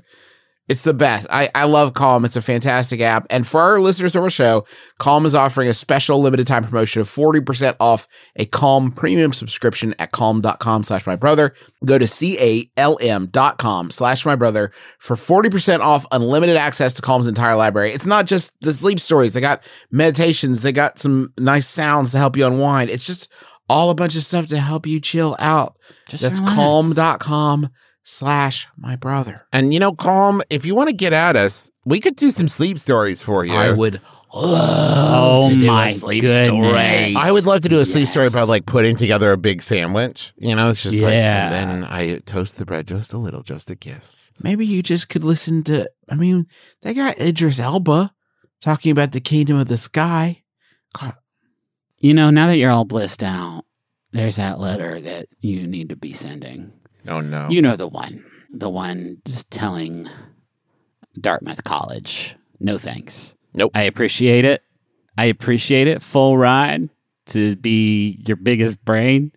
It's 0.69 0.83
the 0.83 0.95
best. 0.95 1.29
I, 1.31 1.49
I 1.55 1.65
love 1.65 1.95
Calm. 1.95 2.25
It's 2.25 2.35
a 2.35 2.43
fantastic 2.43 3.01
app. 3.01 3.27
And 3.31 3.47
for 3.47 3.61
our 3.61 3.79
listeners 3.81 4.17
of 4.17 4.25
our 4.25 4.31
show, 4.31 4.67
Calm 4.99 5.25
is 5.25 5.35
offering 5.35 5.69
a 5.69 5.75
special 5.75 6.21
limited 6.21 6.47
time 6.49 6.65
promotion 6.65 7.01
of 7.01 7.09
40% 7.09 7.77
off 7.79 8.09
a 8.35 8.47
Calm 8.47 8.91
premium 8.91 9.33
subscription 9.33 9.95
at 10.01 10.11
calm.com 10.11 10.83
slash 10.83 11.07
my 11.07 11.15
brother. 11.15 11.55
Go 11.85 11.99
to 11.99 12.07
C-A-L-M 12.07 13.27
dot 13.27 13.59
com 13.59 13.93
slash 13.93 14.27
my 14.27 14.35
brother 14.35 14.73
for 14.99 15.15
40% 15.15 15.79
off 15.81 16.05
unlimited 16.11 16.57
access 16.57 16.93
to 16.95 17.03
Calm's 17.03 17.29
entire 17.29 17.55
library. 17.55 17.93
It's 17.93 18.07
not 18.07 18.27
just 18.27 18.61
the 18.61 18.73
sleep 18.73 18.99
stories. 18.99 19.35
They 19.35 19.41
got 19.41 19.63
meditations. 19.93 20.63
They 20.63 20.73
got 20.73 20.99
some 20.99 21.33
nice 21.39 21.69
sounds 21.69 22.11
to 22.11 22.19
help 22.19 22.37
you 22.37 22.45
unwind. 22.45 22.91
It's 22.91 23.07
just 23.07 23.33
all 23.69 23.91
a 23.91 23.95
bunch 23.95 24.17
of 24.17 24.23
stuff 24.23 24.47
to 24.47 24.59
help 24.59 24.87
you 24.87 25.01
chill 25.01 25.37
out. 25.39 25.77
Just 26.09 26.23
That's 26.23 26.41
relax. 26.41 26.57
calm.com 26.57 27.69
slash 28.09 28.69
my 28.77 28.95
brother. 28.95 29.47
And 29.53 29.75
you 29.75 29.81
know, 29.81 29.93
Calm, 29.93 30.41
if 30.49 30.65
you 30.65 30.77
want 30.77 30.89
to 30.89 30.95
get 30.95 31.13
at 31.13 31.35
us, 31.35 31.71
we 31.85 31.99
could 31.99 32.15
do 32.15 32.31
some 32.31 32.47
sleep 32.47 32.79
stories 32.79 33.21
for 33.21 33.45
you. 33.45 33.53
I 33.53 33.73
would 33.73 34.01
love 34.33 35.45
Oh 35.45 35.51
to 35.51 35.57
do 35.57 35.67
my 35.67 35.89
a 35.89 35.93
sleep 35.93 36.21
goodness. 36.23 36.47
story. 36.47 37.15
I 37.17 37.33
would 37.33 37.45
love 37.47 37.63
to 37.63 37.69
do 37.69 37.81
a 37.81 37.85
sleep 37.85 38.07
story 38.07 38.29
about 38.29 38.47
like 38.49 38.65
putting 38.65 38.97
together 38.97 39.33
a 39.33 39.37
big 39.37 39.61
sandwich. 39.61 40.33
You 40.37 40.55
know, 40.55 40.69
it's 40.71 40.85
just 40.85 41.01
like, 41.03 41.15
and 41.15 41.53
then 41.53 41.85
I 41.85 42.19
toast 42.21 42.59
the 42.59 42.65
bread 42.65 42.87
just 42.87 43.13
a 43.13 43.19
little, 43.19 43.43
just 43.43 43.71
a 43.71 43.77
kiss. 43.77 44.31
Maybe 44.41 44.65
you 44.67 44.83
just 44.83 45.09
could 45.09 45.25
listen 45.25 45.65
to. 45.65 45.91
I 46.09 46.15
mean, 46.15 46.47
they 46.83 46.95
got 46.95 47.19
Idris 47.21 47.59
Elba 47.59 48.15
talking 48.61 48.93
about 48.93 49.13
the 49.13 49.21
kingdom 49.21 49.57
of 49.57 49.67
the 49.69 49.77
sky. 49.77 50.45
God, 50.99 51.15
You 51.99 52.15
know, 52.15 52.31
now 52.31 52.47
that 52.47 52.57
you're 52.59 52.71
all 52.71 52.85
blissed 52.85 53.23
out, 53.25 53.65
there's 54.13 54.37
that 54.37 54.61
letter 54.61 55.01
that 55.01 55.27
you 55.41 55.67
need 55.67 55.89
to 55.89 55.97
be 55.97 56.13
sending. 56.13 56.73
Oh 57.09 57.21
no. 57.21 57.49
You 57.51 57.63
know 57.63 57.77
the 57.77 57.89
one. 57.89 58.25
The 58.51 58.71
one 58.71 59.21
just 59.27 59.51
telling 59.51 60.09
Dartmouth 61.21 61.65
College, 61.65 62.37
no 62.61 62.79
thanks. 62.79 63.35
Nope. 63.55 63.73
I 63.75 63.83
appreciate 63.83 64.45
it. 64.45 64.63
I 65.19 65.27
appreciate 65.27 65.87
it. 65.89 66.03
Full 66.03 66.37
ride 66.37 66.89
to 67.27 67.57
be 67.57 68.23
your 68.27 68.37
biggest 68.37 68.83
brain. 68.85 69.33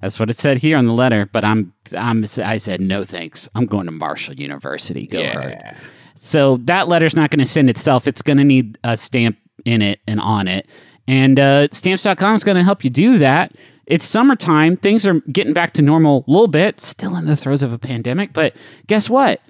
That's 0.00 0.20
what 0.20 0.30
it 0.30 0.36
said 0.36 0.58
here 0.58 0.76
on 0.76 0.86
the 0.86 0.92
letter. 0.92 1.28
But 1.32 1.44
I'm, 1.44 1.72
I'm, 1.96 2.24
I 2.42 2.58
said 2.58 2.80
no 2.80 3.04
thanks. 3.04 3.48
I'm 3.54 3.66
going 3.66 3.86
to 3.86 3.92
Marshall 3.92 4.34
University. 4.34 5.06
Go 5.06 5.24
hard. 5.26 5.76
So 6.14 6.58
that 6.58 6.88
letter's 6.88 7.16
not 7.16 7.30
going 7.30 7.40
to 7.40 7.50
send 7.50 7.68
itself. 7.68 8.06
It's 8.06 8.22
going 8.22 8.36
to 8.36 8.44
need 8.44 8.78
a 8.84 8.96
stamp 8.96 9.38
in 9.64 9.82
it 9.82 10.00
and 10.06 10.20
on 10.20 10.46
it. 10.46 10.68
And 11.08 11.38
uh, 11.38 11.68
stamps.com 11.70 12.34
is 12.34 12.44
going 12.44 12.56
to 12.56 12.62
help 12.64 12.84
you 12.84 12.90
do 12.90 13.18
that. 13.18 13.52
It's 13.86 14.04
summertime. 14.04 14.76
Things 14.76 15.06
are 15.06 15.20
getting 15.32 15.52
back 15.52 15.72
to 15.74 15.82
normal 15.82 16.24
a 16.26 16.30
little 16.30 16.48
bit, 16.48 16.80
still 16.80 17.16
in 17.16 17.26
the 17.26 17.36
throes 17.36 17.62
of 17.62 17.72
a 17.72 17.78
pandemic. 17.78 18.32
But 18.32 18.56
guess 18.86 19.10
what? 19.10 19.40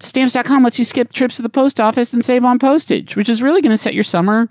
Stamps.com 0.00 0.62
lets 0.62 0.78
you 0.78 0.84
skip 0.84 1.12
trips 1.12 1.36
to 1.36 1.42
the 1.42 1.48
post 1.48 1.80
office 1.80 2.14
and 2.14 2.24
save 2.24 2.44
on 2.44 2.58
postage, 2.58 3.16
which 3.16 3.28
is 3.28 3.42
really 3.42 3.60
going 3.60 3.70
to 3.70 3.76
set 3.76 3.94
your 3.94 4.04
summer 4.04 4.48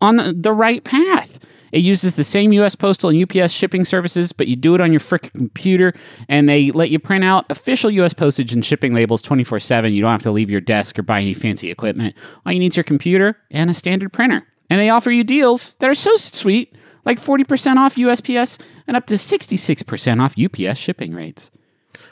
on 0.00 0.40
the- 0.40 0.52
right 0.52 0.84
path. 0.84 1.40
It 1.72 1.82
uses 1.82 2.14
the 2.14 2.22
same 2.22 2.52
US 2.52 2.76
Postal 2.76 3.10
and 3.10 3.20
UPS 3.20 3.50
shipping 3.52 3.84
services, 3.84 4.30
but 4.30 4.46
you 4.46 4.54
do 4.54 4.76
it 4.76 4.80
on 4.80 4.92
your 4.92 5.00
frickin' 5.00 5.32
computer, 5.32 5.92
and 6.28 6.48
they 6.48 6.70
let 6.70 6.90
you 6.90 7.00
print 7.00 7.24
out 7.24 7.46
official 7.50 7.90
US 7.90 8.14
postage 8.14 8.52
and 8.52 8.64
shipping 8.64 8.94
labels 8.94 9.20
24 9.22 9.58
7. 9.58 9.92
You 9.92 10.00
don't 10.02 10.12
have 10.12 10.22
to 10.22 10.30
leave 10.30 10.50
your 10.50 10.60
desk 10.60 10.96
or 11.00 11.02
buy 11.02 11.20
any 11.20 11.34
fancy 11.34 11.72
equipment. 11.72 12.14
All 12.46 12.52
you 12.52 12.60
need 12.60 12.72
is 12.72 12.76
your 12.76 12.84
computer 12.84 13.36
and 13.50 13.70
a 13.70 13.74
standard 13.74 14.12
printer. 14.12 14.46
And 14.70 14.80
they 14.80 14.88
offer 14.88 15.10
you 15.10 15.24
deals 15.24 15.74
that 15.76 15.90
are 15.90 15.94
so 15.94 16.14
sweet, 16.14 16.76
like 17.04 17.18
40% 17.18 17.76
off 17.76 17.96
USPS 17.96 18.60
and 18.86 18.96
up 18.96 19.06
to 19.06 19.14
66% 19.14 20.20
off 20.22 20.34
UPS 20.38 20.78
shipping 20.78 21.14
rates. 21.14 21.50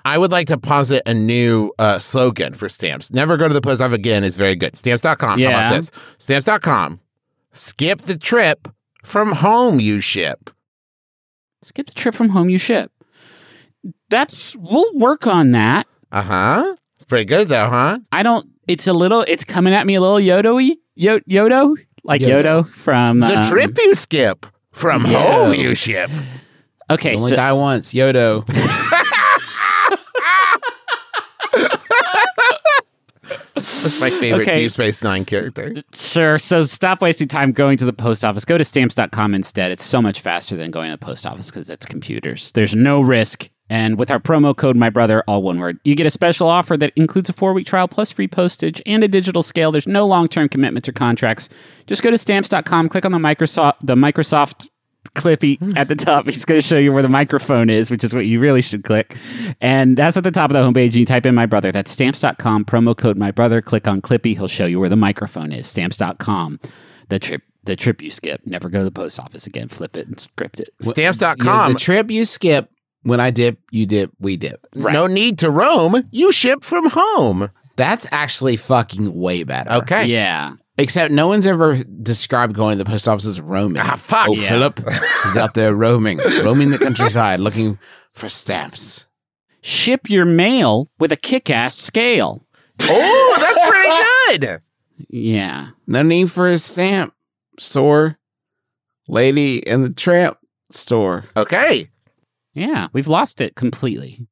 I 0.04 0.18
would 0.18 0.32
like 0.32 0.48
to 0.48 0.58
posit 0.58 1.02
a 1.06 1.14
new 1.14 1.72
uh, 1.78 1.98
slogan 1.98 2.54
for 2.54 2.68
stamps. 2.68 3.10
Never 3.12 3.36
go 3.36 3.46
to 3.48 3.54
the 3.54 3.60
post 3.60 3.80
office 3.80 3.94
again 3.94 4.24
is 4.24 4.36
very 4.36 4.56
good. 4.56 4.76
Stamps.com. 4.76 5.16
How 5.18 5.36
Yeah. 5.36 5.68
about 5.68 5.76
this? 5.76 5.90
Stamps.com. 6.18 7.00
Skip 7.52 8.02
the 8.02 8.16
trip 8.18 8.68
from 9.04 9.32
home 9.32 9.78
you 9.80 10.00
ship. 10.00 10.50
Skip 11.62 11.86
the 11.86 11.94
trip 11.94 12.14
from 12.14 12.30
home 12.30 12.48
you 12.50 12.58
ship. 12.58 12.90
That's, 14.10 14.56
we'll 14.56 14.92
work 14.94 15.26
on 15.26 15.52
that. 15.52 15.86
Uh 16.10 16.22
huh. 16.22 16.76
It's 16.96 17.04
pretty 17.04 17.24
good 17.24 17.48
though, 17.48 17.68
huh? 17.68 17.98
I 18.12 18.22
don't. 18.22 18.48
It's 18.68 18.86
a 18.86 18.92
little. 18.92 19.24
It's 19.26 19.44
coming 19.44 19.74
at 19.74 19.86
me 19.86 19.94
a 19.96 20.00
little 20.00 20.18
Yodo-y. 20.18 20.76
Yo, 20.94 21.18
Yodo, 21.20 21.76
like 22.04 22.20
Yodo. 22.20 22.62
Yodo, 22.62 22.68
from 22.68 23.20
The 23.20 23.38
um, 23.38 23.44
trip 23.44 23.76
you 23.78 23.94
skip 23.94 24.46
from 24.72 25.06
yeah. 25.06 25.32
home 25.32 25.54
you 25.54 25.74
ship. 25.74 26.10
Okay, 26.90 27.14
only 27.16 27.30
so 27.30 27.36
die 27.36 27.52
once. 27.52 27.94
Yodo. 27.94 28.44
That's 33.54 34.00
my 34.00 34.10
favorite 34.10 34.42
Okay. 34.42 34.62
Deep 34.62 34.70
Space 34.70 35.02
Nine 35.02 35.24
character. 35.24 35.74
sure. 35.92 36.38
So 36.38 36.62
stop 36.62 37.00
wasting 37.00 37.28
time 37.28 37.52
going 37.52 37.76
to 37.78 37.84
the 37.84 37.92
post 37.92 38.24
office. 38.24 38.44
Go 38.44 38.58
to 38.58 38.64
stamps.com 38.64 39.34
instead. 39.34 39.70
It's 39.70 39.84
so 39.84 40.02
much 40.02 40.20
faster 40.20 40.56
than 40.56 40.70
going 40.70 40.90
to 40.90 40.96
the 40.96 41.04
post 41.04 41.26
office 41.26 41.46
because 41.50 41.68
it's 41.70 41.86
computers. 41.86 42.52
There's 42.52 42.74
no 42.74 43.00
risk. 43.00 43.50
And 43.72 43.98
with 43.98 44.10
our 44.10 44.20
promo 44.20 44.54
code, 44.54 44.76
my 44.76 44.90
brother, 44.90 45.24
all 45.26 45.42
one 45.42 45.58
word, 45.58 45.80
you 45.82 45.94
get 45.94 46.04
a 46.04 46.10
special 46.10 46.46
offer 46.46 46.76
that 46.76 46.92
includes 46.94 47.30
a 47.30 47.32
four 47.32 47.54
week 47.54 47.66
trial 47.66 47.88
plus 47.88 48.12
free 48.12 48.28
postage 48.28 48.82
and 48.84 49.02
a 49.02 49.08
digital 49.08 49.42
scale. 49.42 49.72
There's 49.72 49.86
no 49.86 50.06
long 50.06 50.28
term 50.28 50.50
commitments 50.50 50.90
or 50.90 50.92
contracts. 50.92 51.48
Just 51.86 52.02
go 52.02 52.10
to 52.10 52.18
stamps.com, 52.18 52.90
click 52.90 53.06
on 53.06 53.12
the 53.12 53.18
Microsoft 53.18 53.76
the 53.80 53.94
Microsoft 53.94 54.68
clippy 55.14 55.74
at 55.74 55.88
the 55.88 55.94
top. 55.96 56.26
He's 56.26 56.44
going 56.44 56.60
to 56.60 56.66
show 56.66 56.76
you 56.76 56.92
where 56.92 57.02
the 57.02 57.08
microphone 57.08 57.70
is, 57.70 57.90
which 57.90 58.04
is 58.04 58.14
what 58.14 58.26
you 58.26 58.40
really 58.40 58.60
should 58.60 58.84
click. 58.84 59.16
And 59.62 59.96
that's 59.96 60.18
at 60.18 60.24
the 60.24 60.30
top 60.30 60.50
of 60.50 60.54
the 60.54 60.60
homepage. 60.60 60.88
And 60.88 60.96
you 60.96 61.06
type 61.06 61.24
in 61.24 61.34
my 61.34 61.46
brother. 61.46 61.72
That's 61.72 61.90
stamps.com, 61.90 62.66
promo 62.66 62.94
code 62.94 63.16
my 63.16 63.30
brother. 63.30 63.62
Click 63.62 63.88
on 63.88 64.02
clippy. 64.02 64.36
He'll 64.36 64.48
show 64.48 64.66
you 64.66 64.80
where 64.80 64.90
the 64.90 64.96
microphone 64.96 65.50
is. 65.50 65.66
Stamps.com. 65.66 66.60
The 67.08 67.18
trip. 67.18 67.42
The 67.64 67.76
trip 67.76 68.02
you 68.02 68.10
skip. 68.10 68.42
Never 68.44 68.68
go 68.68 68.80
to 68.80 68.84
the 68.84 68.90
post 68.90 69.18
office 69.18 69.46
again. 69.46 69.68
Flip 69.68 69.96
it 69.96 70.08
and 70.08 70.20
script 70.20 70.60
it. 70.60 70.74
Stamps.com. 70.82 71.46
Yeah, 71.46 71.68
the 71.72 71.78
trip 71.78 72.10
you 72.10 72.26
skip. 72.26 72.68
When 73.02 73.20
I 73.20 73.30
dip, 73.30 73.58
you 73.70 73.86
dip, 73.86 74.12
we 74.20 74.36
dip. 74.36 74.64
No 74.74 75.06
need 75.06 75.38
to 75.40 75.50
roam. 75.50 76.08
You 76.12 76.30
ship 76.32 76.62
from 76.64 76.88
home. 76.90 77.50
That's 77.76 78.06
actually 78.12 78.56
fucking 78.56 79.18
way 79.18 79.42
better. 79.44 79.70
Okay. 79.72 80.06
Yeah. 80.06 80.54
Except 80.78 81.12
no 81.12 81.28
one's 81.28 81.46
ever 81.46 81.76
described 82.02 82.54
going 82.54 82.78
to 82.78 82.84
the 82.84 82.88
post 82.88 83.06
office 83.08 83.26
as 83.26 83.40
roaming. 83.40 83.82
Ah, 83.84 83.96
fuck. 83.96 84.28
Oh, 84.28 84.34
Yeah. 84.34 84.48
Philip 84.48 84.80
is 84.88 85.36
out 85.36 85.54
there 85.54 85.74
roaming, 85.74 86.18
roaming 86.42 86.70
the 86.70 86.78
countryside 86.78 87.40
looking 87.40 87.78
for 88.10 88.28
stamps. 88.28 89.06
Ship 89.60 90.08
your 90.08 90.24
mail 90.24 90.90
with 90.98 91.12
a 91.12 91.16
kick 91.16 91.50
ass 91.50 91.74
scale. 91.76 92.46
Oh, 92.80 93.36
that's 93.38 93.68
pretty 93.68 94.48
good. 94.50 94.62
Yeah. 95.08 95.68
No 95.86 96.02
need 96.02 96.30
for 96.30 96.48
a 96.48 96.58
stamp 96.58 97.14
store. 97.58 98.18
Lady 99.08 99.58
in 99.58 99.82
the 99.82 99.90
tramp 99.90 100.38
store. 100.70 101.24
Okay. 101.36 101.88
Yeah. 102.54 102.88
We've 102.92 103.08
lost 103.08 103.40
it 103.40 103.54
completely. 103.54 104.26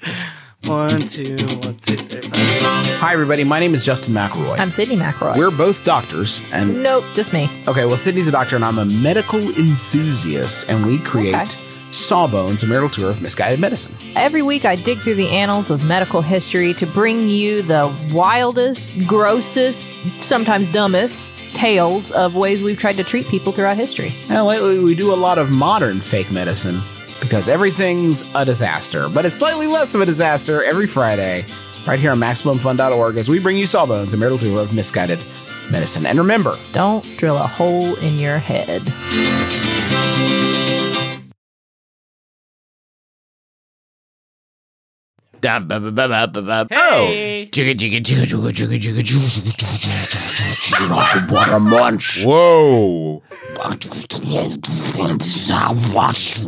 One, 0.66 1.00
two, 1.00 1.36
one, 1.62 1.76
two, 1.76 1.96
three, 1.96 2.20
four. 2.20 2.30
Hi, 2.34 3.14
everybody. 3.14 3.44
My 3.44 3.58
name 3.60 3.72
is 3.72 3.82
Justin 3.84 4.12
McElroy. 4.12 4.58
I'm 4.58 4.68
Sydnee 4.68 4.98
McElroy. 4.98 5.38
We're 5.38 5.50
both 5.50 5.86
doctors, 5.86 6.42
and 6.52 6.82
nope, 6.82 7.02
just 7.14 7.32
me. 7.32 7.48
okay, 7.66 7.86
well, 7.86 7.96
Sydnee's 7.96 8.28
a 8.28 8.30
doctor, 8.30 8.56
and 8.56 8.64
I'm 8.64 8.78
a 8.78 8.84
medical 8.84 9.40
enthusiast, 9.40 10.68
and 10.68 10.84
we 10.84 10.98
create 10.98 11.34
Okay. 11.34 11.46
Sawbones, 11.90 12.62
a 12.62 12.66
marital 12.66 12.88
tour 12.88 13.10
of 13.10 13.20
misguided 13.22 13.60
medicine. 13.60 13.94
Every 14.16 14.42
week, 14.42 14.64
I 14.64 14.76
dig 14.76 14.98
through 14.98 15.14
the 15.14 15.28
annals 15.28 15.70
of 15.70 15.86
medical 15.86 16.22
history 16.22 16.72
to 16.74 16.86
bring 16.86 17.28
you 17.28 17.62
the 17.62 17.92
wildest, 18.12 18.90
grossest, 19.06 19.88
sometimes 20.22 20.68
dumbest 20.68 21.32
tales 21.54 22.12
of 22.12 22.34
ways 22.34 22.62
we've 22.62 22.78
tried 22.78 22.96
to 22.96 23.04
treat 23.04 23.26
people 23.26 23.52
throughout 23.52 23.76
history. 23.76 24.14
And 24.28 24.46
lately, 24.46 24.78
we 24.78 24.94
do 24.94 25.12
a 25.12 25.16
lot 25.16 25.38
of 25.38 25.50
modern 25.50 26.00
fake 26.00 26.30
medicine 26.32 26.80
because 27.20 27.48
everything's 27.48 28.22
a 28.34 28.44
disaster, 28.44 29.08
but 29.08 29.24
it's 29.26 29.34
slightly 29.34 29.66
less 29.66 29.94
of 29.94 30.00
a 30.00 30.06
disaster 30.06 30.62
every 30.64 30.86
Friday, 30.86 31.44
right 31.86 32.00
here 32.00 32.12
on 32.12 32.18
MaximumFun.org, 32.18 33.16
as 33.16 33.28
we 33.28 33.38
bring 33.38 33.58
you 33.58 33.66
Sawbones, 33.66 34.14
a 34.14 34.16
marital 34.16 34.38
tour 34.38 34.60
of 34.60 34.72
misguided 34.72 35.18
medicine. 35.70 36.06
And 36.06 36.18
remember, 36.18 36.56
Don't 36.72 37.04
drill 37.16 37.36
a 37.36 37.46
hole 37.46 37.94
in 37.96 38.18
your 38.18 38.38
head. 38.38 38.82
Oh. 46.70 47.08
Jigga 47.50 47.74
What 51.30 51.48
a 51.48 51.58
munch. 51.60 52.24
Whoa. 52.24 53.22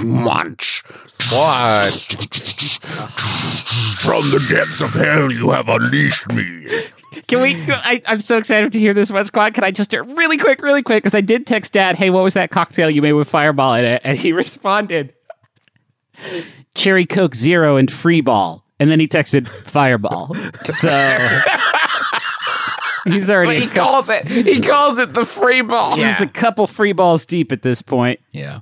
Munch. 0.02 0.82
What? 1.30 1.94
From 4.00 4.22
the 4.30 4.44
depths 4.50 4.80
of 4.80 4.90
hell, 4.94 5.30
you 5.30 5.50
have 5.50 5.68
unleashed 5.68 6.32
me. 6.32 6.66
Can 7.26 7.42
we? 7.42 7.54
I, 7.68 8.02
I'm 8.06 8.20
so 8.20 8.38
excited 8.38 8.72
to 8.72 8.78
hear 8.78 8.94
this 8.94 9.10
one, 9.12 9.24
Squad. 9.24 9.54
Can 9.54 9.64
I 9.64 9.70
just 9.70 9.92
really 9.92 10.38
quick, 10.38 10.62
really 10.62 10.82
quick? 10.82 11.02
Because 11.02 11.14
I 11.14 11.20
did 11.20 11.46
text 11.46 11.72
Dad, 11.72 11.96
"Hey, 11.96 12.10
what 12.10 12.24
was 12.24 12.34
that 12.34 12.50
cocktail 12.50 12.90
you 12.90 13.02
made 13.02 13.12
with 13.12 13.28
Fireball 13.28 13.74
in 13.74 13.84
it?" 13.84 14.02
And 14.04 14.18
he 14.18 14.32
responded, 14.32 15.14
"Cherry 16.74 17.06
Coke 17.06 17.34
Zero 17.34 17.76
and 17.76 17.90
Free 17.90 18.20
Ball." 18.20 18.64
And 18.82 18.90
then 18.90 18.98
he 19.00 19.06
texted 19.06 19.46
Fireball. 19.48 20.34
So 20.34 20.88
he's 23.04 23.30
already 23.30 23.60
he 23.60 23.66
couple, 23.66 23.84
calls 23.84 24.10
it. 24.10 24.28
He 24.28 24.60
calls 24.60 24.98
it 24.98 25.10
the 25.14 25.24
free 25.24 25.62
ball. 25.62 25.96
he's 25.96 26.20
a 26.20 26.26
couple 26.26 26.66
free 26.66 26.92
balls 26.92 27.26
deep 27.26 27.52
at 27.52 27.62
this 27.62 27.82
point. 27.82 28.20
Yeah. 28.32 28.60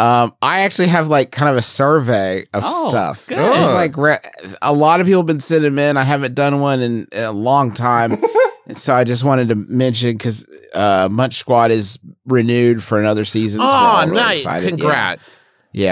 Um, 0.00 0.32
I 0.42 0.60
actually 0.60 0.88
have 0.88 1.08
like 1.08 1.32
kind 1.32 1.50
of 1.50 1.56
a 1.56 1.62
survey 1.62 2.44
of 2.54 2.62
Oh, 2.64 2.88
stuff. 2.88 3.26
good. 3.26 3.36
Just 3.36 3.74
like 3.74 3.96
re- 3.96 4.18
a 4.62 4.72
lot 4.72 5.00
of 5.00 5.06
people 5.06 5.22
have 5.22 5.26
been 5.26 5.40
sending 5.40 5.74
them 5.74 5.78
in. 5.80 5.96
I 5.96 6.04
haven't 6.04 6.34
done 6.36 6.60
one 6.60 6.80
in, 6.80 7.06
in 7.10 7.24
a 7.24 7.32
long 7.32 7.72
time. 7.74 8.16
and 8.68 8.78
so 8.78 8.94
I 8.94 9.02
just 9.02 9.24
wanted 9.24 9.48
to 9.48 9.56
mention 9.56 10.12
because 10.12 10.46
uh, 10.72 11.08
Munch 11.10 11.34
Squad 11.34 11.72
is 11.72 11.98
renewed 12.26 12.80
for 12.82 13.00
another 13.00 13.24
season. 13.24 13.60
so 13.60 13.66
we're 13.66 13.72
Oh, 13.72 13.74
all 13.76 14.02
really 14.06 14.16
nice. 14.16 14.38
excited. 14.38 14.64
Yeah. 14.64 14.68
Congrats. 14.70 15.34
Yeah, 15.34 15.42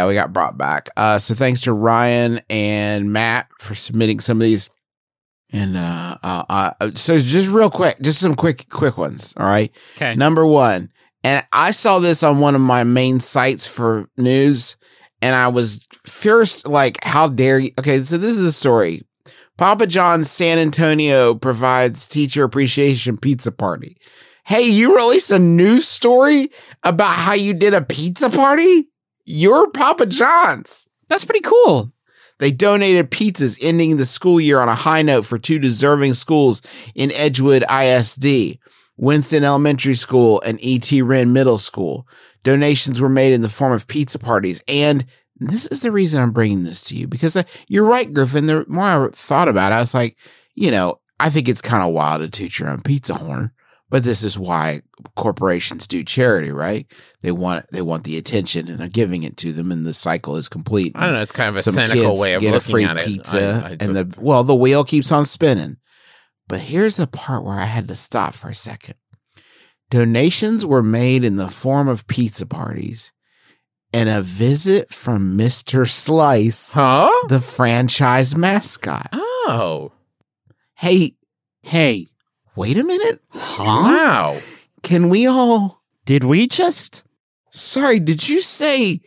we 0.07 0.15
got 0.15 0.33
brought 0.33 0.57
back. 0.57 0.89
Uh, 0.97 1.19
so 1.19 1.35
thanks 1.35 1.63
to 1.63 1.73
Ryan 1.73 2.41
and 2.49 3.13
Matt 3.13 3.49
for 3.59 3.75
submitting 3.75 4.21
some 4.21 4.39
of 4.39 4.43
these. 4.43 4.71
And 5.53 5.77
uh, 5.77 6.17
uh, 6.23 6.45
uh, 6.49 6.91
so 6.95 7.19
just 7.19 7.51
real 7.51 7.71
quick, 7.71 7.99
just 8.01 8.21
some 8.21 8.35
quick, 8.35 8.69
quick 8.69 8.99
ones. 8.99 9.33
All 9.37 9.47
right. 9.47 9.75
Okay. 9.97 10.15
Number 10.17 10.45
one, 10.45 10.91
and 11.23 11.45
I 11.53 11.71
saw 11.71 11.99
this 11.99 12.23
on 12.23 12.41
one 12.41 12.55
of 12.55 12.61
my 12.61 12.85
main 12.85 13.21
sites 13.21 13.67
for 13.67 14.09
news, 14.17 14.77
and 15.23 15.35
I 15.35 15.49
was 15.49 15.87
first 16.05 16.69
like, 16.69 16.99
how 17.03 17.29
dare 17.29 17.59
you? 17.59 17.73
Okay, 17.79 18.03
so 18.03 18.19
this 18.19 18.37
is 18.37 18.43
a 18.43 18.53
story. 18.53 19.03
Papa 19.57 19.87
John's 19.87 20.31
San 20.31 20.59
Antonio 20.59 21.35
provides 21.35 22.07
teacher 22.07 22.45
appreciation 22.45 23.17
pizza 23.17 23.51
party. 23.51 23.97
Hey, 24.45 24.63
you 24.63 24.95
released 24.95 25.31
a 25.31 25.39
news 25.39 25.89
story 25.89 26.51
about 26.85 27.15
how 27.15 27.33
you 27.33 27.55
did 27.55 27.75
a 27.75 27.83
pizza 27.83 28.31
party? 28.31 28.89
You're 29.29 29.69
Papa 29.71 30.07
John's. 30.07 30.89
That's 31.09 31.25
pretty 31.25 31.41
cool. 31.41 31.93
They 32.39 32.53
donated 32.53 33.11
pizzas, 33.11 33.59
ending 33.61 33.97
the 33.97 34.07
school 34.07 34.41
year 34.41 34.61
on 34.61 34.69
a 34.69 34.75
high 34.75 35.03
note 35.03 35.27
for 35.27 35.37
two 35.37 35.59
deserving 35.59 36.15
schools 36.15 36.63
in 36.95 37.11
Edgewood 37.11 37.65
ISD, 37.69 38.59
Winston 38.97 39.43
Elementary 39.43 39.95
School, 39.95 40.41
and 40.43 40.63
E.T. 40.63 41.03
Wrenn 41.03 41.33
Middle 41.33 41.59
School. 41.59 42.07
Donations 42.45 43.01
were 43.01 43.09
made 43.09 43.33
in 43.33 43.41
the 43.41 43.49
form 43.49 43.73
of 43.73 43.89
pizza 43.89 44.19
parties. 44.19 44.63
And 44.69 45.05
this 45.39 45.67
is 45.67 45.81
the 45.81 45.91
reason 45.91 46.23
I'm 46.23 46.31
bringing 46.31 46.63
this 46.63 46.85
to 46.85 46.95
you 46.95 47.09
because 47.09 47.37
uh, 47.37 47.43
you're 47.69 47.85
right, 47.85 48.13
Griffin. 48.13 48.47
The 48.47 48.65
more 48.69 49.09
I 49.09 49.09
thought 49.11 49.49
about 49.49 49.73
it, 49.73 49.77
I 49.77 49.81
was 49.81 49.93
like, 49.93 50.17
you 50.55 50.71
know, 50.71 51.01
I 51.19 51.31
think 51.31 51.49
it's 51.49 51.61
kind 51.61 51.83
of 51.83 51.93
wild 51.93 52.23
to 52.23 52.31
toot 52.31 52.61
your 52.61 52.69
own 52.69 52.81
pizza 52.83 53.15
horn. 53.15 53.51
But 53.89 54.03
this 54.03 54.25
is 54.25 54.37
why 54.37 54.81
corporations 55.15 55.87
do 55.87 56.03
charity, 56.03 56.51
right? 56.51 56.87
They 57.23 57.31
want 57.31 57.67
they 57.71 57.83
want 57.83 58.03
the 58.03 58.19
attention 58.19 58.69
and 58.69 58.81
are 58.81 58.89
giving 58.89 59.23
it 59.23 59.37
to 59.39 59.53
them, 59.53 59.71
and 59.71 59.87
the 59.87 59.93
cycle 59.95 60.37
is 60.37 60.49
complete. 60.49 60.93
I 60.97 61.05
don't 61.07 61.15
know. 61.15 61.21
It's 61.23 61.31
kind 61.33 61.51
of 61.51 61.57
a 61.57 61.63
Some 61.63 61.75
cynical 61.75 62.19
way 62.21 62.35
of 62.35 62.41
get 62.43 62.51
a 62.51 62.55
looking 62.57 62.71
free 62.73 62.85
at 62.85 62.97
it. 62.97 63.07
pizza, 63.07 63.63
I- 63.65 63.69
I 63.69 63.77
and 63.79 63.95
the 63.95 64.19
well, 64.21 64.43
the 64.43 64.57
wheel 64.57 64.83
keeps 64.85 65.13
on 65.13 65.25
spinning. 65.25 65.77
But 66.49 66.61
here's 66.61 66.97
the 66.97 67.07
part 67.07 67.45
where 67.45 67.55
I 67.59 67.65
had 67.65 67.87
to 67.89 67.95
stop 67.95 68.35
for 68.35 68.49
a 68.49 68.55
second. 68.55 68.95
Donations 69.91 70.67
were 70.67 70.83
made 70.83 71.23
in 71.25 71.37
the 71.37 71.49
form 71.49 71.87
of 71.89 72.07
pizza 72.09 72.45
parties, 72.47 73.13
and 73.93 74.09
a 74.09 74.21
visit 74.21 74.91
from 74.93 75.37
Mister 75.37 75.87
Slice, 75.87 76.73
huh? 76.73 77.09
the 77.29 77.41
franchise 77.41 78.35
mascot. 78.37 79.09
Oh, 79.13 79.93
Hey, 80.79 81.13
Hey, 81.63 82.09
wait 82.57 82.77
a 82.79 82.85
minute. 82.85 83.21
huh? 83.31 83.63
wow. 83.65 84.39
Can 84.83 85.09
we 85.09 85.27
all? 85.27 85.83
Did 86.05 86.25
we 86.25 86.47
just? 86.47 87.03
Sorry, 87.51 87.99
did 87.99 88.29
you 88.29 88.41
say 88.41 89.01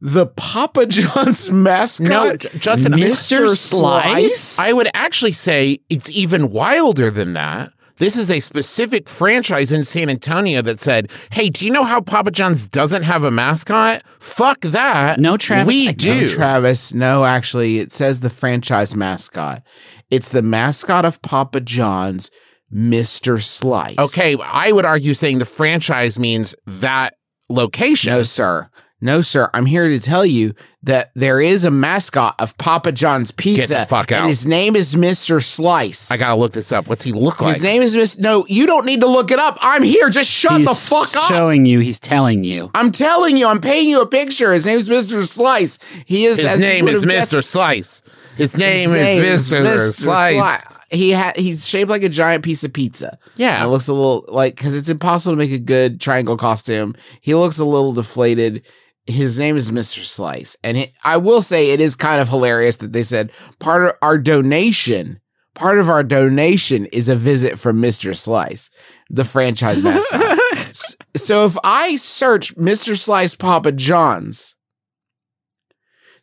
the 0.00 0.26
Papa 0.26 0.86
John's 0.86 1.50
mascot? 1.52 2.08
No, 2.08 2.36
Justin, 2.36 2.92
Mr. 2.92 3.54
Slice? 3.56 4.58
I 4.58 4.72
would 4.72 4.88
actually 4.94 5.32
say 5.32 5.80
it's 5.88 6.08
even 6.10 6.50
wilder 6.50 7.10
than 7.10 7.32
that. 7.34 7.72
This 7.96 8.16
is 8.16 8.30
a 8.30 8.40
specific 8.40 9.10
franchise 9.10 9.70
in 9.72 9.84
San 9.84 10.08
Antonio 10.08 10.62
that 10.62 10.80
said, 10.80 11.10
"Hey, 11.32 11.50
do 11.50 11.66
you 11.66 11.70
know 11.70 11.84
how 11.84 12.00
Papa 12.00 12.30
John's 12.30 12.66
doesn't 12.66 13.02
have 13.02 13.24
a 13.24 13.30
mascot? 13.30 14.02
Fuck 14.20 14.60
that. 14.62 15.20
No, 15.20 15.36
Travis, 15.36 15.66
We 15.68 15.88
I- 15.88 15.92
do. 15.92 16.22
No, 16.22 16.28
Travis. 16.28 16.94
No, 16.94 17.24
actually, 17.26 17.78
it 17.78 17.92
says 17.92 18.20
the 18.20 18.30
franchise 18.30 18.96
mascot. 18.96 19.62
It's 20.10 20.30
the 20.30 20.40
mascot 20.40 21.04
of 21.04 21.20
Papa 21.20 21.60
John's, 21.60 22.30
Mr. 22.72 23.40
Slice. 23.40 23.98
Okay, 23.98 24.36
I 24.40 24.72
would 24.72 24.84
argue 24.84 25.14
saying 25.14 25.38
the 25.38 25.44
franchise 25.44 26.18
means 26.18 26.54
that 26.66 27.14
location. 27.48 28.12
No, 28.12 28.22
sir. 28.22 28.68
No, 29.02 29.22
sir. 29.22 29.48
I'm 29.54 29.64
here 29.64 29.88
to 29.88 29.98
tell 29.98 30.26
you 30.26 30.52
that 30.82 31.10
there 31.14 31.40
is 31.40 31.64
a 31.64 31.70
mascot 31.70 32.34
of 32.38 32.56
Papa 32.58 32.92
John's 32.92 33.30
Pizza. 33.30 33.74
the 33.74 33.86
fuck 33.86 34.12
And 34.12 34.24
out. 34.24 34.28
his 34.28 34.44
name 34.46 34.76
is 34.76 34.94
Mr. 34.94 35.42
Slice. 35.42 36.10
I 36.10 36.18
gotta 36.18 36.34
look 36.38 36.52
this 36.52 36.70
up. 36.70 36.86
What's 36.86 37.02
he 37.02 37.12
look 37.12 37.40
like? 37.40 37.54
his 37.54 37.62
name 37.62 37.80
is 37.80 37.96
Mr. 37.96 38.20
No, 38.20 38.44
you 38.46 38.66
don't 38.66 38.84
need 38.84 39.00
to 39.00 39.06
look 39.06 39.30
it 39.30 39.38
up. 39.38 39.56
I'm 39.62 39.82
here. 39.82 40.10
Just 40.10 40.30
shut 40.30 40.58
he's 40.58 40.66
the 40.66 40.74
fuck 40.74 41.16
up. 41.16 41.28
Showing 41.30 41.64
you, 41.64 41.78
he's 41.80 41.98
telling 41.98 42.44
you. 42.44 42.70
I'm 42.74 42.92
telling 42.92 43.38
you, 43.38 43.46
I'm 43.48 43.60
painting 43.62 43.88
you 43.88 44.02
a 44.02 44.06
picture. 44.06 44.52
His 44.52 44.66
name's 44.66 44.86
Mr. 44.90 45.26
Slice. 45.26 45.78
He 46.04 46.26
is. 46.26 46.36
His 46.36 46.46
as 46.46 46.60
name 46.60 46.86
is 46.86 47.02
Mr. 47.02 47.08
guessed- 47.08 47.48
Slice. 47.50 48.02
His 48.36 48.54
name, 48.56 48.90
His 48.90 49.50
is 49.50 49.50
Mr. 49.50 49.92
Slice. 49.94 50.62
He 50.90 51.12
ha- 51.12 51.32
he's 51.36 51.68
shaped 51.68 51.90
like 51.90 52.02
a 52.02 52.08
giant 52.08 52.44
piece 52.44 52.64
of 52.64 52.72
pizza. 52.72 53.18
Yeah. 53.36 53.56
And 53.56 53.64
it 53.64 53.68
looks 53.68 53.88
a 53.88 53.94
little 53.94 54.24
like 54.28 54.56
because 54.56 54.76
it's 54.76 54.88
impossible 54.88 55.32
to 55.34 55.38
make 55.38 55.52
a 55.52 55.58
good 55.58 56.00
triangle 56.00 56.36
costume. 56.36 56.94
He 57.20 57.34
looks 57.34 57.58
a 57.58 57.64
little 57.64 57.92
deflated. 57.92 58.66
His 59.06 59.38
name 59.38 59.56
is 59.56 59.70
Mr. 59.70 60.04
Slice, 60.04 60.56
and 60.62 60.76
it, 60.76 60.92
I 61.02 61.16
will 61.16 61.42
say 61.42 61.70
it 61.70 61.80
is 61.80 61.96
kind 61.96 62.20
of 62.20 62.28
hilarious 62.28 62.76
that 62.78 62.92
they 62.92 63.02
said 63.02 63.32
part 63.58 63.86
of 63.86 63.96
our 64.02 64.18
donation. 64.18 65.20
Part 65.54 65.78
of 65.78 65.90
our 65.90 66.04
donation 66.04 66.86
is 66.86 67.08
a 67.08 67.16
visit 67.16 67.58
from 67.58 67.82
Mr. 67.82 68.16
Slice, 68.16 68.70
the 69.10 69.24
franchise 69.24 69.82
mascot. 69.82 70.38
So 71.16 71.44
if 71.44 71.56
I 71.64 71.96
search 71.96 72.54
Mr. 72.56 72.96
Slice 72.96 73.34
Papa 73.34 73.72
John's, 73.72 74.54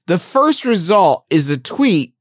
the 0.07 0.17
first 0.17 0.63
result 0.63 1.25
is 1.29 1.49
a 1.49 1.57
tweet 1.57 2.13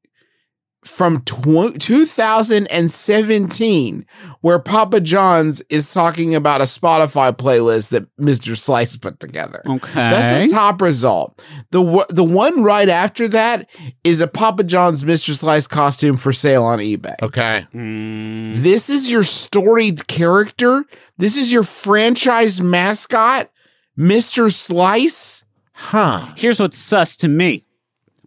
from 0.87 1.23
tw- 1.23 1.79
2017 1.81 4.07
where 4.41 4.59
Papa 4.59 5.01
John's 5.01 5.61
is 5.69 5.93
talking 5.93 6.35
about 6.35 6.61
a 6.61 6.65
Spotify 6.65 7.33
playlist 7.37 7.91
that 7.91 8.07
Mr. 8.17 8.57
Slice 8.57 8.97
put 8.97 9.21
together. 9.21 9.63
Okay. 9.67 9.93
That's 9.95 10.49
the 10.51 10.55
top 10.55 10.81
result. 10.81 11.45
The 11.71 11.83
w- 11.83 12.05
the 12.09 12.25
one 12.25 12.63
right 12.63 12.89
after 12.89 13.29
that 13.29 13.69
is 14.05 14.21
a 14.21 14.29
Papa 14.29 14.65
John's 14.65 15.05
Mr. 15.05 15.35
Slice 15.37 15.67
costume 15.67 16.17
for 16.17 16.33
sale 16.33 16.65
on 16.65 16.79
eBay. 16.79 17.15
Okay. 17.23 17.67
Mm, 17.75 18.55
This 18.57 18.89
is 18.89 19.11
your 19.11 19.25
storied 19.25 20.07
character. 20.07 20.85
This 21.19 21.37
is 21.37 21.53
your 21.53 21.63
franchise 21.65 22.61
mascot, 22.61 23.51
Mr. 23.99 24.53
Slice. 24.53 25.43
Huh. 25.79 26.33
here's 26.37 26.59
what's 26.59 26.79
sus 26.79 27.19
to 27.19 27.29
me. 27.29 27.63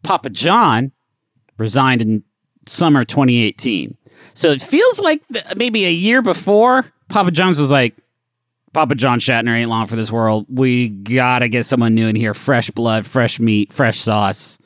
Papa 0.04 0.30
John 0.30 0.92
resigned 1.58 2.02
in 2.02 2.24
summer 2.70 3.04
2018. 3.06 3.98
So 4.34 4.52
it 4.52 4.62
feels 4.62 5.00
like 5.00 5.26
th- 5.28 5.44
maybe 5.56 5.86
a 5.86 5.92
year 5.92 6.22
before, 6.22 6.86
Papa 7.10 7.32
John's 7.32 7.60
was 7.60 7.72
like, 7.72 7.96
Papa 8.74 8.94
John 8.96 9.20
Schnatter 9.20 9.50
ain't 9.50 9.70
long 9.70 9.88
for 9.88 9.96
this 9.96 10.12
world. 10.12 10.46
We 10.48 10.90
gotta 10.90 11.50
get 11.50 11.66
someone 11.66 11.96
new 11.96 12.08
in 12.08 12.16
here. 12.16 12.34
Fresh 12.34 12.70
blood, 12.72 13.06
fresh 13.06 13.40
meat, 13.40 13.74
fresh 13.74 14.00
sauce. 14.00 14.60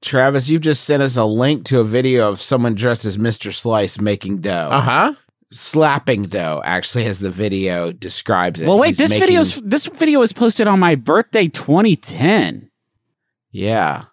Travis, 0.00 0.48
you 0.48 0.58
just 0.58 0.84
sent 0.84 1.02
us 1.02 1.16
a 1.16 1.24
link 1.24 1.64
to 1.66 1.80
a 1.80 1.84
video 1.84 2.28
of 2.30 2.40
someone 2.40 2.74
dressed 2.74 3.04
as 3.04 3.16
Mr. 3.16 3.52
Slice 3.52 4.00
making 4.00 4.38
dough. 4.42 4.68
Uh 4.70 4.80
huh. 4.80 5.14
Slapping 5.50 6.24
dough, 6.24 6.60
actually, 6.64 7.06
as 7.06 7.20
the 7.20 7.30
video 7.30 7.90
describes 7.90 8.60
it. 8.60 8.68
Well, 8.68 8.78
wait, 8.78 8.88
He's 8.88 8.98
this 8.98 9.10
making- 9.10 9.26
video's 9.26 9.60
this 9.62 9.86
video 9.86 10.20
was 10.20 10.32
posted 10.32 10.68
on 10.68 10.78
my 10.78 10.94
birthday 10.94 11.48
2010. 11.48 12.70
Yeah. 13.50 14.04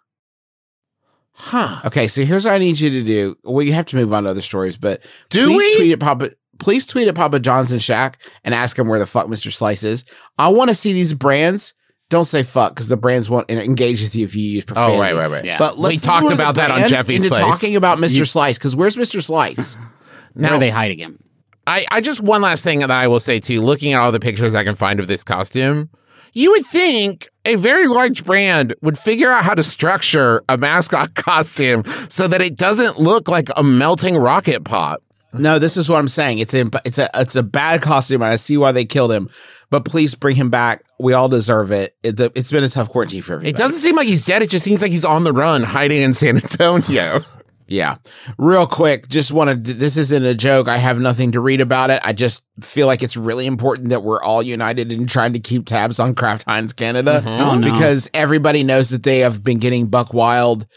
Huh. 1.38 1.82
Okay, 1.86 2.08
so 2.08 2.24
here's 2.24 2.46
what 2.46 2.54
I 2.54 2.58
need 2.58 2.80
you 2.80 2.90
to 2.90 3.04
do. 3.04 3.36
Well, 3.44 3.62
you 3.66 3.74
have 3.74 3.86
to 3.88 3.96
move 3.98 4.14
on 4.14 4.24
to 4.24 4.30
other 4.30 4.42
stories, 4.42 4.78
but 4.78 5.04
Do 5.30 5.46
please 5.48 5.58
we? 5.58 5.76
tweet 5.78 5.92
at 5.94 6.00
Papa. 6.00 6.32
Please 6.60 6.86
tweet 6.86 7.08
at 7.10 7.16
Papa 7.16 7.40
John's 7.42 7.72
and 7.74 7.82
Shaq 7.82 8.16
and 8.46 8.56
ask 8.56 8.80
him 8.80 8.88
where 8.88 9.00
the 9.00 9.06
fuck 9.06 9.28
Mr. 9.28 9.52
Slice 9.52 9.84
is. 9.84 10.06
I 10.40 10.48
want 10.50 10.70
to 10.70 10.76
see 10.76 10.94
these 10.94 11.14
brands. 11.14 11.74
Don't 12.10 12.24
say 12.26 12.44
fuck 12.44 12.74
because 12.74 12.88
the 12.88 12.96
brands 12.98 13.30
won't 13.30 13.50
engage 13.52 14.02
with 14.02 14.16
you 14.16 14.24
if 14.24 14.36
you 14.36 14.44
use 14.44 14.64
profanity. 14.66 14.96
Oh, 14.98 15.02
right, 15.02 15.16
right, 15.16 15.30
right. 15.30 15.44
Yeah. 15.44 15.58
But 15.58 15.78
let's 15.78 15.96
We 16.02 16.06
talked 16.06 16.32
about 16.32 16.56
that 16.56 16.72
on 16.72 16.88
Jeffy's 16.88 17.18
into 17.26 17.30
Place. 17.36 17.44
talking 17.44 17.76
about 17.76 17.98
Mr. 17.98 18.26
Slice 18.28 18.58
because 18.58 18.76
where's 18.76 18.96
Mr. 18.96 19.22
Slice? 19.22 19.76
Where 20.34 20.50
Now- 20.50 20.56
are 20.56 20.60
they 20.60 20.70
hiding 20.70 21.00
him? 21.00 21.20
I, 21.68 21.86
I 21.90 22.00
just 22.00 22.22
one 22.22 22.44
last 22.44 22.64
thing 22.64 22.80
that 22.80 22.92
I 22.92 23.08
will 23.08 23.20
say 23.20 23.40
too, 23.40 23.60
looking 23.62 23.94
at 23.94 24.00
all 24.00 24.12
the 24.12 24.20
pictures 24.20 24.54
I 24.54 24.64
can 24.64 24.76
find 24.76 25.00
of 25.00 25.08
this 25.08 25.24
costume, 25.24 25.90
you 26.36 26.52
would 26.52 26.66
think 26.66 27.30
a 27.46 27.56
very 27.56 27.88
large 27.88 28.24
brand 28.26 28.76
would 28.82 28.98
figure 29.00 29.32
out 29.32 29.46
how 29.46 29.56
to 29.56 29.64
structure 29.64 30.44
a 30.48 30.58
mascot 30.58 31.16
costume 31.16 31.84
so 32.10 32.28
that 32.28 32.42
it 32.42 32.58
doesn't 32.58 33.00
look 33.00 33.28
like 33.28 33.50
a 33.56 33.64
melting 33.64 34.18
rocket 34.18 34.64
pop. 34.64 35.02
No, 35.34 35.60
this 35.60 35.76
is 35.76 35.90
what 35.90 35.98
I'm 35.98 36.08
saying. 36.08 36.40
It's 36.40 36.54
a 36.54 36.70
it's 36.86 36.98
a 36.98 37.10
it's 37.16 37.36
a 37.36 37.44
bad 37.44 37.82
costume, 37.82 38.22
and 38.22 38.32
I 38.32 38.36
see 38.38 38.56
why 38.56 38.72
they 38.72 38.86
killed 38.86 39.12
him. 39.12 39.30
But 39.70 39.84
please 39.84 40.16
bring 40.16 40.36
him 40.38 40.50
back. 40.50 40.84
We 40.98 41.12
all 41.12 41.28
deserve 41.28 41.72
it. 41.72 41.96
it 42.04 42.20
it's 42.36 42.52
been 42.52 42.64
a 42.64 42.70
tough 42.70 42.90
quarantine 42.90 43.22
for 43.22 43.34
everybody. 43.34 43.50
It 43.50 43.58
doesn't 43.58 43.80
seem 43.80 43.96
like 43.98 44.08
he's 44.08 44.26
dead. 44.26 44.44
It 44.44 44.50
just 44.50 44.64
seems 44.64 44.82
like 44.82 44.92
he's 44.92 45.04
on 45.04 45.26
the 45.26 45.34
run, 45.34 45.64
hiding 45.64 46.02
in 46.02 46.14
San 46.14 46.36
Antonio. 46.38 47.22
Yeah. 47.68 47.96
Real 48.38 48.68
quick, 48.68 49.08
just 49.08 49.32
wanted 49.32 49.66
to, 49.66 49.74
this 49.74 49.98
isn't 49.98 50.24
a 50.24 50.36
joke. 50.36 50.68
I 50.68 50.78
have 50.78 51.00
nothing 51.00 51.32
to 51.32 51.40
read 51.40 51.62
about 51.62 51.90
it. 51.90 52.00
I 52.04 52.14
just 52.14 52.46
feel 52.62 52.86
like 52.88 53.02
it's 53.02 53.18
really 53.18 53.48
important 53.48 53.90
that 53.90 54.04
we're 54.04 54.22
all 54.22 54.44
united 54.44 54.92
in 54.92 55.08
trying 55.08 55.34
to 55.34 55.40
keep 55.40 55.66
tabs 55.66 56.00
on 56.00 56.14
Kraft 56.16 56.44
Heinz 56.48 56.74
Canada 56.74 57.24
Oh, 57.26 57.56
no. 57.56 57.72
because 57.72 58.10
everybody 58.14 58.64
knows 58.64 58.92
that 58.92 59.04
they 59.04 59.20
have 59.20 59.44
been 59.44 59.58
getting 59.58 59.88
Buck 59.88 60.14
Wild 60.14 60.68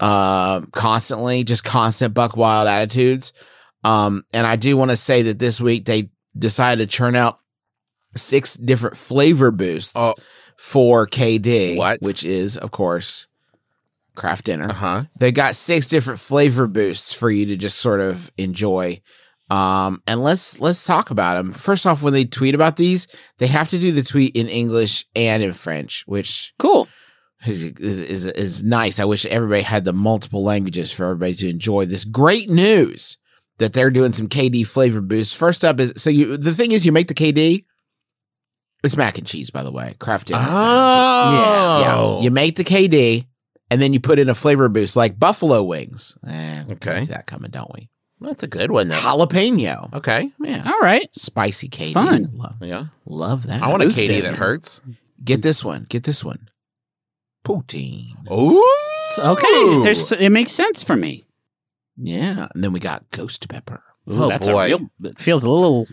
uh, 0.00 0.62
constantly, 0.72 1.44
just 1.44 1.64
constant 1.64 2.14
Buck 2.14 2.36
Wild 2.36 2.66
attitudes. 2.66 3.32
Um, 3.84 4.24
and 4.32 4.46
I 4.46 4.56
do 4.56 4.76
want 4.76 4.90
to 4.90 4.96
say 4.96 5.22
that 5.22 5.38
this 5.38 5.60
week 5.60 5.84
they 5.84 6.10
decided 6.36 6.88
to 6.88 6.96
churn 6.96 7.14
out 7.14 7.38
six 8.16 8.54
different 8.54 8.96
flavor 8.96 9.50
boosts 9.50 9.92
Oh. 9.94 10.14
for 10.58 11.06
KD, 11.06 11.76
What? 11.76 12.00
which 12.02 12.24
is, 12.24 12.56
of 12.56 12.70
course, 12.72 13.27
Kraft 14.18 14.44
Dinner 14.44 14.68
Uh 14.68 14.74
huh. 14.74 15.04
they 15.18 15.32
got 15.32 15.54
six 15.54 15.86
different 15.88 16.20
flavor 16.20 16.66
boosts 16.66 17.14
for 17.14 17.30
you 17.30 17.46
to 17.46 17.56
just 17.56 17.78
sort 17.78 18.00
of 18.00 18.30
enjoy 18.36 19.00
um 19.50 20.02
and 20.06 20.22
let's 20.22 20.60
let's 20.60 20.84
talk 20.84 21.10
about 21.10 21.36
them 21.36 21.52
first 21.52 21.86
off 21.86 22.02
when 22.02 22.12
they 22.12 22.24
tweet 22.26 22.54
about 22.54 22.76
these 22.76 23.06
they 23.38 23.46
have 23.46 23.70
to 23.70 23.78
do 23.78 23.90
the 23.92 24.02
tweet 24.02 24.36
in 24.36 24.46
english 24.46 25.06
and 25.16 25.42
in 25.42 25.54
french 25.54 26.04
which 26.06 26.52
Cool. 26.58 26.86
is 27.46 27.62
is, 27.62 28.26
is, 28.26 28.62
nice 28.62 29.00
i 29.00 29.06
wish 29.06 29.24
everybody 29.24 29.62
had 29.62 29.84
the 29.86 29.94
multiple 29.94 30.44
languages 30.44 30.92
for 30.92 31.04
everybody 31.04 31.32
to 31.34 31.48
enjoy 31.48 31.86
this 31.86 32.04
great 32.04 32.50
news 32.50 33.16
that 33.58 33.72
they're 33.72 33.90
doing 33.90 34.12
some 34.12 34.28
kd 34.28 34.66
flavor 34.66 35.00
boosts 35.00 35.34
first 35.34 35.64
up 35.64 35.80
is 35.80 35.94
so 35.96 36.10
you 36.10 36.36
the 36.36 36.52
thing 36.52 36.72
is 36.72 36.84
you 36.84 36.92
make 36.92 37.08
the 37.08 37.14
kd 37.14 37.64
it's 38.84 38.96
mac 38.98 39.16
and 39.16 39.26
cheese 39.26 39.50
by 39.50 39.62
the 39.62 39.72
way 39.72 39.94
Dinner. 39.98 40.44
Oh. 40.46 41.80
Yeah, 42.18 42.22
you 42.24 42.30
make 42.30 42.56
the 42.56 42.64
KD 42.64 43.24
and 43.70 43.80
then 43.82 43.92
you 43.92 44.00
put 44.00 44.18
in 44.18 44.28
a 44.28 44.34
flavor 44.34 44.68
boost 44.68 44.96
like 44.96 45.18
buffalo 45.18 45.62
wings. 45.62 46.16
Eh, 46.26 46.64
we 46.66 46.74
Okay. 46.74 47.00
see 47.00 47.06
that 47.06 47.26
coming, 47.26 47.50
don't 47.50 47.72
we? 47.74 47.88
That's 48.20 48.42
a 48.42 48.48
good 48.48 48.70
one, 48.72 48.88
though. 48.88 48.96
Jalapeno. 48.96 49.92
Okay. 49.94 50.32
Yeah, 50.42 50.64
All 50.66 50.80
right. 50.80 51.08
spicy 51.14 51.68
KD. 51.68 51.92
Fun. 51.92 52.30
Love, 52.34 52.56
Yeah. 52.60 52.86
love 53.06 53.46
that. 53.46 53.62
I 53.62 53.68
want 53.68 53.82
a 53.82 53.86
Boost 53.86 53.98
KD 53.98 54.20
that 54.22 54.34
hurts. 54.36 54.80
get 55.22 55.42
this 55.42 55.64
one. 55.64 55.86
Get 55.88 56.02
this 56.04 56.24
one. 56.24 56.48
Poutine. 57.44 58.30
Ooh. 58.30 58.64
Okay. 59.18 59.82
There's 59.82 60.12
it 60.12 60.30
makes 60.30 60.52
sense 60.52 60.82
for 60.82 60.96
me. 60.96 61.24
Yeah, 61.96 62.48
and 62.54 62.62
then 62.62 62.72
we 62.72 62.80
got 62.80 63.08
ghost 63.10 63.48
pepper. 63.48 63.82
Ooh, 64.10 64.24
Oh, 64.24 64.28
that's 64.28 64.46
boy. 64.46 64.62
a 64.62 64.66
real. 64.66 64.90
It 65.04 65.18
feels 65.18 65.44
a 65.44 65.50
little. 65.50 65.86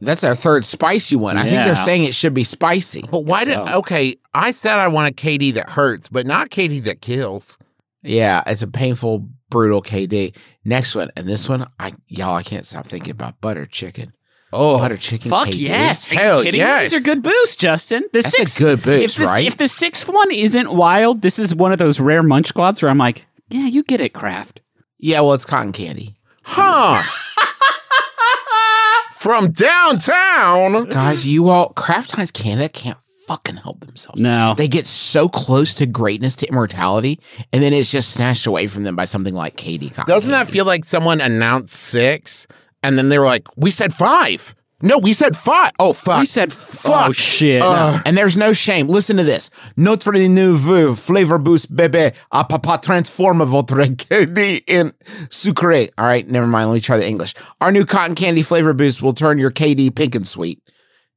That's 0.00 0.24
our 0.24 0.34
third 0.34 0.64
spicy 0.64 1.16
one. 1.16 1.36
I 1.36 1.44
think 1.44 1.64
they're 1.64 1.76
saying 1.76 2.04
it 2.04 2.14
should 2.14 2.32
be 2.34 2.44
spicy. 2.44 3.04
But 3.10 3.24
why 3.24 3.44
did 3.44 3.54
So- 3.56 3.64
okay? 3.80 4.16
I 4.32 4.50
said 4.52 4.78
I 4.78 4.88
want 4.88 5.10
a 5.10 5.14
KD 5.14 5.52
that 5.54 5.70
hurts, 5.70 6.08
but 6.08 6.26
not 6.26 6.50
KD 6.50 6.80
that 6.84 7.00
kills. 7.02 7.58
Yeah, 8.02 8.42
it's 8.46 8.62
a 8.62 8.66
painful, 8.68 9.28
brutal 9.50 9.82
KD. 9.82 10.34
Next 10.64 10.94
one, 10.94 11.10
and 11.16 11.26
this 11.26 11.48
one, 11.48 11.66
I 11.78 11.92
y'all, 12.08 12.34
I 12.36 12.42
can't 12.42 12.64
stop 12.64 12.86
thinking 12.86 13.10
about 13.10 13.40
butter 13.42 13.66
chicken. 13.66 14.12
Oh, 14.52 14.78
butter 14.78 14.96
chicken. 14.96 15.30
Fuck 15.30 15.48
KD. 15.48 15.58
yes! 15.58 16.10
Are 16.10 16.14
you 16.14 16.20
Hell 16.20 16.42
kidding 16.42 16.58
me? 16.60 16.66
yes. 16.66 16.90
These 16.90 17.00
are 17.02 17.04
good 17.04 17.22
boosts, 17.22 17.56
Justin. 17.56 18.02
The 18.12 18.20
That's 18.22 18.26
a 18.34 18.38
sixth, 18.38 18.58
good 18.58 18.82
boost, 18.82 19.16
if 19.18 19.20
the, 19.22 19.26
right? 19.26 19.46
If 19.46 19.58
the 19.58 19.68
sixth 19.68 20.08
one 20.08 20.32
isn't 20.32 20.72
wild, 20.72 21.20
this 21.22 21.38
is 21.38 21.54
one 21.54 21.72
of 21.72 21.78
those 21.78 22.00
rare 22.00 22.22
munch 22.22 22.48
squads 22.48 22.80
where 22.82 22.90
I'm 22.90 22.98
like, 22.98 23.26
yeah, 23.50 23.66
you 23.66 23.82
get 23.82 24.00
it, 24.00 24.12
Kraft. 24.14 24.60
Yeah, 24.98 25.20
well, 25.20 25.34
it's 25.34 25.44
cotton 25.44 25.72
candy. 25.72 26.16
huh? 26.42 27.02
From 29.20 29.50
downtown. 29.52 30.86
Guys, 30.88 31.28
you 31.28 31.50
all, 31.50 31.74
Kraft 31.74 32.12
Heinz 32.12 32.30
Canada 32.30 32.70
can't 32.70 32.96
fucking 33.26 33.56
help 33.56 33.80
themselves. 33.80 34.22
No. 34.22 34.54
They 34.56 34.66
get 34.66 34.86
so 34.86 35.28
close 35.28 35.74
to 35.74 35.84
greatness, 35.84 36.36
to 36.36 36.46
immortality, 36.46 37.20
and 37.52 37.62
then 37.62 37.74
it's 37.74 37.90
just 37.90 38.12
snatched 38.14 38.46
away 38.46 38.66
from 38.66 38.84
them 38.84 38.96
by 38.96 39.04
something 39.04 39.34
like 39.34 39.58
Katie 39.58 39.90
Cotton. 39.90 40.10
Doesn't 40.10 40.30
that 40.30 40.48
feel 40.48 40.64
like 40.64 40.86
someone 40.86 41.20
announced 41.20 41.74
six, 41.74 42.46
and 42.82 42.96
then 42.96 43.10
they 43.10 43.18
were 43.18 43.26
like, 43.26 43.46
"We 43.58 43.70
said 43.70 43.92
five. 43.92 44.54
No, 44.82 44.98
we 44.98 45.12
said 45.12 45.36
fuck. 45.36 45.74
Oh 45.78 45.92
fuck. 45.92 46.20
We 46.20 46.26
said, 46.26 46.52
Fuck. 46.52 47.08
oh 47.08 47.12
shit. 47.12 47.60
Uh, 47.62 48.00
and 48.06 48.16
there's 48.16 48.36
no 48.36 48.52
shame. 48.52 48.88
Listen 48.88 49.16
to 49.18 49.24
this. 49.24 49.50
Notre 49.76 50.12
nouveau 50.28 50.94
flavor 50.94 51.38
boost 51.38 51.74
barbe 51.74 52.12
à 52.32 52.48
papa 52.48 52.78
transforme 52.82 53.44
votre 53.44 53.74
KD 53.76 54.62
in 54.66 54.92
sucré. 55.28 55.90
All 55.98 56.06
right, 56.06 56.26
never 56.28 56.46
mind. 56.46 56.70
Let 56.70 56.74
me 56.74 56.80
try 56.80 56.96
the 56.96 57.06
English. 57.06 57.34
Our 57.60 57.70
new 57.72 57.84
cotton 57.84 58.14
candy 58.14 58.42
flavor 58.42 58.72
boost 58.72 59.02
will 59.02 59.12
turn 59.14 59.38
your 59.38 59.50
KD 59.50 59.94
pink 59.94 60.14
and 60.14 60.26
sweet. 60.26 60.62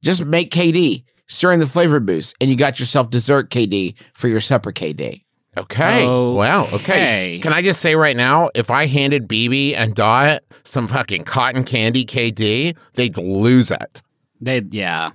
Just 0.03 0.25
make 0.25 0.51
KD, 0.51 1.05
stir 1.27 1.53
in 1.53 1.59
the 1.59 1.65
flavor 1.65 2.01
boost, 2.01 2.35
and 2.41 2.49
you 2.49 2.57
got 2.57 2.79
yourself 2.79 3.09
dessert 3.09 3.49
KD 3.49 3.95
for 4.13 4.27
your 4.27 4.41
supper 4.41 4.73
KD. 4.73 5.23
Okay. 5.55 6.05
Wow. 6.05 6.65
Okay. 6.65 6.75
Okay. 6.75 7.39
Can 7.41 7.53
I 7.53 7.61
just 7.61 7.79
say 7.79 7.95
right 7.95 8.17
now, 8.17 8.49
if 8.55 8.71
I 8.71 8.87
handed 8.87 9.27
BB 9.27 9.75
and 9.75 9.93
Dot 9.93 10.41
some 10.63 10.87
fucking 10.87 11.25
cotton 11.25 11.63
candy 11.63 12.05
KD, 12.05 12.75
they'd 12.95 13.17
lose 13.17 13.69
it. 13.69 14.01
they, 14.41 14.61
yeah. 14.71 15.11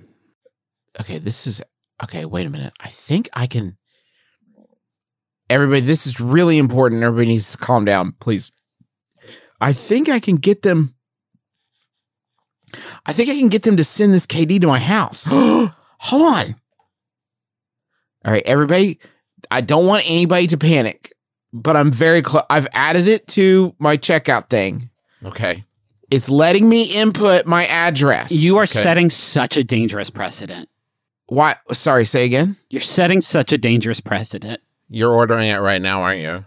Okay, 0.99 1.17
this 1.17 1.45
is 1.45 1.61
okay. 2.03 2.25
Wait 2.25 2.45
a 2.45 2.49
minute. 2.49 2.73
I 2.79 2.87
think 2.87 3.29
I 3.33 3.47
can. 3.47 3.77
Everybody, 5.49 5.81
this 5.81 6.05
is 6.07 6.19
really 6.19 6.57
important. 6.57 7.03
Everybody 7.03 7.29
needs 7.29 7.51
to 7.53 7.57
calm 7.57 7.83
down, 7.83 8.13
please. 8.19 8.51
I 9.59 9.73
think 9.73 10.07
I 10.07 10.19
can 10.19 10.37
get 10.37 10.61
them. 10.61 10.95
I 13.05 13.13
think 13.13 13.29
I 13.29 13.37
can 13.37 13.49
get 13.49 13.63
them 13.63 13.75
to 13.77 13.83
send 13.83 14.13
this 14.13 14.27
KD 14.27 14.61
to 14.61 14.67
my 14.67 14.79
house. 14.79 15.25
Hold 15.29 15.71
on. 16.21 16.55
All 18.25 18.31
right, 18.31 18.43
everybody. 18.45 18.99
I 19.51 19.61
don't 19.61 19.85
want 19.85 20.03
anybody 20.09 20.47
to 20.47 20.57
panic, 20.57 21.13
but 21.53 21.75
I'm 21.75 21.91
very 21.91 22.21
close. 22.21 22.43
I've 22.49 22.67
added 22.73 23.07
it 23.07 23.27
to 23.29 23.75
my 23.79 23.97
checkout 23.97 24.49
thing. 24.49 24.89
Okay. 25.23 25.65
It's 26.11 26.29
letting 26.29 26.67
me 26.67 26.83
input 26.83 27.45
my 27.45 27.65
address. 27.67 28.31
You 28.31 28.57
are 28.57 28.63
Okay. 28.63 28.79
setting 28.79 29.09
such 29.09 29.57
a 29.57 29.63
dangerous 29.63 30.09
precedent. 30.09 30.69
Why? 31.27 31.55
Sorry, 31.71 32.05
say 32.05 32.25
again. 32.25 32.55
You're 32.69 32.79
setting 32.81 33.21
such 33.21 33.53
a 33.53 33.57
dangerous 33.57 33.99
precedent. 34.01 34.61
You're 34.89 35.13
ordering 35.13 35.47
it 35.49 35.57
right 35.57 35.81
now, 35.81 36.01
aren't 36.01 36.21
you? 36.21 36.45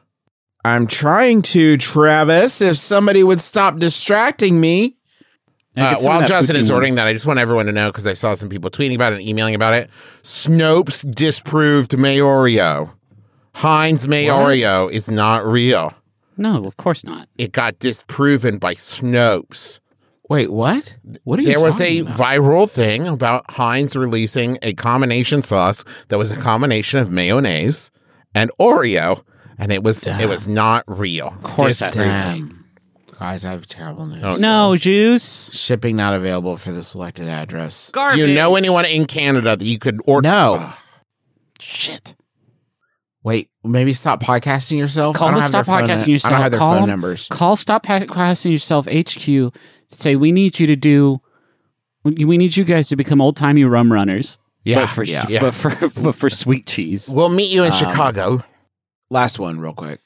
I'm 0.64 0.86
trying 0.88 1.43
to, 1.43 1.76
Travis. 1.76 2.61
If 2.61 2.76
somebody 2.76 3.22
would 3.22 3.40
stop 3.40 3.78
distracting 3.78 4.61
me. 4.61 4.97
And 5.75 5.87
Uh, 5.87 5.91
get 5.93 6.01
some 6.01 6.12
of 6.12 6.18
while 6.20 6.29
Justin 6.29 6.57
is 6.57 6.70
ordering 6.70 6.97
that, 6.97 7.07
I 7.07 7.12
just 7.12 7.27
want 7.27 7.39
everyone 7.39 7.66
to 7.66 7.73
know 7.73 7.89
because 7.89 8.07
I 8.07 8.12
saw 8.12 8.35
some 8.35 8.49
people 8.49 8.70
tweeting 8.70 8.95
about 8.95 9.12
it 9.12 9.16
and 9.20 9.29
emailing 9.29 9.55
about 9.55 9.75
it. 9.75 9.89
Snopes 10.23 11.03
disproved 11.14 11.93
Mayoreo. 11.93 12.93
Heinz 13.55 14.07
Mayoreo 14.07 14.91
is 14.91 15.11
not 15.11 15.47
real. 15.47 15.95
No, 16.37 16.64
of 16.64 16.77
course 16.77 17.05
not. 17.05 17.29
It 17.39 17.53
got 17.53 17.79
disproven 17.79 18.59
by 18.59 18.75
Snopes. 18.75 19.81
Wait, 20.29 20.51
what? 20.51 20.97
What 21.25 21.39
are 21.39 21.43
you 21.43 21.49
There 21.49 21.61
was 21.61 21.81
a 21.81 22.01
about? 22.01 22.16
viral 22.16 22.70
thing 22.70 23.07
about 23.07 23.51
Heinz 23.51 23.95
releasing 23.95 24.59
a 24.62 24.73
combination 24.73 25.43
sauce 25.43 25.85
that 26.09 26.16
was 26.16 26.31
a 26.31 26.37
combination 26.37 27.01
of 27.01 27.11
mayonnaise 27.11 27.91
and 28.35 28.51
Oreo, 28.59 29.23
and 29.59 29.70
it 29.73 29.83
was 29.83 30.07
it 30.07 30.29
was 30.29 30.49
not 30.49 30.85
real. 30.87 31.29
Of 31.29 31.43
course 31.43 31.81
that's 31.81 31.99
Damn. 31.99 32.62
Guys, 33.19 33.45
I 33.45 33.53
have 33.53 33.67
terrible 33.67 34.07
news. 34.07 34.23
Oh, 34.25 34.37
No, 34.37 34.77
juice. 34.77 35.51
Shipping 35.53 35.97
not 35.97 36.15
available 36.15 36.57
for 36.57 36.73
the 36.73 36.83
selected 36.83 37.29
address. 37.29 37.91
Garbage. 37.91 38.17
Do 38.19 38.27
you 38.27 38.35
know 38.35 38.57
anyone 38.57 38.85
in 38.85 39.07
Canada 39.07 39.57
that 39.57 39.65
you 39.65 39.79
could 39.79 40.01
order? 40.07 40.29
No. 40.29 40.73
Shit. 41.61 42.15
Wait, 43.23 43.51
maybe 43.63 43.93
stop 43.93 44.21
podcasting 44.21 44.79
yourself. 44.79 45.15
Call 45.15 45.29
I 45.29 45.31
don't 45.31 45.39
the 45.39 45.43
have 45.43 45.49
Stop 45.51 45.67
their 45.67 45.75
phone- 45.79 45.89
Podcasting 45.89 46.09
Yourself. 46.09 46.33
I 46.33 46.35
don't 46.35 46.43
have 46.43 46.51
their 46.51 46.59
Call 46.59 46.79
phone 46.79 46.89
numbers. 46.89 47.29
Call 47.29 47.55
Stop 47.55 47.87
Podcasting 47.87 48.51
Yourself 48.51 48.87
HQ. 48.87 49.55
Say 49.89 50.17
we 50.17 50.33
need 50.33 50.59
you 50.59 50.67
to 50.67 50.75
do. 50.75 51.21
We 52.05 52.37
need 52.37 52.57
you 52.57 52.65
guys 52.65 52.89
to 52.89 52.97
become 52.97 53.21
old 53.21 53.37
timey 53.37 53.63
rum 53.63 53.93
runners. 53.93 54.41
Yeah, 54.65 54.81
but 54.81 54.87
for, 54.89 55.05
yeah. 55.05 55.27
but 55.41 55.55
for 55.55 55.71
but 56.03 56.15
for 56.17 56.29
sweet 56.31 56.67
cheese. 56.67 57.09
We'll 57.15 57.29
meet 57.29 57.53
you 57.53 57.63
in 57.63 57.71
Um, 57.71 57.79
Chicago. 57.79 58.43
Last 59.11 59.39
one, 59.39 59.61
real 59.61 59.73
quick. 59.75 60.01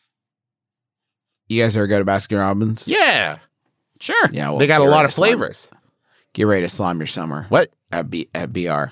You 1.49 1.63
guys 1.63 1.77
ever 1.77 1.87
go 1.87 1.99
to 1.99 2.05
Baskin 2.05 2.39
Robbins? 2.39 2.89
Yeah, 2.89 3.39
Sure. 4.01 4.29
Yeah. 4.31 4.51
well, 4.51 4.59
they 4.59 4.67
got 4.67 4.81
a 4.83 4.85
lot 4.85 5.05
of 5.05 5.11
to 5.11 5.15
slime- 5.15 5.31
flavors. 5.39 5.71
Get 6.35 6.47
ready 6.47 6.63
to 6.63 6.69
slime 6.69 6.99
your 6.99 7.07
summer. 7.07 7.47
What? 7.49 7.71
at, 7.91 8.11
B, 8.11 8.29
at 8.35 8.53
BR. 8.53 8.91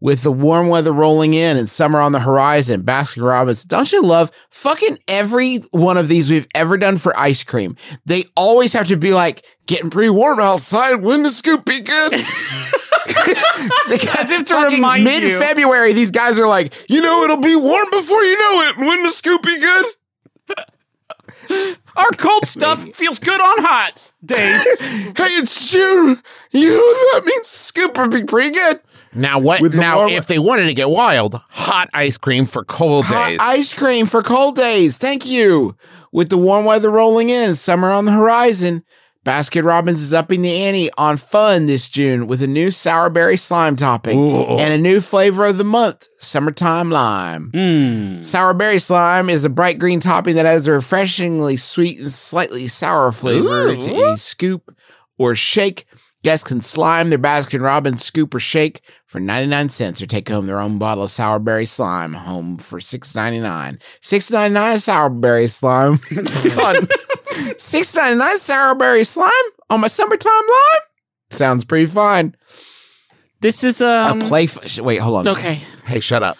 With 0.00 0.22
the 0.24 0.32
warm 0.32 0.66
weather 0.68 0.92
rolling 0.92 1.32
in 1.34 1.56
and 1.56 1.70
summer 1.70 2.00
on 2.00 2.10
the 2.10 2.18
horizon, 2.18 2.82
Baskin 2.82 3.24
Robbins, 3.24 3.64
don't 3.64 3.92
you 3.92 4.02
love 4.02 4.32
fucking 4.50 4.98
every 5.06 5.58
one 5.70 5.96
of 5.96 6.08
these 6.08 6.28
we've 6.28 6.48
ever 6.56 6.76
done 6.76 6.96
for 6.96 7.16
ice 7.16 7.44
cream? 7.44 7.76
They 8.04 8.24
always 8.36 8.72
have 8.72 8.88
to 8.88 8.96
be 8.96 9.12
like, 9.12 9.44
getting 9.66 9.90
pretty 9.90 10.10
warm 10.10 10.40
outside, 10.40 10.96
when 10.96 11.22
the 11.22 11.30
scoop 11.30 11.64
be 11.64 11.80
good? 11.82 12.12
got 12.12 12.20
if 14.30 14.46
to 14.46 14.54
remind 14.74 15.04
you. 15.04 15.08
mid 15.08 15.38
February, 15.40 15.92
these 15.92 16.10
guys 16.10 16.36
are 16.38 16.48
like, 16.48 16.74
you 16.90 17.00
know, 17.00 17.22
it'll 17.22 17.36
be 17.36 17.54
warm 17.54 17.86
before 17.90 18.22
you 18.24 18.36
know 18.38 18.62
it. 18.70 18.76
When 18.78 19.02
the 19.04 19.10
scoop 19.10 19.42
be 19.42 19.56
good? 19.58 19.86
Our 21.96 22.10
cold 22.16 22.46
stuff 22.46 22.82
feels 22.94 23.18
good 23.18 23.40
on 23.40 23.62
hot 23.62 24.12
days. 24.24 24.62
Hey, 25.16 25.28
it's 25.38 25.70
June. 25.70 26.16
You 26.52 26.70
know 26.70 26.76
what 26.76 27.14
that 27.22 27.26
means? 27.26 27.46
Scoop 27.46 27.96
would 27.98 28.10
be 28.10 28.24
pretty 28.24 28.50
good. 28.52 28.80
Now 29.14 29.38
what? 29.38 29.60
With 29.60 29.72
the 29.72 29.80
Now, 29.80 29.98
warm- 29.98 30.10
if 30.12 30.26
they 30.26 30.38
wanted 30.38 30.64
to 30.66 30.74
get 30.74 30.88
wild, 30.90 31.40
hot 31.50 31.90
ice 31.92 32.16
cream 32.16 32.46
for 32.46 32.64
cold 32.64 33.04
Hot 33.06 33.28
days. 33.28 33.38
ice 33.42 33.74
cream 33.74 34.06
for 34.06 34.22
cold 34.22 34.56
days. 34.56 34.96
Thank 34.98 35.26
you. 35.26 35.76
With 36.12 36.28
the 36.30 36.38
warm 36.38 36.64
weather 36.64 36.90
rolling 36.90 37.28
in, 37.30 37.54
summer 37.54 37.90
on 37.90 38.04
the 38.06 38.12
horizon, 38.12 38.84
Baskin 39.24 39.64
Robbins 39.64 40.02
is 40.02 40.12
upping 40.12 40.42
the 40.42 40.52
ante 40.52 40.90
on 40.98 41.16
fun 41.16 41.66
this 41.66 41.88
June 41.88 42.26
with 42.26 42.42
a 42.42 42.48
new 42.48 42.72
sour 42.72 43.08
berry 43.08 43.36
slime 43.36 43.76
topping 43.76 44.18
Ooh. 44.18 44.58
and 44.58 44.72
a 44.72 44.78
new 44.78 45.00
flavor 45.00 45.44
of 45.44 45.58
the 45.58 45.64
month, 45.64 46.08
summertime 46.18 46.90
lime. 46.90 47.52
Mm. 47.52 48.24
Sour 48.24 48.52
berry 48.54 48.78
slime 48.78 49.30
is 49.30 49.44
a 49.44 49.48
bright 49.48 49.78
green 49.78 50.00
topping 50.00 50.34
that 50.34 50.46
adds 50.46 50.66
a 50.66 50.72
refreshingly 50.72 51.56
sweet 51.56 52.00
and 52.00 52.10
slightly 52.10 52.66
sour 52.66 53.12
flavor 53.12 53.76
to 53.76 53.94
any 53.94 54.16
scoop 54.16 54.76
or 55.18 55.36
shake. 55.36 55.84
Guests 56.24 56.46
can 56.48 56.60
slime 56.60 57.10
their 57.10 57.18
Baskin 57.18 57.62
Robbins 57.62 58.04
scoop 58.04 58.34
or 58.34 58.40
shake 58.40 58.80
for 59.06 59.20
99 59.20 59.68
cents 59.68 60.02
or 60.02 60.06
take 60.06 60.28
home 60.28 60.46
their 60.46 60.60
own 60.60 60.78
bottle 60.78 61.04
of 61.04 61.10
sour 61.10 61.38
berry 61.38 61.66
slime 61.66 62.14
home 62.14 62.58
for 62.58 62.78
$6.99. 62.80 63.78
$6.99 64.00 64.80
sour 64.80 65.10
berry 65.10 65.48
slime. 65.48 65.98
Fun. 67.34 67.54
$6.99 67.54 68.36
sour 68.36 68.74
berry 68.74 69.04
slime 69.04 69.30
on 69.70 69.80
my 69.80 69.88
summertime 69.88 70.32
lime? 70.32 70.80
Sounds 71.30 71.64
pretty 71.64 71.86
fine. 71.86 72.34
This 73.40 73.64
is 73.64 73.82
um 73.82 74.20
a 74.20 74.24
playful, 74.24 74.84
wait, 74.84 74.98
hold 74.98 75.26
on. 75.26 75.28
okay. 75.28 75.60
hey, 75.86 76.00
shut 76.00 76.22
up. 76.22 76.36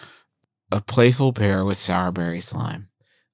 A 0.71 0.81
playful 0.81 1.33
pair 1.33 1.65
with 1.65 1.77
sour 1.77 2.11
berry 2.11 2.39
slime. 2.39 2.89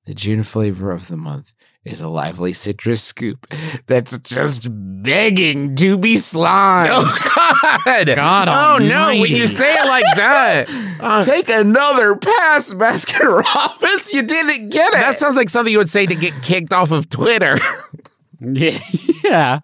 The 0.06 0.14
June 0.14 0.44
flavor 0.44 0.92
of 0.92 1.08
the 1.08 1.18
month 1.18 1.54
is 1.86 2.02
a 2.02 2.10
lively 2.10 2.54
citrus 2.54 3.02
scoop 3.02 3.48
that's 3.88 4.18
just 4.20 4.68
begging 4.72 5.76
to 5.78 5.98
be 5.98 6.18
slimed. 6.18 6.92
Oh 6.94 7.18
God! 7.86 8.08
God 8.16 8.50
oh 8.50 8.84
no! 8.84 9.20
When 9.20 9.32
you 9.32 9.48
say 9.48 9.74
it 9.74 9.86
like 9.86 10.04
that, 10.16 10.70
uh, 11.00 11.24
Take 11.24 11.50
another 11.50 12.16
pass, 12.16 12.74
Baskin 12.74 13.44
Robbins. 13.44 14.14
You 14.14 14.24
didn't 14.24 14.70
get 14.70 14.94
it. 14.94 15.00
that 15.00 15.20
sounds 15.20 15.36
like 15.36 15.50
something 15.50 15.72
you 15.72 15.78
would 15.80 15.90
say 15.90 16.06
to 16.06 16.16
get 16.16 16.34
kicked 16.42 16.74
off 16.74 16.92
of 16.92 17.10
Twitter. 17.10 17.58
Yeah. 18.42 18.80
yeah. 19.24 19.60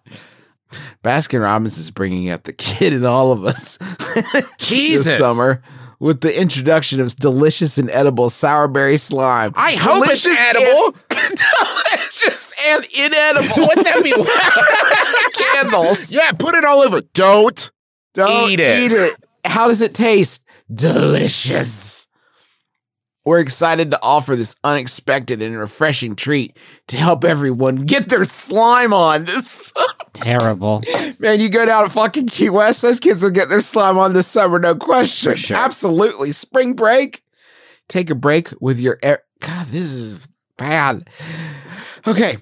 Baskin 1.02 1.42
Robbins 1.42 1.78
is 1.78 1.90
bringing 1.90 2.28
out 2.28 2.44
the 2.44 2.52
kid 2.52 2.92
in 2.92 3.04
all 3.04 3.32
of 3.32 3.44
us 3.44 3.78
Jesus! 4.58 5.06
this 5.06 5.18
summer 5.18 5.62
with 5.98 6.20
the 6.20 6.38
introduction 6.38 7.00
of 7.00 7.14
delicious 7.16 7.78
and 7.78 7.90
edible 7.90 8.28
sour 8.28 8.68
berry 8.68 8.96
slime. 8.96 9.52
I 9.54 9.76
hope 9.76 10.04
it's 10.08 10.26
edible. 10.26 10.94
And- 12.66 12.84
inedible. 12.96 13.62
What 13.66 13.84
that 13.84 14.00
mean? 14.02 14.14
Candles. 15.54 16.12
yeah, 16.12 16.32
put 16.32 16.54
it 16.54 16.64
all 16.64 16.80
over. 16.80 17.00
Don't. 17.12 17.70
Don't 18.14 18.50
Eat 18.50 18.60
it. 18.60 19.16
How 19.44 19.68
does 19.68 19.80
it 19.80 19.94
taste? 19.94 20.44
Delicious. 20.72 22.08
We're 23.24 23.40
excited 23.40 23.90
to 23.90 24.00
offer 24.02 24.36
this 24.36 24.54
unexpected 24.62 25.42
and 25.42 25.58
refreshing 25.58 26.14
treat 26.14 26.56
to 26.86 26.96
help 26.96 27.24
everyone 27.24 27.76
get 27.76 28.08
their 28.08 28.24
slime 28.24 28.92
on 28.92 29.24
this. 29.24 29.72
Terrible. 30.12 30.82
Man, 31.18 31.40
you 31.40 31.48
go 31.48 31.66
down 31.66 31.84
to 31.84 31.90
fucking 31.90 32.28
Key 32.28 32.50
West, 32.50 32.82
those 32.82 33.00
kids 33.00 33.24
will 33.24 33.30
get 33.32 33.48
their 33.48 33.60
slime 33.60 33.98
on 33.98 34.12
this 34.12 34.28
summer, 34.28 34.60
no 34.60 34.76
question. 34.76 35.32
For 35.32 35.36
sure. 35.36 35.56
Absolutely. 35.56 36.30
Spring 36.30 36.74
break. 36.74 37.22
Take 37.88 38.10
a 38.10 38.14
break 38.14 38.48
with 38.60 38.80
your. 38.80 38.98
E- 39.04 39.14
God, 39.40 39.66
this 39.66 39.92
is 39.92 40.28
bad. 40.56 41.08
Okay. 42.06 42.36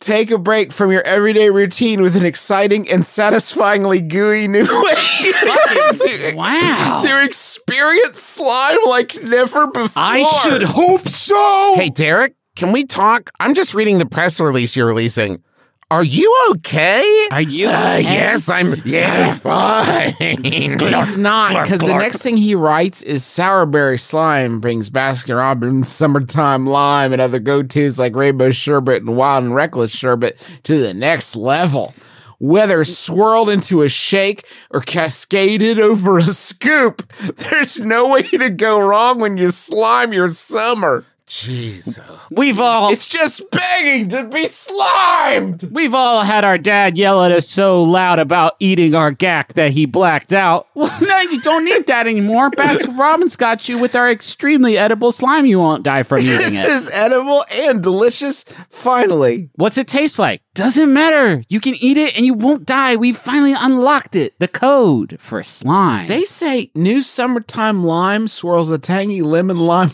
Take 0.00 0.30
a 0.30 0.38
break 0.38 0.72
from 0.72 0.90
your 0.90 1.02
everyday 1.02 1.50
routine 1.50 2.00
with 2.00 2.16
an 2.16 2.24
exciting 2.24 2.90
and 2.90 3.04
satisfyingly 3.04 4.00
gooey 4.00 4.48
new 4.48 4.60
way 4.82 4.94
to, 4.94 6.32
Wow. 6.36 7.00
to 7.04 7.24
experience 7.24 8.18
slime 8.20 8.78
like 8.86 9.22
never 9.22 9.66
before. 9.66 10.02
I 10.02 10.22
should 10.42 10.62
hope 10.62 11.06
so. 11.06 11.74
Hey, 11.76 11.90
Derek, 11.90 12.34
can 12.56 12.72
we 12.72 12.84
talk? 12.86 13.28
I'm 13.40 13.52
just 13.52 13.74
reading 13.74 13.98
the 13.98 14.06
press 14.06 14.40
release 14.40 14.74
you're 14.74 14.86
releasing. 14.86 15.42
Are 15.90 16.04
you 16.04 16.32
okay? 16.52 17.02
Are 17.32 17.40
you 17.40 17.66
Uh, 17.66 17.96
okay? 17.98 18.02
yes, 18.02 18.48
I'm. 18.48 18.80
Yeah, 18.84 19.34
fine. 19.34 20.12
He's 20.44 21.18
not, 21.18 21.64
because 21.64 21.80
the 21.80 21.94
next 21.98 22.22
thing 22.22 22.36
he 22.36 22.54
writes 22.54 23.02
is 23.02 23.24
Sourberry 23.24 23.98
Slime 23.98 24.60
brings 24.60 24.88
Baskin 24.88 25.36
Robbins 25.36 25.88
Summertime 25.88 26.64
Lime 26.66 27.12
and 27.12 27.20
other 27.20 27.40
go 27.40 27.64
tos 27.64 27.98
like 27.98 28.14
Rainbow 28.14 28.50
Sherbet 28.50 28.98
and 28.98 29.16
Wild 29.16 29.42
and 29.44 29.54
Reckless 29.54 29.92
Sherbet 29.94 30.38
to 30.62 30.78
the 30.78 30.94
next 30.94 31.34
level. 31.34 31.92
Whether 32.38 32.84
swirled 32.84 33.50
into 33.50 33.82
a 33.82 33.88
shake 33.88 34.46
or 34.70 34.80
cascaded 34.80 35.78
over 35.80 36.18
a 36.18 36.22
scoop, 36.22 37.02
there's 37.36 37.80
no 37.80 38.08
way 38.08 38.22
to 38.22 38.48
go 38.48 38.80
wrong 38.80 39.18
when 39.18 39.36
you 39.36 39.50
slime 39.50 40.12
your 40.12 40.30
summer. 40.30 41.04
Jeez. 41.30 42.00
We've 42.32 42.58
all 42.58 42.90
It's 42.92 43.06
just 43.06 43.48
begging 43.52 44.08
to 44.08 44.24
be 44.24 44.46
slimed. 44.46 45.64
we've 45.70 45.94
all 45.94 46.24
had 46.24 46.44
our 46.44 46.58
dad 46.58 46.98
yell 46.98 47.22
at 47.22 47.30
us 47.30 47.48
so 47.48 47.84
loud 47.84 48.18
about 48.18 48.56
eating 48.58 48.96
our 48.96 49.12
gack 49.12 49.52
that 49.52 49.70
he 49.70 49.86
blacked 49.86 50.32
out. 50.32 50.66
Well, 50.80 50.90
now 51.02 51.20
you 51.20 51.40
don't 51.42 51.66
need 51.66 51.86
that 51.88 52.06
anymore. 52.06 52.50
Baskin 52.56 52.98
Robbins 52.98 53.36
got 53.36 53.68
you 53.68 53.78
with 53.78 53.94
our 53.94 54.10
extremely 54.10 54.78
edible 54.78 55.12
slime. 55.12 55.44
You 55.44 55.58
won't 55.58 55.82
die 55.82 56.02
from 56.04 56.20
eating 56.20 56.34
it. 56.34 56.50
This 56.50 56.68
is 56.68 56.90
edible 56.94 57.44
and 57.52 57.82
delicious. 57.82 58.44
Finally, 58.70 59.50
What's 59.56 59.76
it 59.76 59.86
taste 59.88 60.18
like? 60.18 60.40
Doesn't 60.54 60.90
matter. 60.92 61.42
You 61.48 61.60
can 61.60 61.74
eat 61.76 61.98
it 61.98 62.16
and 62.16 62.24
you 62.24 62.32
won't 62.32 62.64
die. 62.64 62.96
We've 62.96 63.16
finally 63.16 63.52
unlocked 63.52 64.16
it. 64.16 64.38
The 64.38 64.48
code 64.48 65.16
for 65.20 65.42
slime. 65.42 66.06
They 66.08 66.24
say 66.24 66.70
new 66.74 67.02
summertime 67.02 67.84
lime 67.84 68.26
swirls 68.26 68.70
a 68.70 68.78
tangy 68.78 69.20
lemon 69.20 69.58
lime. 69.58 69.90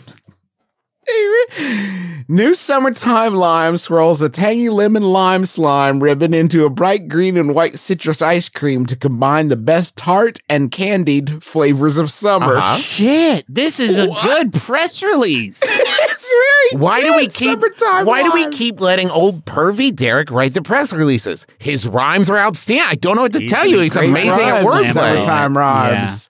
New 2.29 2.55
summertime 2.55 3.33
lime 3.35 3.77
swirls 3.77 4.21
a 4.21 4.29
tangy 4.29 4.67
lemon 4.67 5.03
lime 5.03 5.45
slime 5.45 6.01
ribbon 6.01 6.33
into 6.33 6.65
a 6.65 6.69
bright 6.69 7.07
green 7.07 7.37
and 7.37 7.55
white 7.55 7.79
citrus 7.79 8.21
ice 8.21 8.49
cream 8.49 8.85
to 8.85 8.97
combine 8.97 9.47
the 9.47 9.55
best 9.55 9.97
tart 9.97 10.39
and 10.49 10.69
candied 10.69 11.41
flavors 11.41 11.97
of 11.97 12.11
summer. 12.11 12.57
Uh-huh. 12.57 12.75
Shit, 12.75 13.45
this 13.47 13.79
is 13.79 13.97
a 13.97 14.07
good 14.23 14.51
press 14.51 15.01
release. 15.01 15.57
it's 15.63 16.33
very 16.71 16.81
Why 16.81 17.01
do 17.01 17.15
we 17.15 17.27
keep? 17.27 17.61
summertime 17.61 18.05
Why 18.05 18.23
do 18.23 18.33
we 18.33 18.49
keep 18.49 18.81
letting 18.81 19.09
old 19.09 19.45
pervy 19.45 19.95
Derek 19.95 20.29
write 20.29 20.53
the 20.53 20.61
press 20.61 20.91
releases? 20.91 21.47
His 21.59 21.87
rhymes 21.87 22.29
are 22.29 22.37
outstanding. 22.37 22.85
I 22.89 22.95
don't 22.95 23.15
know 23.15 23.21
what 23.21 23.33
to 23.33 23.47
tell 23.47 23.65
you. 23.65 23.79
He's 23.79 23.93
Great 23.93 24.09
amazing 24.09 24.41
at 24.41 24.65
rhymes, 24.65 24.87
wordplay. 24.87 24.93
Summertime 24.93 25.57
rhymes. 25.57 26.29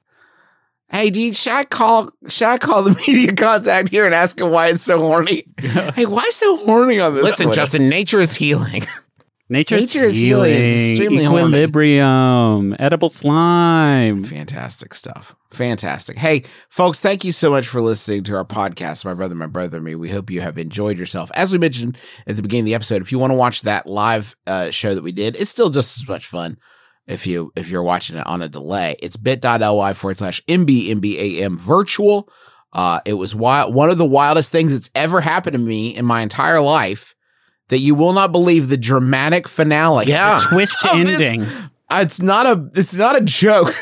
Hey, 0.90 1.10
dude, 1.10 1.36
should 1.36 1.54
I 1.54 1.64
call? 1.66 2.12
Should 2.30 2.48
I 2.48 2.58
call 2.58 2.84
the 2.84 2.96
media 3.08 3.34
contact 3.34 3.90
here 3.90 4.06
and 4.06 4.16
ask 4.16 4.40
him 4.40 4.52
why 4.52 4.68
it's 4.68 4.82
so 4.82 5.00
horny? 5.00 5.44
hey, 5.60 6.06
why 6.06 6.28
so 6.32 6.58
horny 6.66 7.00
on 7.00 7.14
this? 7.14 7.24
Listen, 7.24 7.48
one? 7.48 7.56
Justin, 7.56 7.90
nature 7.90 8.20
is 8.20 8.36
healing. 8.36 8.84
Nature's 9.50 9.96
Nature 9.96 10.06
is 10.06 10.18
healing. 10.18 10.54
It's 10.54 10.92
extremely 10.92 11.24
horny. 11.24 11.46
equilibrium, 11.48 12.76
edible 12.80 13.08
slime. 13.08 14.26
Fantastic 14.26 14.94
stuff. 14.94 15.36
Fantastic. 15.52 16.18
Hey, 16.18 16.44
folks, 16.68 17.00
thank 17.00 17.24
you 17.24 17.32
so 17.32 17.50
much 17.50 17.66
for 17.66 17.80
listening 17.80 18.24
to 18.24 18.36
our 18.36 18.44
podcast, 18.44 19.06
My 19.06 19.14
Brother, 19.14 19.36
My 19.36 19.48
Brother, 19.48 19.78
and 19.78 19.86
Me. 19.86 19.96
We 19.96 20.10
hope 20.10 20.30
you 20.30 20.42
have 20.42 20.58
enjoyed 20.58 20.98
yourself. 20.98 21.32
As 21.34 21.54
we 21.54 21.60
mentioned 21.60 21.98
at 22.28 22.36
the 22.36 22.42
beginning 22.42 22.64
of 22.64 22.66
the 22.66 22.76
episode, 22.76 23.02
if 23.02 23.10
you 23.14 23.20
want 23.20 23.32
to 23.32 23.38
watch 23.38 23.62
that 23.62 23.88
live 23.88 24.36
uh, 24.48 24.70
show 24.70 24.94
that 24.94 25.04
we 25.04 25.14
did, 25.14 25.38
it's 25.38 25.50
still 25.50 25.70
just 25.70 25.98
as 25.98 26.10
much 26.10 26.26
fun 26.28 26.58
if 27.08 27.26
you 27.26 27.52
if 27.56 27.70
you're 27.70 27.84
watching 27.84 28.18
it 28.18 28.28
on 28.28 28.42
a 28.42 28.50
delay. 28.50 28.96
It's 29.02 29.18
bit.ly 29.18 29.94
forward 29.94 30.18
slash 30.18 30.44
MBMBAM 30.46 31.58
virtual. 31.58 32.30
Uh, 32.74 33.00
it 33.06 33.14
was 33.14 33.34
wild, 33.34 33.74
one 33.74 33.90
of 33.90 33.98
the 33.98 34.06
wildest 34.06 34.52
things 34.52 34.72
that's 34.74 34.90
ever 34.94 35.22
happened 35.22 35.54
to 35.56 35.60
me 35.62 35.96
in 35.96 36.06
my 36.06 36.22
entire 36.22 36.60
life 36.60 37.16
that 37.70 37.80
you 37.80 37.96
will 37.96 38.14
not 38.14 38.32
believe 38.32 38.70
the 38.70 38.78
dramatic 38.78 39.48
finale. 39.48 40.06
Yeah. 40.06 40.40
Twist 40.50 40.78
Oh, 40.84 40.98
it's- 41.00 41.20
ending. 41.20 41.42
Uh, 41.90 42.00
It's 42.02 42.22
not 42.22 42.46
a 42.46 42.70
it's 42.76 42.94
not 42.96 43.16
a 43.16 43.22
joke. 43.22 43.74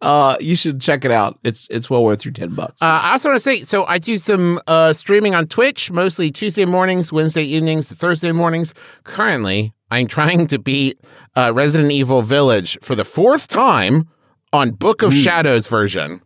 Uh, 0.00 0.36
you 0.38 0.54
should 0.54 0.80
check 0.80 1.04
it 1.04 1.10
out. 1.10 1.38
It's 1.42 1.66
it's 1.70 1.90
well 1.90 2.04
worth 2.04 2.24
your 2.24 2.32
ten 2.32 2.54
bucks. 2.54 2.80
Uh, 2.80 3.00
I 3.02 3.12
also 3.12 3.30
want 3.30 3.36
to 3.36 3.42
say, 3.42 3.62
so 3.62 3.84
I 3.86 3.98
do 3.98 4.16
some 4.16 4.60
uh, 4.66 4.92
streaming 4.92 5.34
on 5.34 5.46
Twitch, 5.46 5.90
mostly 5.90 6.30
Tuesday 6.30 6.64
mornings, 6.64 7.12
Wednesday 7.12 7.42
evenings, 7.42 7.92
Thursday 7.92 8.30
mornings. 8.30 8.74
Currently, 9.02 9.74
I'm 9.90 10.06
trying 10.06 10.46
to 10.48 10.58
beat 10.58 11.00
uh, 11.34 11.52
Resident 11.52 11.90
Evil 11.90 12.22
Village 12.22 12.78
for 12.80 12.94
the 12.94 13.04
fourth 13.04 13.48
time 13.48 14.08
on 14.52 14.70
Book 14.70 15.02
of 15.02 15.12
Shadows 15.12 15.66
version, 15.66 16.22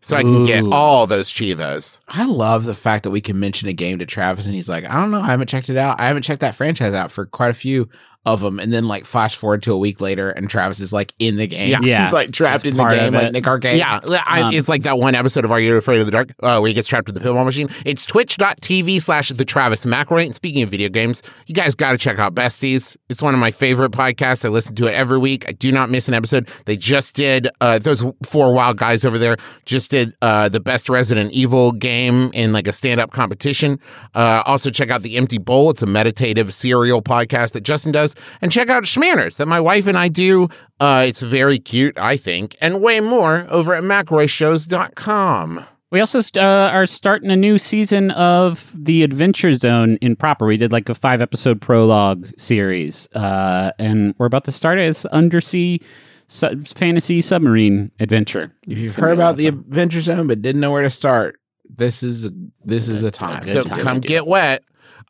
so 0.00 0.16
I 0.16 0.22
can 0.22 0.44
get 0.44 0.64
all 0.64 1.06
those 1.06 1.32
chivas. 1.32 2.00
I 2.08 2.26
love 2.26 2.64
the 2.64 2.74
fact 2.74 3.04
that 3.04 3.10
we 3.10 3.20
can 3.20 3.38
mention 3.38 3.68
a 3.68 3.72
game 3.72 4.00
to 4.00 4.06
Travis 4.06 4.46
and 4.46 4.54
he's 4.54 4.68
like, 4.68 4.84
I 4.84 5.00
don't 5.00 5.12
know, 5.12 5.20
I 5.20 5.26
haven't 5.26 5.48
checked 5.48 5.70
it 5.70 5.76
out. 5.76 6.00
I 6.00 6.08
haven't 6.08 6.22
checked 6.22 6.40
that 6.40 6.56
franchise 6.56 6.92
out 6.92 7.12
for 7.12 7.24
quite 7.24 7.50
a 7.50 7.54
few 7.54 7.88
of 8.24 8.40
them, 8.40 8.60
and 8.60 8.72
then 8.72 8.86
like 8.86 9.04
flash 9.04 9.36
forward 9.36 9.62
to 9.64 9.72
a 9.72 9.78
week 9.78 10.00
later, 10.00 10.30
and 10.30 10.48
Travis 10.48 10.80
is 10.80 10.92
like 10.92 11.12
in 11.18 11.36
the 11.36 11.46
game. 11.46 11.70
Yeah. 11.70 11.80
Yeah. 11.82 12.04
he's 12.04 12.12
like 12.12 12.32
trapped 12.32 12.64
That's 12.64 12.72
in 12.72 12.76
the 12.76 12.84
game, 12.88 13.14
like. 13.14 13.32
Nick 13.32 13.46
Arcade. 13.46 13.78
Yeah, 13.78 14.00
I, 14.26 14.42
Um, 14.42 14.54
it's 14.54 14.68
like 14.68 14.82
that 14.84 14.98
one 14.98 15.14
episode 15.14 15.44
of 15.44 15.50
Are 15.50 15.58
You 15.58 15.76
Afraid 15.76 16.00
of 16.00 16.06
the 16.06 16.12
Dark 16.12 16.30
uh, 16.42 16.58
where 16.58 16.68
he 16.68 16.74
gets 16.74 16.86
trapped 16.86 17.08
in 17.08 17.14
the 17.14 17.20
pinball 17.20 17.44
machine. 17.44 17.68
It's 17.84 18.06
twitch.tv 18.06 19.02
slash 19.02 19.30
the 19.30 19.44
Travis 19.44 19.84
McElroy. 19.84 20.26
And 20.26 20.34
speaking 20.34 20.62
of 20.62 20.68
video 20.68 20.88
games, 20.88 21.22
you 21.46 21.54
guys 21.54 21.74
got 21.74 21.92
to 21.92 21.98
check 21.98 22.18
out 22.18 22.34
Besties. 22.34 22.96
It's 23.08 23.22
one 23.22 23.34
of 23.34 23.40
my 23.40 23.50
favorite 23.50 23.92
podcasts. 23.92 24.44
I 24.44 24.48
listen 24.48 24.74
to 24.76 24.86
it 24.86 24.92
every 24.92 25.18
week. 25.18 25.44
I 25.48 25.52
do 25.52 25.72
not 25.72 25.90
miss 25.90 26.08
an 26.08 26.14
episode. 26.14 26.48
They 26.66 26.76
just 26.76 27.14
did, 27.16 27.48
uh, 27.60 27.78
those 27.78 28.04
four 28.24 28.54
wild 28.54 28.76
guys 28.76 29.04
over 29.04 29.18
there 29.18 29.36
just 29.64 29.90
did 29.90 30.14
uh, 30.22 30.48
the 30.48 30.60
best 30.60 30.88
Resident 30.88 31.32
Evil 31.32 31.72
game 31.72 32.30
in 32.34 32.52
like 32.52 32.68
a 32.68 32.72
stand 32.72 33.00
up 33.00 33.10
competition. 33.10 33.80
Uh, 34.14 34.42
also, 34.46 34.70
check 34.70 34.90
out 34.90 35.02
The 35.02 35.16
Empty 35.16 35.38
Bowl. 35.38 35.70
It's 35.70 35.82
a 35.82 35.86
meditative 35.86 36.54
serial 36.54 37.02
podcast 37.02 37.52
that 37.52 37.62
Justin 37.62 37.92
does. 37.92 38.11
And 38.40 38.50
check 38.52 38.68
out 38.68 38.84
Shmanners 38.84 39.36
that 39.36 39.46
my 39.46 39.60
wife 39.60 39.86
and 39.86 39.96
I 39.98 40.08
do. 40.08 40.48
Uh, 40.80 41.04
it's 41.08 41.20
very 41.20 41.58
cute, 41.58 41.98
I 41.98 42.16
think, 42.16 42.56
and 42.60 42.80
way 42.80 43.00
more 43.00 43.46
over 43.48 43.74
at 43.74 43.82
McElroyShows.com. 43.82 45.64
We 45.90 46.00
also 46.00 46.22
st- 46.22 46.42
uh, 46.42 46.70
are 46.72 46.86
starting 46.86 47.30
a 47.30 47.36
new 47.36 47.58
season 47.58 48.12
of 48.12 48.72
the 48.74 49.02
Adventure 49.02 49.52
Zone 49.52 49.98
in 50.00 50.16
proper. 50.16 50.46
We 50.46 50.56
did 50.56 50.72
like 50.72 50.88
a 50.88 50.94
five 50.94 51.20
episode 51.20 51.60
prologue 51.60 52.30
series, 52.38 53.08
uh, 53.14 53.72
and 53.78 54.14
we're 54.16 54.24
about 54.26 54.44
to 54.44 54.52
start 54.52 54.78
it. 54.78 54.88
It's 54.88 55.04
undersea 55.04 55.80
su- 56.28 56.64
fantasy 56.64 57.20
submarine 57.20 57.90
adventure. 58.00 58.52
If 58.66 58.78
you've 58.78 58.96
heard 58.96 59.12
about 59.12 59.36
the 59.36 59.48
Adventure 59.48 60.00
Zone 60.00 60.28
but 60.28 60.40
didn't 60.40 60.62
know 60.62 60.72
where 60.72 60.82
to 60.82 60.88
start, 60.88 61.38
this 61.68 62.02
is 62.02 62.30
this 62.64 62.88
is 62.88 63.02
a 63.02 63.10
time. 63.10 63.42
So 63.44 63.62
time 63.62 63.78
come 63.78 64.00
get 64.00 64.26
wet. 64.26 64.64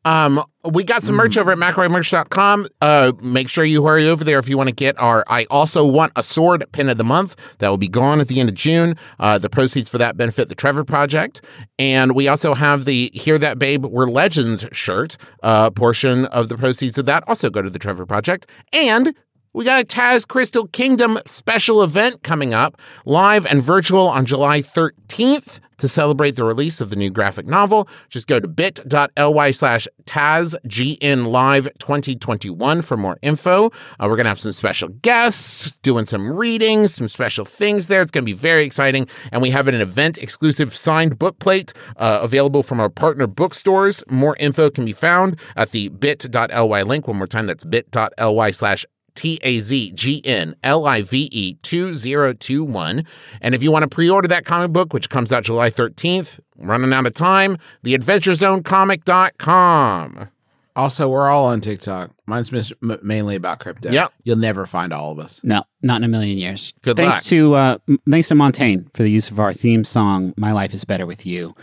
Um, 0.05 0.45
we 0.65 0.85
got 0.85 1.03
some 1.03 1.17
merch 1.17 1.37
over 1.37 1.53
at 1.53 1.59
McElroyMerch.com. 1.59 2.67
Uh, 2.81 3.13
make 3.21 3.49
sure 3.49 3.65
you 3.65 3.85
hurry 3.85 4.09
over 4.09 4.25
there 4.25 4.39
if 4.39 4.49
you 4.49 4.57
want 4.57 4.69
to 4.69 4.75
get 4.75 4.99
our 5.01 5.25
I 5.29 5.45
also 5.51 5.87
want 5.87 6.13
a 6.17 6.23
sword 6.23 6.65
pin 6.73 6.89
of 6.89 6.99
the 6.99 7.05
month. 7.05 7.57
That 7.59 7.69
will 7.69 7.79
be 7.79 7.89
gone 7.89 8.21
at 8.21 8.29
the 8.29 8.41
end 8.41 8.49
of 8.49 8.55
June. 8.55 8.97
Uh, 9.19 9.39
the 9.39 9.51
proceeds 9.51 9.89
for 9.89 9.99
that 9.99 10.17
benefit 10.17 10.49
the 10.49 10.55
Trevor 10.55 10.85
Project. 10.85 11.45
And 11.79 12.15
we 12.15 12.29
also 12.29 12.55
have 12.55 12.85
the 12.85 13.11
Hear 13.15 13.39
That 13.39 13.59
Babe 13.59 13.85
We're 13.85 14.11
Legends 14.11 14.67
shirt. 14.73 15.17
Uh, 15.43 15.71
portion 15.71 16.27
of 16.27 16.49
the 16.49 16.57
proceeds 16.57 16.99
of 16.99 17.07
that 17.07 17.25
also 17.27 17.51
go 17.51 17.63
to 17.63 17.71
the 17.71 17.79
Trevor 17.79 18.07
Project. 18.07 18.49
And 18.73 19.15
we 19.55 19.65
got 19.65 19.81
a 19.81 19.85
Taz 19.85 20.27
Crystal 20.27 20.67
Kingdom 20.69 21.19
special 21.27 21.83
event 21.83 22.23
coming 22.23 22.55
up, 22.55 22.81
live 23.05 23.45
and 23.45 23.63
virtual 23.63 24.09
on 24.09 24.25
July 24.25 24.61
13th 24.63 25.61
to 25.77 25.89
celebrate 25.89 26.37
the 26.37 26.45
release 26.45 26.81
of 26.81 26.91
the 26.91 26.97
new 26.97 27.11
graphic 27.11 27.45
novel. 27.45 27.89
Just 28.09 28.29
go 28.29 28.41
to 28.41 28.49
bit.ly 28.49 29.51
slash 29.51 29.89
TazGN 30.05 31.27
Live 31.27 31.69
2021 31.81 32.83
for 32.83 32.97
more 32.97 33.19
info. 33.21 33.67
Uh, 33.67 33.71
we're 34.03 34.17
going 34.17 34.25
to 34.25 34.31
have 34.31 34.41
some 34.41 34.53
special 34.53 34.89
guests 34.89 35.73
doing 35.79 36.07
some 36.07 36.33
readings, 36.33 36.95
some 36.95 37.09
special 37.09 37.45
things 37.45 37.89
there. 37.89 38.01
It's 38.01 38.11
going 38.11 38.25
to 38.25 38.27
be 38.27 38.33
very 38.33 38.65
exciting. 38.65 39.07
And 39.33 39.43
we 39.43 39.51
have 39.51 39.69
an 39.69 39.75
event 39.75 40.19
exclusive 40.19 40.75
signed 40.75 41.19
book 41.19 41.39
plate 41.41 41.73
uh, 41.97 42.21
available 42.23 42.63
from 42.63 42.81
our 42.81 42.89
partner 42.89 43.27
bookstores. 43.27 44.03
More 44.09 44.37
info 44.39 44.71
can 44.71 44.85
be 44.85 44.93
found 44.93 45.39
at 45.57 45.73
the 45.73 45.89
bit.ly 45.89 46.83
link. 46.83 47.09
One 47.09 47.19
more 47.19 47.27
time, 47.27 47.47
that's 47.47 47.65
bit.ly 47.65 48.51
slash 48.53 48.87
T 49.15 49.39
A 49.43 49.59
Z 49.61 49.93
G 49.95 50.21
N 50.25 50.57
L 50.63 50.87
I 50.87 51.03
V 51.03 51.29
E 51.33 51.55
2021. 51.63 53.05
And 53.41 53.55
if 53.55 53.63
you 53.63 53.71
want 53.71 53.83
to 53.83 53.89
pre 53.89 54.09
order 54.11 54.29
that 54.29 54.45
comic 54.45 54.73
book, 54.73 54.93
which 54.93 55.09
comes 55.11 55.33
out 55.33 55.45
July 55.45 55.71
13th, 55.71 56.41
running 56.59 56.93
out 56.93 57.07
of 57.07 57.15
time, 57.15 57.57
theadventurezonecomic.com. 57.85 60.29
Also, 60.75 61.07
we're 61.09 61.29
all 61.29 61.45
on 61.47 61.61
TikTok. 61.61 62.13
Mine's 62.27 62.51
mis- 62.51 62.73
m- 62.83 62.99
mainly 63.03 63.37
about 63.37 63.61
crypto. 63.61 63.91
Yep. 63.91 64.13
You'll 64.25 64.39
never 64.39 64.65
find 64.65 64.91
all 64.93 65.13
of 65.13 65.19
us. 65.19 65.43
No, 65.45 65.65
not 65.83 65.99
in 65.99 66.05
a 66.05 66.09
million 66.09 66.39
years. 66.39 66.73
Good 66.81 66.97
thanks 66.97 67.19
luck. 67.19 67.25
to 67.25 67.55
uh, 67.55 67.77
m- 67.89 67.99
thanks 68.11 68.29
to 68.29 68.35
Montaines 68.35 68.89
for 68.95 69.03
the 69.03 69.11
use 69.11 69.31
of 69.31 69.39
our 69.39 69.53
theme 69.53 69.85
song 69.85 70.33
"My 70.39 70.53
Life 70.53 70.73
Is 70.73 70.87
Better 70.87 71.05
with 71.05 71.27
You." 71.27 71.55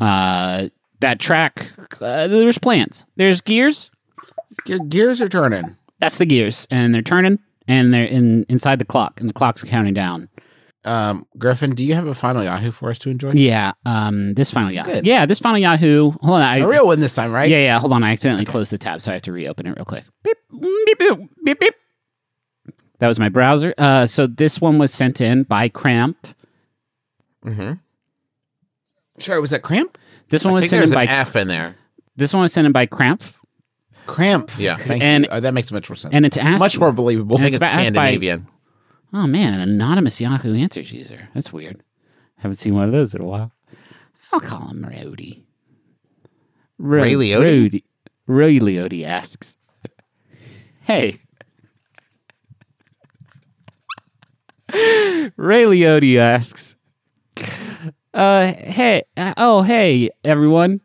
Uh, 0.00 0.68
that 1.00 1.20
track, 1.20 1.72
uh, 2.00 2.26
there's 2.26 2.56
plans. 2.58 3.04
There's 3.16 3.42
gears. 3.42 3.90
Your 4.66 4.78
gears 4.78 5.20
are 5.20 5.28
turning. 5.28 5.76
That's 6.04 6.18
the 6.18 6.26
gears, 6.26 6.68
and 6.70 6.94
they're 6.94 7.00
turning, 7.00 7.38
and 7.66 7.94
they're 7.94 8.04
in 8.04 8.44
inside 8.50 8.78
the 8.78 8.84
clock, 8.84 9.20
and 9.20 9.28
the 9.28 9.32
clock's 9.32 9.64
counting 9.64 9.94
down. 9.94 10.28
Um, 10.84 11.24
Griffin, 11.38 11.74
do 11.74 11.82
you 11.82 11.94
have 11.94 12.06
a 12.06 12.12
final 12.14 12.44
Yahoo 12.44 12.70
for 12.70 12.90
us 12.90 12.98
to 12.98 13.08
enjoy? 13.10 13.30
Yeah. 13.32 13.72
Um. 13.86 14.34
This 14.34 14.50
final 14.50 14.70
Yahoo. 14.70 14.92
Good. 14.92 15.06
Yeah. 15.06 15.24
This 15.24 15.38
final 15.38 15.56
Yahoo. 15.58 16.10
Hold 16.20 16.34
on. 16.36 16.42
I, 16.42 16.58
A 16.58 16.66
real 16.68 16.84
one 16.86 17.00
this 17.00 17.14
time, 17.14 17.32
right? 17.32 17.48
Yeah. 17.48 17.56
Yeah. 17.56 17.78
Hold 17.78 17.94
on. 17.94 18.04
I 18.04 18.12
accidentally 18.12 18.44
closed 18.44 18.70
the 18.70 18.76
tab, 18.76 19.00
so 19.00 19.10
I 19.10 19.14
have 19.14 19.22
to 19.22 19.32
reopen 19.32 19.66
it 19.66 19.70
real 19.76 19.86
quick. 19.86 20.04
Beep. 20.22 20.36
Beep. 20.52 20.98
Beep. 20.98 21.18
Beep. 21.42 21.60
Beep. 21.60 21.74
That 22.98 23.08
was 23.08 23.18
my 23.18 23.30
browser. 23.30 23.72
Uh. 23.78 24.04
So 24.04 24.26
this 24.26 24.60
one 24.60 24.76
was 24.76 24.92
sent 24.92 25.22
in 25.22 25.44
by 25.44 25.70
Cramp. 25.70 26.18
Mm-hmm. 27.46 27.72
Sorry, 29.20 29.40
was 29.40 29.50
that 29.52 29.62
cramp? 29.62 29.96
This 30.28 30.44
one 30.44 30.52
I 30.52 30.54
was 30.56 30.64
think 30.64 30.70
sent 30.70 30.80
there's 30.80 30.92
in 30.92 30.98
an 30.98 31.06
by 31.06 31.10
F 31.12 31.34
in 31.36 31.48
there. 31.48 31.76
this 32.16 32.32
one 32.34 32.42
was 32.42 32.52
sent 32.52 32.66
in 32.66 32.72
by 32.72 32.84
Cramp, 32.86 33.22
Cramp. 34.06 34.50
Yeah. 34.58 34.76
Thank 34.76 35.02
And- 35.02 35.24
you. 35.24 35.30
Oh, 35.32 35.40
that 35.40 35.54
makes 35.54 35.70
much 35.72 35.88
more 35.88 35.96
sense. 35.96 36.14
and 36.14 36.24
it's 36.26 36.36
asked 36.36 36.60
much 36.60 36.78
more 36.78 36.92
believable. 36.92 37.36
I 37.38 37.40
think 37.42 37.54
it's 37.56 37.64
it's 37.64 37.64
asked 37.74 37.92
by- 37.94 38.08
Scandinavian. 38.10 38.46
Oh 39.12 39.26
man, 39.26 39.54
an 39.54 39.60
anonymous 39.60 40.20
Yahoo 40.20 40.54
Answers 40.54 40.92
user. 40.92 41.28
That's 41.34 41.52
weird. 41.52 41.82
Haven't 42.38 42.56
seen 42.56 42.74
one 42.74 42.84
of 42.84 42.92
those 42.92 43.14
in 43.14 43.20
a 43.20 43.24
while. 43.24 43.52
I'll 44.32 44.40
call 44.40 44.68
him 44.68 44.84
Rody. 44.84 45.46
Ro- 46.78 47.02
Ray 47.02 47.12
Liotta? 47.12 47.44
Rody. 47.62 47.84
Ray 48.26 48.58
Liotta 48.58 49.04
asks, 49.04 49.56
"Hey, 50.82 51.20
Ray 55.36 55.64
Liotta 55.64 56.16
asks, 56.16 56.76
uh, 58.12 58.52
hey, 58.56 59.02
uh, 59.16 59.34
oh 59.36 59.62
hey 59.62 60.10
everyone, 60.24 60.80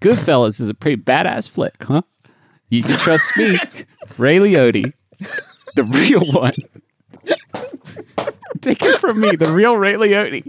Goodfellas 0.00 0.60
is 0.60 0.68
a 0.68 0.74
pretty 0.74 1.00
badass 1.02 1.48
flick, 1.50 1.82
huh? 1.82 2.02
You 2.72 2.82
can 2.82 2.96
trust 2.96 3.36
me, 3.36 3.54
Ray 4.16 4.38
Liotta, 4.38 4.94
the 5.74 5.84
real 5.84 6.22
one." 6.32 6.54
Take 8.62 8.82
it 8.82 8.98
from 8.98 9.20
me, 9.20 9.36
the 9.36 9.50
real 9.50 9.76
Ray 9.76 9.92
Liotta. 9.92 10.42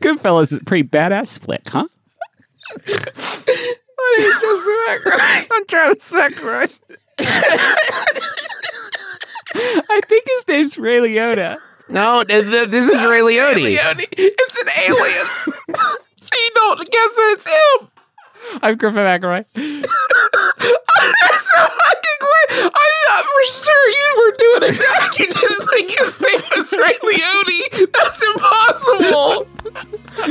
Goodfellas 0.00 0.44
is 0.44 0.52
a 0.52 0.60
pretty 0.60 0.88
badass 0.88 1.40
flick, 1.40 1.68
huh? 1.68 1.88
I'm 5.50 5.66
Travis 5.66 6.12
McElroy. 6.12 6.78
I 9.90 10.00
think 10.06 10.24
his 10.28 10.46
name's 10.46 10.78
Ray 10.78 11.00
Liotta. 11.00 11.58
No, 11.90 12.22
th- 12.22 12.44
th- 12.44 12.68
this 12.68 12.88
is 12.88 13.04
Ray 13.04 13.22
Liotta. 13.22 14.06
it's 14.12 14.62
an 14.62 14.68
alien. 14.86 15.26
so 16.20 16.36
you 16.36 16.50
don't 16.54 16.78
guess 16.78 17.16
that 17.16 17.32
it's 17.34 17.46
him. 17.48 17.88
I'm 18.62 18.76
Griffin 18.76 19.00
McElroy. 19.00 19.44
There's 21.52 21.54
no 21.56 21.68
fucking 21.74 22.22
way. 22.22 22.70
I 22.72 22.88
thought 23.08 23.24
for 23.24 23.44
sure 23.50 23.88
you 23.88 24.08
were 24.18 24.34
doing 24.38 24.62
a 24.62 24.72
joke. 24.72 25.18
You 25.18 25.26
didn't 25.26 25.66
think 25.68 25.90
his 25.90 26.20
name 26.20 26.42
was 26.56 26.72
Ray 26.72 26.96
Liotta. 27.02 27.92
That's 27.92 28.22
impossible. 28.30 29.48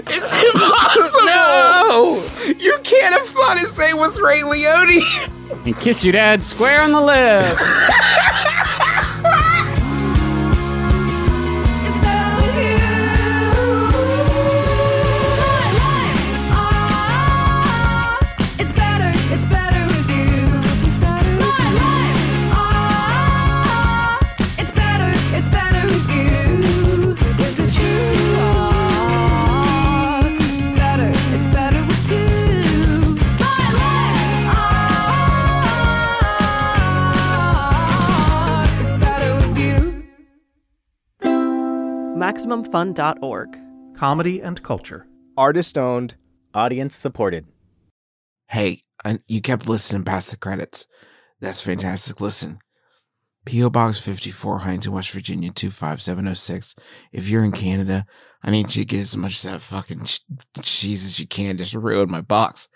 It's 0.08 0.32
impossible. 0.32 1.26
No. 1.26 2.24
You 2.60 2.78
can't 2.84 3.14
have 3.14 3.28
thought 3.28 3.58
his 3.58 3.78
name 3.78 3.98
was 3.98 4.22
Ray 4.22 4.40
Liotta. 4.42 5.66
And 5.66 5.78
kiss 5.78 6.04
your 6.06 6.14
dad 6.14 6.44
square 6.46 6.82
on 6.82 6.94
the 6.94 7.02
lips. 7.02 7.62
MaximumFun.org. 42.32 43.60
Comedy 43.98 44.42
and 44.42 44.64
culture. 44.64 45.06
Artist 45.36 45.78
owned, 45.78 46.16
audience 46.54 46.96
supported. 46.96 47.46
Hey, 48.48 48.84
I, 49.04 49.20
you 49.28 49.42
kept 49.42 49.68
listening 49.68 50.06
past 50.06 50.32
the 50.32 50.38
credits. 50.38 50.88
That's 51.42 51.62
fantastic. 51.62 52.22
Listen, 52.22 52.60
P.O. 53.46 53.70
Box 53.70 54.00
54, 54.00 54.60
Huntington, 54.60 54.94
West 54.94 55.12
Virginia 55.12 55.52
25706. 55.52 56.76
If 57.12 57.28
you're 57.28 57.44
in 57.44 57.52
Canada, 57.52 58.06
I 58.42 58.52
need 58.52 58.74
you 58.74 58.84
to 58.84 58.88
get 58.88 59.02
as 59.02 59.18
much 59.18 59.44
of 59.44 59.52
that 59.52 59.62
fucking 59.62 60.06
ch- 60.06 60.22
cheese 60.62 61.06
as 61.06 61.20
you 61.20 61.28
can. 61.28 61.58
Just 61.58 61.74
ruin 61.74 62.10
my 62.10 62.22
box. 62.22 62.70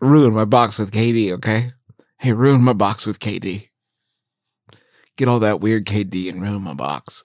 ruin 0.00 0.34
my 0.34 0.44
box 0.44 0.80
with 0.80 0.90
KD, 0.90 1.30
okay? 1.34 1.70
Hey, 2.18 2.32
ruin 2.32 2.62
my 2.62 2.72
box 2.72 3.06
with 3.06 3.20
KD. 3.20 3.68
Get 5.16 5.28
all 5.28 5.38
that 5.38 5.60
weird 5.60 5.84
KD 5.86 6.28
and 6.28 6.42
ruin 6.42 6.62
my 6.62 6.74
box. 6.74 7.24